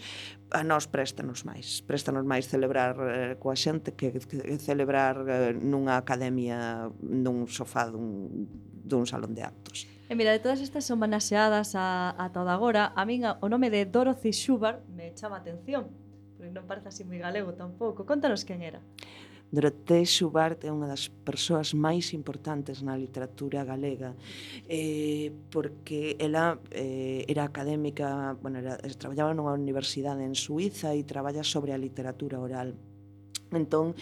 a 0.51 0.63
nós 0.63 0.89
préstanos 0.89 1.45
máis, 1.45 1.81
préstanos 1.85 2.25
máis 2.25 2.49
celebrar 2.49 2.97
eh, 2.97 3.37
coa 3.37 3.53
xente 3.53 3.93
que, 3.93 4.17
que 4.17 4.57
celebrar 4.57 5.21
eh, 5.29 5.53
nunha 5.53 6.01
academia, 6.01 6.89
nun 7.01 7.45
sofá 7.45 7.85
dun, 7.89 8.49
dun 8.81 9.05
salón 9.05 9.37
de 9.37 9.45
actos. 9.45 9.85
E 10.09 10.17
mira, 10.17 10.33
de 10.33 10.41
todas 10.41 10.57
estas 10.57 10.89
homenaxeadas 10.89 11.77
a, 11.77 12.17
a 12.17 12.33
toda 12.33 12.57
agora, 12.57 12.97
a 12.97 13.05
min 13.05 13.29
o 13.29 13.45
nome 13.45 13.69
de 13.69 13.85
Dorothy 13.85 14.33
Schubert 14.33 14.81
me 14.89 15.13
chama 15.13 15.37
atención, 15.37 15.93
porque 16.33 16.49
non 16.49 16.65
parece 16.65 16.89
así 16.89 17.05
moi 17.05 17.21
galego 17.21 17.53
tampouco. 17.53 18.09
Contanos 18.09 18.41
quen 18.41 18.65
era. 18.65 18.81
Dorotea 19.51 20.05
Xubart 20.05 20.61
é 20.61 20.69
unha 20.69 20.85
das 20.85 21.09
persoas 21.09 21.73
máis 21.73 22.13
importantes 22.13 22.85
na 22.85 22.93
literatura 22.93 23.65
galega 23.65 24.13
eh, 24.69 25.33
porque 25.49 26.13
ela 26.21 26.61
eh, 26.69 27.25
era 27.25 27.49
académica, 27.49 28.37
bueno, 28.37 28.61
era, 28.61 28.77
eh, 28.85 28.93
traballaba 28.93 29.33
nunha 29.33 29.57
universidade 29.57 30.21
en 30.21 30.37
Suiza 30.37 30.93
e 30.93 31.01
traballa 31.01 31.41
sobre 31.41 31.73
a 31.73 31.81
literatura 31.81 32.37
oral. 32.37 32.77
Entón, 33.49 33.97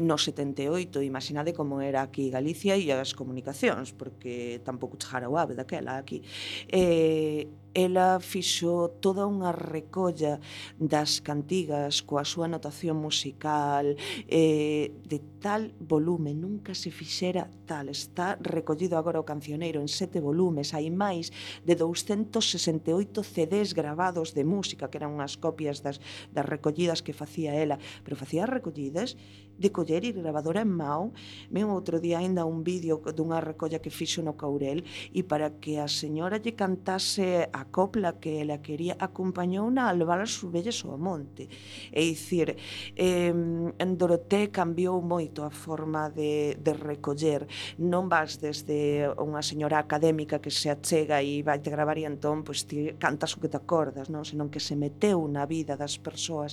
no 0.00 0.16
78, 0.16 1.04
imaginade 1.04 1.52
como 1.52 1.84
era 1.84 2.00
aquí 2.00 2.32
Galicia 2.32 2.80
e 2.80 2.88
as 2.88 3.12
comunicacións, 3.12 3.92
porque 3.92 4.64
tampouco 4.64 4.96
chegara 4.96 5.28
o 5.28 5.36
ave 5.36 5.52
daquela 5.52 6.00
aquí. 6.00 6.24
Eh, 6.72 7.44
ela 7.76 8.16
fixo 8.24 8.88
toda 9.04 9.28
unha 9.28 9.52
recolla 9.52 10.40
das 10.80 11.20
cantigas 11.20 12.00
coa 12.00 12.24
súa 12.24 12.48
notación 12.48 12.96
musical 12.96 14.00
eh, 14.32 14.96
de 15.04 15.20
tal 15.44 15.76
volume, 15.76 16.32
nunca 16.32 16.72
se 16.72 16.88
fixera 16.88 17.52
tal, 17.68 17.92
está 17.92 18.40
recollido 18.40 18.96
agora 18.96 19.20
o 19.20 19.28
cancioneiro 19.28 19.84
en 19.84 19.92
sete 19.92 20.24
volumes, 20.24 20.72
hai 20.72 20.88
máis 20.88 21.28
de 21.68 21.76
268 21.76 23.20
CDs 23.20 23.76
gravados 23.76 24.32
de 24.32 24.48
música, 24.48 24.88
que 24.88 24.96
eran 24.96 25.12
unhas 25.12 25.36
copias 25.36 25.84
das, 25.84 26.00
das 26.32 26.48
recollidas 26.48 27.04
que 27.04 27.12
facía 27.12 27.52
ela, 27.60 27.76
pero 28.00 28.16
facía 28.16 28.48
recollidas 28.48 29.20
de 29.58 29.72
coller 29.72 30.04
e 30.04 30.12
grabadora 30.12 30.60
en 30.60 30.70
mão. 30.70 31.12
Ben, 31.50 31.64
outro 31.64 32.00
día 32.00 32.18
ainda 32.20 32.44
un 32.44 32.62
vídeo 32.62 33.00
dunha 33.16 33.40
recolla 33.40 33.80
que 33.80 33.90
fixo 33.90 34.20
no 34.20 34.36
Caurel 34.36 34.84
e 35.12 35.24
para 35.24 35.56
que 35.56 35.80
a 35.80 35.88
señora 35.88 36.36
lle 36.36 36.52
cantase 36.52 37.48
a 37.52 37.64
copla 37.64 38.20
que 38.20 38.44
ela 38.44 38.58
quería, 38.60 38.96
acompañou 39.00 39.70
na 39.72 39.88
a 39.88 39.96
levar 39.96 40.20
as 40.20 40.36
subelles 40.36 40.84
ao 40.84 40.98
monte. 40.98 41.48
É 41.92 42.02
dicir, 42.04 42.56
eh, 42.96 43.32
en 43.32 43.90
Doroté 43.96 44.52
cambiou 44.52 45.00
moito 45.00 45.42
a 45.42 45.50
forma 45.50 46.10
de, 46.10 46.56
de 46.60 46.72
recoller. 46.76 47.46
Non 47.80 48.12
vas 48.12 48.36
desde 48.36 49.08
unha 49.16 49.40
señora 49.40 49.80
académica 49.80 50.42
que 50.42 50.52
se 50.52 50.68
achega 50.68 51.22
e 51.22 51.40
vai 51.40 51.62
te 51.62 51.72
gravar 51.72 51.96
e 51.96 52.04
entón 52.04 52.44
pois, 52.44 52.68
ti 52.68 52.92
cantas 53.00 53.32
o 53.36 53.40
que 53.40 53.48
te 53.48 53.56
acordas, 53.56 54.12
non? 54.12 54.26
senón 54.26 54.52
que 54.52 54.60
se 54.60 54.76
meteu 54.76 55.24
na 55.30 55.46
vida 55.46 55.78
das 55.78 55.96
persoas 55.96 56.52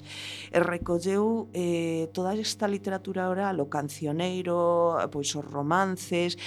e 0.54 0.58
recolleu 0.62 1.50
eh, 1.52 2.08
toda 2.14 2.32
esta 2.38 2.70
literatura 2.70 2.93
literatura 2.94 3.30
oral 3.30 3.60
o 3.60 3.66
cancioneiro, 3.66 4.94
pois 5.10 5.34
os 5.34 5.46
romances, 5.46 6.38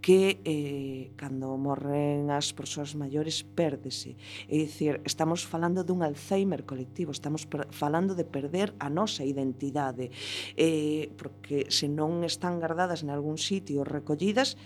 que 0.00 0.40
eh, 0.48 1.12
cando 1.20 1.60
morren 1.60 2.32
as 2.32 2.56
persoas 2.56 2.96
maiores 2.96 3.44
pérdese. 3.44 4.16
É 4.48 4.56
dicir, 4.64 5.04
estamos 5.04 5.44
falando 5.44 5.84
dun 5.84 6.00
Alzheimer 6.00 6.64
colectivo, 6.64 7.12
estamos 7.12 7.44
falando 7.68 8.16
de 8.16 8.24
perder 8.24 8.72
a 8.80 8.88
nosa 8.88 9.28
identidade, 9.28 10.08
eh, 10.56 11.12
porque 11.20 11.68
se 11.68 11.84
non 11.92 12.24
están 12.24 12.56
guardadas 12.56 13.04
en 13.04 13.12
algún 13.12 13.36
sitio 13.36 13.84
recollidas, 13.84 14.56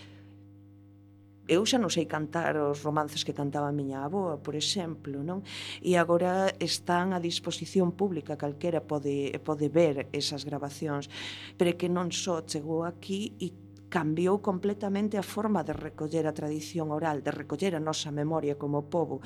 eu 1.46 1.62
xa 1.68 1.76
non 1.76 1.92
sei 1.92 2.08
cantar 2.08 2.56
os 2.56 2.80
romances 2.80 3.20
que 3.20 3.36
cantaba 3.36 3.68
a 3.68 3.76
miña 3.76 4.00
avoa, 4.04 4.40
por 4.40 4.56
exemplo, 4.56 5.20
non? 5.20 5.44
E 5.84 6.00
agora 6.00 6.48
están 6.56 7.12
a 7.12 7.20
disposición 7.20 7.92
pública, 7.92 8.40
calquera 8.40 8.80
pode, 8.80 9.36
pode 9.44 9.68
ver 9.68 10.08
esas 10.16 10.48
grabacións, 10.48 11.12
pero 11.60 11.76
que 11.76 11.92
non 11.92 12.08
só 12.08 12.40
chegou 12.48 12.88
aquí 12.88 13.36
e 13.36 13.52
cambiou 13.92 14.40
completamente 14.40 15.20
a 15.20 15.22
forma 15.22 15.62
de 15.62 15.76
recoller 15.76 16.26
a 16.26 16.34
tradición 16.34 16.90
oral, 16.90 17.22
de 17.22 17.30
recoller 17.30 17.76
a 17.76 17.84
nosa 17.84 18.08
memoria 18.10 18.56
como 18.56 18.88
povo. 18.88 19.20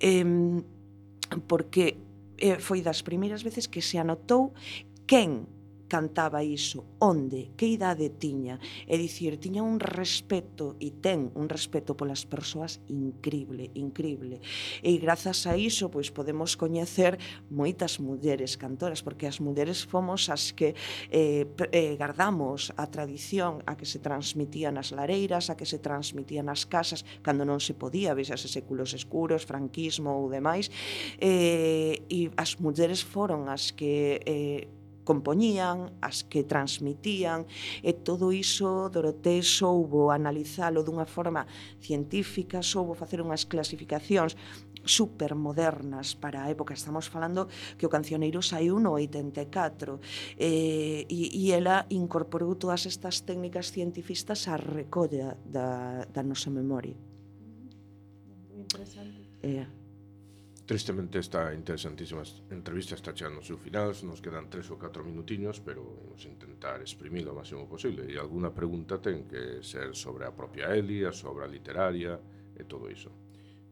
Eh, 0.00 0.24
porque 1.50 1.98
eh, 2.38 2.58
foi 2.62 2.80
das 2.80 3.02
primeiras 3.02 3.42
veces 3.42 3.66
que 3.66 3.82
se 3.82 3.98
anotou 3.98 4.54
quen 5.10 5.55
cantaba 5.88 6.42
iso, 6.42 6.84
onde, 6.98 7.54
que 7.56 7.66
idade 7.66 8.10
tiña, 8.10 8.58
é 8.86 8.98
dicir, 8.98 9.38
tiña 9.38 9.62
un 9.62 9.78
respeto 9.78 10.74
e 10.82 10.90
ten 10.90 11.30
un 11.38 11.46
respeto 11.46 11.94
polas 11.94 12.26
persoas 12.26 12.82
increíble, 12.90 13.70
increíble. 13.74 14.42
E 14.82 14.98
grazas 14.98 15.46
a 15.46 15.54
iso, 15.54 15.88
pois 15.90 16.10
podemos 16.10 16.58
coñecer 16.58 17.18
moitas 17.50 18.02
mulleres 18.02 18.58
cantoras, 18.58 19.02
porque 19.06 19.30
as 19.30 19.38
mulleres 19.38 19.86
fomos 19.86 20.26
as 20.28 20.50
que 20.50 20.74
eh, 21.10 21.46
eh, 21.70 21.94
guardamos 21.94 22.74
a 22.76 22.90
tradición 22.90 23.62
a 23.66 23.78
que 23.78 23.86
se 23.86 24.02
transmitía 24.02 24.74
nas 24.74 24.90
lareiras, 24.90 25.48
a 25.48 25.56
que 25.56 25.66
se 25.66 25.78
transmitía 25.78 26.42
nas 26.42 26.66
casas, 26.66 27.06
cando 27.22 27.46
non 27.46 27.62
se 27.62 27.78
podía, 27.78 28.16
vexas 28.18 28.42
séculos 28.46 28.90
escuros, 28.94 29.46
franquismo 29.46 30.18
ou 30.18 30.26
demais, 30.26 30.68
eh, 31.22 32.02
e 32.10 32.30
as 32.34 32.58
mulleres 32.58 33.06
foron 33.06 33.46
as 33.46 33.70
que 33.70 34.18
eh, 34.26 34.66
compoñían, 35.06 35.94
as 36.02 36.26
que 36.26 36.42
transmitían, 36.42 37.46
e 37.86 37.94
todo 37.94 38.34
iso 38.34 38.90
Doroté 38.90 39.38
soubo 39.46 40.10
analizalo 40.10 40.82
dunha 40.82 41.06
forma 41.06 41.46
científica, 41.78 42.58
soubo 42.60 42.98
facer 42.98 43.22
unhas 43.22 43.46
clasificacións 43.46 44.34
supermodernas 44.86 46.14
para 46.14 46.42
a 46.44 46.50
época. 46.50 46.74
Estamos 46.74 47.06
falando 47.06 47.46
que 47.78 47.86
o 47.86 47.90
cancioneiro 47.90 48.42
saiu 48.42 48.82
no 48.82 48.98
84 48.98 50.00
eh, 50.38 51.06
e, 51.08 51.20
e 51.38 51.52
ela 51.54 51.86
incorporou 51.90 52.54
todas 52.58 52.86
estas 52.86 53.22
técnicas 53.22 53.70
cientifistas 53.70 54.50
á 54.50 54.58
recolla 54.58 55.38
da, 55.46 56.02
da 56.10 56.22
nosa 56.22 56.50
memoria. 56.50 56.98
Moi 58.50 58.62
interesante. 58.62 59.30
Eh. 59.42 59.85
Tristemente 60.66 61.20
esta 61.20 61.54
interesantísima 61.54 62.24
entrevista 62.50 62.96
está 62.96 63.14
chegando 63.14 63.38
ao 63.38 63.46
seu 63.46 63.54
final 63.54 63.94
Nos 64.02 64.18
quedan 64.18 64.50
tres 64.50 64.66
ou 64.66 64.74
catro 64.74 65.06
minutiños 65.06 65.62
Pero 65.62 65.86
vamos 65.86 66.26
intentar 66.26 66.82
exprimir 66.82 67.22
o 67.30 67.38
máximo 67.38 67.70
posible 67.70 68.02
E 68.10 68.18
alguna 68.18 68.50
pregunta 68.50 68.98
ten 68.98 69.30
que 69.30 69.62
ser 69.62 69.94
sobre 69.94 70.26
a 70.26 70.34
propia 70.34 70.74
Eli 70.74 71.06
A 71.06 71.14
sobra 71.14 71.46
literaria 71.46 72.18
e 72.58 72.66
todo 72.66 72.90
iso 72.90 73.14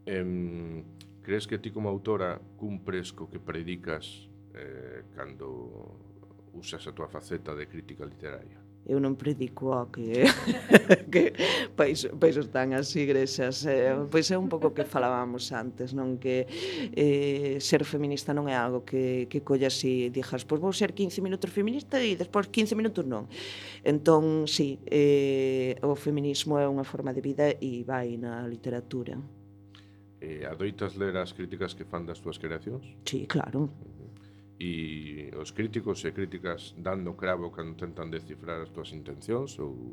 em, 0.07 0.87
Crees 1.19 1.51
que 1.51 1.59
ti 1.59 1.75
como 1.75 1.91
autora 1.91 2.39
cumpres 2.55 3.11
co 3.11 3.27
que 3.27 3.43
predicas 3.43 4.31
eh, 4.55 5.11
Cando 5.19 6.55
usas 6.55 6.87
a 6.87 6.95
tua 6.95 7.11
faceta 7.11 7.59
de 7.59 7.67
crítica 7.67 8.07
literaria? 8.07 8.64
eu 8.85 9.01
non 9.01 9.17
predico 9.17 9.73
o 9.73 9.89
que, 9.89 10.29
que 11.13 11.33
pois, 11.73 12.05
pois 12.21 12.37
están 12.37 12.77
as 12.77 12.93
igrexas 12.93 13.65
eh, 13.65 13.97
pois 14.13 14.29
é 14.29 14.37
un 14.37 14.53
pouco 14.53 14.77
que 14.77 14.85
falábamos 14.85 15.49
antes 15.57 15.97
non 15.97 16.21
que 16.21 16.45
eh, 16.93 17.57
ser 17.65 17.89
feminista 17.89 18.37
non 18.37 18.45
é 18.45 18.57
algo 18.57 18.85
que, 18.85 19.25
que 19.33 19.41
collas 19.41 19.81
e 19.89 20.13
dixas, 20.13 20.45
pois 20.45 20.61
vou 20.61 20.73
ser 20.77 20.93
15 20.93 21.25
minutos 21.25 21.49
feminista 21.49 21.97
e 21.97 22.13
despois 22.13 22.53
15 22.53 22.77
minutos 22.77 23.09
non 23.09 23.25
entón 23.81 24.45
sí, 24.45 24.77
eh, 24.85 25.81
o 25.81 25.97
feminismo 25.97 26.61
é 26.61 26.69
unha 26.69 26.85
forma 26.85 27.17
de 27.17 27.25
vida 27.25 27.57
e 27.57 27.89
vai 27.89 28.21
na 28.21 28.45
literatura 28.45 29.17
eh, 30.21 30.45
Adoitas 30.45 30.93
ler 31.01 31.17
as 31.17 31.33
críticas 31.33 31.73
que 31.73 31.89
fan 31.89 32.05
das 32.05 32.21
túas 32.21 32.37
creacións? 32.37 32.85
Sí, 33.09 33.25
claro 33.25 33.65
uh 33.65 33.71
-huh 33.73 34.04
e 34.65 35.37
os 35.37 35.53
críticos 35.53 36.01
e 36.09 36.11
críticas 36.17 36.73
dando 36.81 37.13
cravo 37.21 37.53
cando 37.53 37.77
tentan 37.77 38.09
descifrar 38.09 38.65
as 38.65 38.71
túas 38.73 38.91
intencións 38.97 39.61
ou 39.61 39.93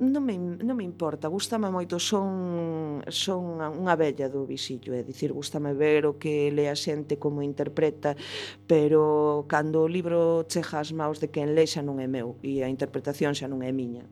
non 0.00 0.24
me, 0.24 0.40
non 0.40 0.80
me 0.80 0.84
importa, 0.88 1.28
gustame 1.28 1.68
moito, 1.68 2.00
son, 2.00 3.04
son 3.12 3.60
unha 3.60 3.92
bella 4.00 4.32
do 4.32 4.48
visillo, 4.48 4.96
é 4.96 5.04
dicir, 5.04 5.28
gustame 5.36 5.76
ver 5.76 6.08
o 6.08 6.16
que 6.16 6.48
le 6.48 6.72
a 6.72 6.76
xente 6.76 7.20
como 7.20 7.44
interpreta, 7.44 8.16
pero 8.64 9.44
cando 9.44 9.84
o 9.84 9.92
libro 9.92 10.48
chega 10.48 10.80
as 10.80 10.96
maus 10.96 11.20
de 11.20 11.28
quen 11.28 11.52
le 11.52 11.68
xa 11.68 11.84
non 11.84 12.00
é 12.00 12.08
meu 12.08 12.40
e 12.40 12.64
a 12.64 12.72
interpretación 12.72 13.36
xa 13.36 13.44
non 13.44 13.60
é 13.60 13.68
miña. 13.76 14.08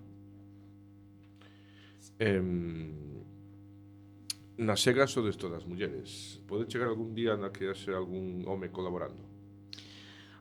Eh, 2.20 2.44
na 4.58 4.74
xegas 4.76 5.16
o 5.16 5.24
desto 5.24 5.48
das 5.48 5.64
mulleres. 5.64 6.42
Pode 6.44 6.68
chegar 6.68 6.92
algún 6.92 7.16
día 7.16 7.38
na 7.38 7.48
que 7.48 7.70
haxe 7.70 7.96
algún 7.96 8.44
home 8.44 8.68
colaborando? 8.68 9.27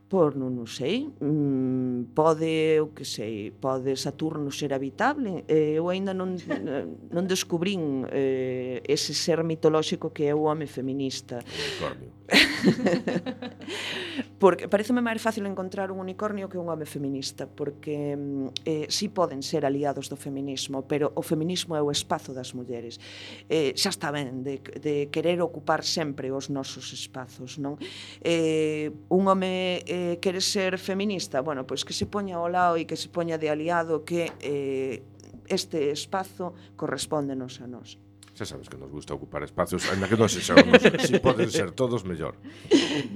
Por, 0.08 0.40
non 0.40 0.64
sei, 0.72 1.12
mm, 1.20 2.16
pode, 2.16 2.80
o 2.80 2.96
que 2.96 3.04
sei, 3.04 3.52
pode 3.52 3.92
Saturno 4.00 4.56
ser 4.56 4.72
habitable? 4.72 5.44
Eh, 5.52 5.76
eu 5.76 5.92
aínda 5.92 6.16
non, 6.16 6.40
non 7.16 7.28
descubrín 7.28 8.08
eh, 8.08 8.80
ese 8.88 9.12
ser 9.12 9.44
mitolóxico 9.44 10.16
que 10.16 10.32
é 10.32 10.32
o 10.32 10.48
home 10.48 10.64
feminista. 10.64 11.44
Unicornio. 11.44 12.16
Porque 14.38 14.70
pareceme 14.70 15.02
máis 15.02 15.18
fácil 15.18 15.50
encontrar 15.50 15.90
un 15.90 15.98
unicornio 15.98 16.46
que 16.46 16.62
un 16.62 16.70
home 16.70 16.86
feminista, 16.86 17.50
porque 17.50 18.14
mm, 18.14 18.48
eh, 18.70 18.86
sí 18.86 19.10
poden 19.10 19.42
ser 19.42 19.66
aliados 19.66 20.14
do 20.14 20.18
feminismo, 20.18 20.86
pero 20.86 21.10
o 21.18 21.26
feminismo 21.26 21.74
é 21.74 21.82
o 21.82 21.90
espazo 21.90 22.38
das 22.38 22.54
mulleres. 22.54 23.02
Eh, 23.50 23.74
xa 23.74 23.90
está 23.90 24.14
ben 24.14 24.46
de, 24.46 24.62
de 24.62 25.10
querer 25.10 25.42
ocupar 25.42 25.82
sempre 25.82 26.30
os 26.30 26.54
nosos 26.54 26.94
espazos, 26.94 27.58
non? 27.58 27.82
Eh, 28.22 28.94
un 29.10 29.26
home 29.26 29.82
eh, 29.90 30.22
quere 30.22 30.38
ser 30.38 30.78
feminista, 30.78 31.42
bueno, 31.42 31.66
pois 31.66 31.82
que 31.82 31.98
se 31.98 32.06
poña 32.06 32.38
ao 32.38 32.46
lado 32.46 32.78
e 32.78 32.86
que 32.86 32.96
se 32.96 33.10
poña 33.10 33.42
de 33.42 33.50
aliado 33.50 34.06
que 34.06 34.30
eh, 34.46 35.02
este 35.50 35.90
espazo 35.90 36.54
correspóndenos 36.78 37.58
a 37.58 37.66
nós. 37.66 37.98
Xa 38.38 38.46
sabes 38.46 38.70
que 38.70 38.78
nos 38.78 38.94
gusta 38.94 39.18
ocupar 39.18 39.42
espacios, 39.42 39.90
ainda 39.90 40.06
que 40.06 40.14
non 40.14 40.30
se 40.30 40.46
sabemos 40.46 40.78
si 41.10 41.18
poden 41.18 41.50
ser 41.50 41.74
todos 41.74 42.06
mellor. 42.06 42.38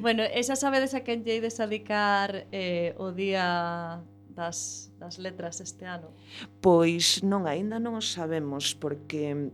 Bueno, 0.01 0.26
esa 0.26 0.57
sabedes 0.57 0.97
a 0.97 1.05
quen 1.05 1.22
lle 1.22 1.38
ides 1.38 1.61
a 1.61 1.69
dedicar 1.69 2.49
eh, 2.49 2.97
o 2.97 3.13
día 3.13 4.01
das, 4.34 4.89
das 4.97 5.22
letras 5.22 5.61
este 5.61 5.86
ano? 5.86 6.09
Pois 6.57 7.22
non, 7.22 7.45
aínda 7.45 7.78
non 7.78 7.93
o 7.93 8.01
sabemos, 8.01 8.74
porque 8.74 9.53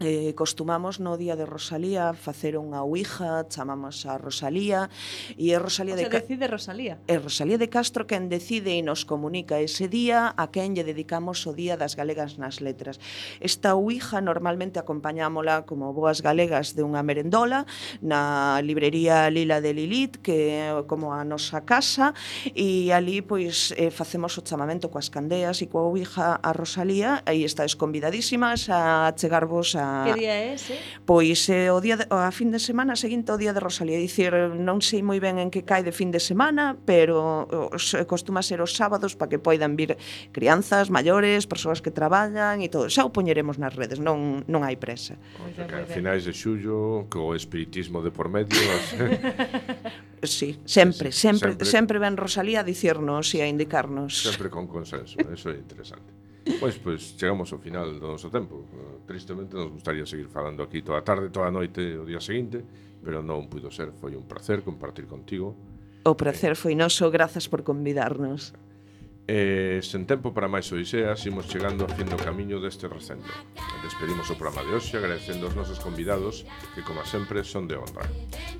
eh, 0.00 0.34
costumamos 0.34 0.98
no 0.98 1.16
día 1.20 1.36
de 1.36 1.44
Rosalía 1.44 2.16
facer 2.16 2.56
unha 2.56 2.80
ouija, 2.80 3.44
chamamos 3.52 4.08
a 4.08 4.16
Rosalía 4.16 4.88
e 5.36 5.52
é 5.52 5.60
Rosalía 5.60 5.92
o 5.92 6.00
de 6.00 6.08
sea, 6.08 6.16
decide 6.24 6.48
Rosalía. 6.48 6.94
É 7.04 7.20
Rosalía 7.20 7.60
de 7.60 7.68
Castro 7.68 8.08
quen 8.08 8.32
decide 8.32 8.80
e 8.80 8.82
nos 8.82 9.04
comunica 9.04 9.60
ese 9.60 9.92
día 9.92 10.32
a 10.32 10.48
quen 10.48 10.72
lle 10.72 10.88
dedicamos 10.88 11.44
o 11.44 11.52
Día 11.52 11.76
das 11.76 12.00
Galegas 12.00 12.40
nas 12.40 12.64
Letras. 12.64 12.96
Esta 13.44 13.76
ouija 13.76 14.24
normalmente 14.24 14.80
acompañámola 14.80 15.68
como 15.68 15.92
boas 15.92 16.24
galegas 16.24 16.72
de 16.72 16.80
unha 16.80 17.04
merendola 17.04 17.68
na 18.00 18.56
librería 18.64 19.28
Lila 19.28 19.60
de 19.60 19.76
Lilith 19.76 20.24
que 20.24 20.64
é 20.64 20.72
como 20.88 21.12
a 21.12 21.28
nosa 21.28 21.68
casa 21.68 22.16
e 22.56 22.88
ali 22.88 23.20
pois 23.20 23.76
eh, 23.76 23.92
facemos 23.92 24.32
o 24.40 24.42
chamamento 24.48 24.88
coas 24.88 25.12
candeas 25.12 25.60
e 25.60 25.68
coa 25.68 25.84
ouija 25.84 26.40
a 26.40 26.50
Rosalía 26.56 27.20
e 27.28 27.44
estáis 27.44 27.76
convidadísimas 27.76 28.72
a 28.72 29.12
chegarvos 29.12 29.76
a 29.76 29.89
Que 30.06 30.20
día 30.20 30.34
é 30.34 30.54
ese? 30.54 30.74
Eh? 30.74 31.02
Pois 31.04 31.48
eh, 31.48 31.70
o 31.70 31.80
día 31.80 31.96
de, 31.96 32.06
a 32.10 32.30
fin 32.30 32.50
de 32.50 32.58
semana 32.58 32.94
seguinte 32.94 33.32
ao 33.32 33.38
día 33.38 33.52
de 33.52 33.60
Rosalía, 33.60 33.98
dicir, 33.98 34.32
non 34.56 34.82
sei 34.84 35.02
moi 35.02 35.18
ben 35.18 35.38
en 35.42 35.48
que 35.48 35.66
cae 35.66 35.82
de 35.82 35.92
fin 35.94 36.10
de 36.14 36.20
semana, 36.20 36.76
pero 36.86 37.46
os, 37.72 37.94
eh, 37.94 38.06
costuma 38.06 38.44
ser 38.44 38.62
os 38.62 38.76
sábados 38.76 39.18
para 39.18 39.30
que 39.32 39.38
poidan 39.40 39.74
vir 39.74 39.98
crianzas, 40.30 40.88
maiores, 40.92 41.48
persoas 41.50 41.82
que 41.82 41.90
traballan 41.90 42.62
e 42.62 42.68
todo. 42.68 42.86
Xa 42.86 43.02
o 43.06 43.10
poñeremos 43.10 43.58
nas 43.58 43.74
redes, 43.74 43.98
non 43.98 44.44
non 44.46 44.62
hai 44.62 44.78
presa. 44.78 45.16
Pois 45.40 45.56
a 45.58 45.66
finais 45.88 46.28
de 46.28 46.32
xullo, 46.36 47.10
co 47.10 47.34
espiritismo 47.34 48.04
de 48.04 48.10
por 48.12 48.28
medio, 48.28 48.58
Sí, 50.22 50.60
sempre, 50.66 51.12
sempre, 51.12 51.52
sempre, 51.52 51.64
sempre 51.64 51.98
ven 51.98 52.16
Rosalía 52.16 52.60
a 52.60 52.62
dicirnos 52.64 53.32
e 53.32 53.40
a 53.40 53.48
indicarnos. 53.48 54.20
Sempre 54.20 54.52
con 54.52 54.68
consenso, 54.68 55.16
eso 55.32 55.48
é 55.48 55.56
interesante. 55.56 56.19
Pois, 56.58 56.76
pois, 56.80 57.16
chegamos 57.16 57.52
ao 57.52 57.60
final 57.60 57.92
do 57.92 58.16
noso 58.16 58.32
tempo. 58.32 58.64
Tristemente 59.04 59.52
nos 59.56 59.72
gustaría 59.72 60.04
seguir 60.08 60.28
falando 60.28 60.62
aquí 60.62 60.80
toda 60.80 61.00
a 61.00 61.04
tarde, 61.04 61.28
toda 61.28 61.48
a 61.48 61.54
noite, 61.54 61.96
o 62.00 62.04
día 62.04 62.20
seguinte, 62.20 62.64
pero 63.04 63.20
non 63.20 63.48
puido 63.52 63.68
ser. 63.68 63.92
Foi 63.92 64.16
un 64.16 64.24
placer 64.24 64.64
compartir 64.64 65.04
contigo. 65.04 65.52
O 66.04 66.16
placer 66.16 66.56
foi 66.56 66.72
noso, 66.72 67.12
grazas 67.12 67.44
por 67.48 67.60
convidarnos. 67.60 68.56
E 69.30 69.78
sen 69.86 70.10
tempo 70.10 70.34
para 70.34 70.50
máis 70.50 70.66
odiseas, 70.74 71.22
imos 71.22 71.46
chegando 71.46 71.86
a 71.86 71.92
fin 71.94 72.08
do 72.08 72.18
camiño 72.18 72.58
deste 72.58 72.90
recendo. 72.90 73.30
Despedimos 73.84 74.26
o 74.26 74.34
programa 74.34 74.66
de 74.66 74.74
hoxe 74.74 74.98
agradecendo 74.98 75.46
aos 75.46 75.54
nosos 75.54 75.78
convidados 75.78 76.42
que, 76.74 76.82
como 76.82 77.04
sempre, 77.06 77.46
son 77.46 77.70
de 77.70 77.78
honra. 77.78 78.10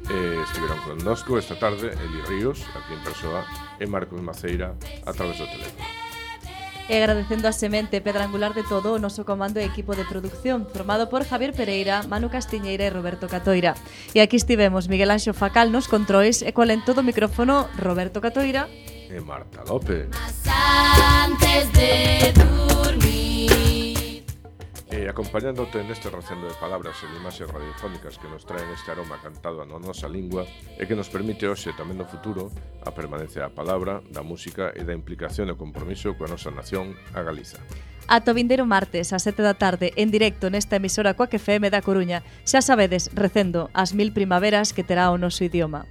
E 0.07 0.39
estiveron 0.47 0.79
connosco 0.87 1.41
esta 1.41 1.59
tarde 1.59 1.91
Eli 1.91 2.23
Ríos, 2.29 2.63
aquí 2.77 2.95
en 2.95 3.03
persoa, 3.03 3.43
e 3.83 3.89
Marcos 3.91 4.23
Maceira, 4.23 4.79
a 5.03 5.11
través 5.11 5.43
do 5.43 5.49
teléfono. 5.51 6.10
Eh, 6.91 6.99
e 6.99 6.99
agradecendo 6.99 7.47
a 7.47 7.53
semente 7.55 8.03
pedra 8.03 8.27
angular 8.27 8.53
de 8.53 8.67
todo 8.67 8.93
o 8.93 8.99
noso 8.99 9.23
comando 9.23 9.63
e 9.63 9.65
equipo 9.65 9.95
de 9.95 10.03
producción, 10.03 10.67
formado 10.67 11.07
por 11.07 11.23
Javier 11.23 11.55
Pereira, 11.55 12.03
Manu 12.11 12.35
Castiñeira 12.35 12.83
e 12.83 12.91
Roberto 12.91 13.31
Catoira. 13.31 13.79
E 14.11 14.19
aquí 14.19 14.35
estivemos 14.35 14.91
Miguel 14.91 15.15
Anxo 15.15 15.31
Facal 15.31 15.71
nos 15.71 15.87
controis 15.87 16.43
e 16.43 16.51
eh, 16.51 16.53
coal 16.53 16.75
en 16.75 16.83
todo 16.83 17.01
o 17.01 17.07
micrófono 17.07 17.71
Roberto 17.79 18.19
Catoira 18.19 18.67
e 19.07 19.23
Marta 19.23 19.63
López. 19.71 20.11
Antes 20.51 21.71
de 21.79 22.35
dormir 22.35 23.30
E 24.91 25.07
acompañándote 25.07 25.87
neste 25.87 26.11
recendo 26.11 26.51
de 26.51 26.59
palabras 26.59 26.99
e 26.99 27.07
de 27.07 27.23
imaxes 27.23 27.47
radiofónicas 27.47 28.19
que 28.19 28.27
nos 28.27 28.43
traen 28.43 28.75
este 28.75 28.91
aroma 28.91 29.23
cantado 29.23 29.63
na 29.63 29.79
nosa 29.79 30.11
lingua 30.11 30.43
e 30.75 30.83
que 30.83 30.99
nos 30.99 31.07
permite 31.07 31.47
hoxe 31.47 31.71
e 31.71 31.79
tamén 31.79 31.95
no 31.95 32.11
futuro 32.11 32.51
a 32.83 32.91
permanencia 32.91 33.47
da 33.47 33.55
palabra, 33.55 34.03
da 34.11 34.27
música 34.27 34.75
e 34.75 34.83
da 34.83 34.91
implicación 34.91 35.47
e 35.47 35.55
compromiso 35.55 36.19
coa 36.19 36.27
nosa 36.27 36.51
nación, 36.51 36.99
a 37.15 37.23
Galiza. 37.23 37.63
Ata 38.11 38.35
o 38.35 38.37
vindeiro 38.37 38.67
martes 38.67 39.15
a 39.15 39.23
7 39.23 39.39
da 39.47 39.55
tarde 39.55 39.95
en 39.95 40.11
directo 40.11 40.51
nesta 40.51 40.83
emisora 40.83 41.15
Coac 41.15 41.39
FM 41.39 41.71
da 41.71 41.87
Coruña. 41.87 42.27
Xa 42.43 42.59
sabedes, 42.59 43.15
recendo 43.15 43.71
as 43.71 43.95
mil 43.95 44.11
primaveras 44.11 44.75
que 44.75 44.83
terá 44.83 45.15
o 45.15 45.21
noso 45.23 45.47
idioma. 45.47 45.87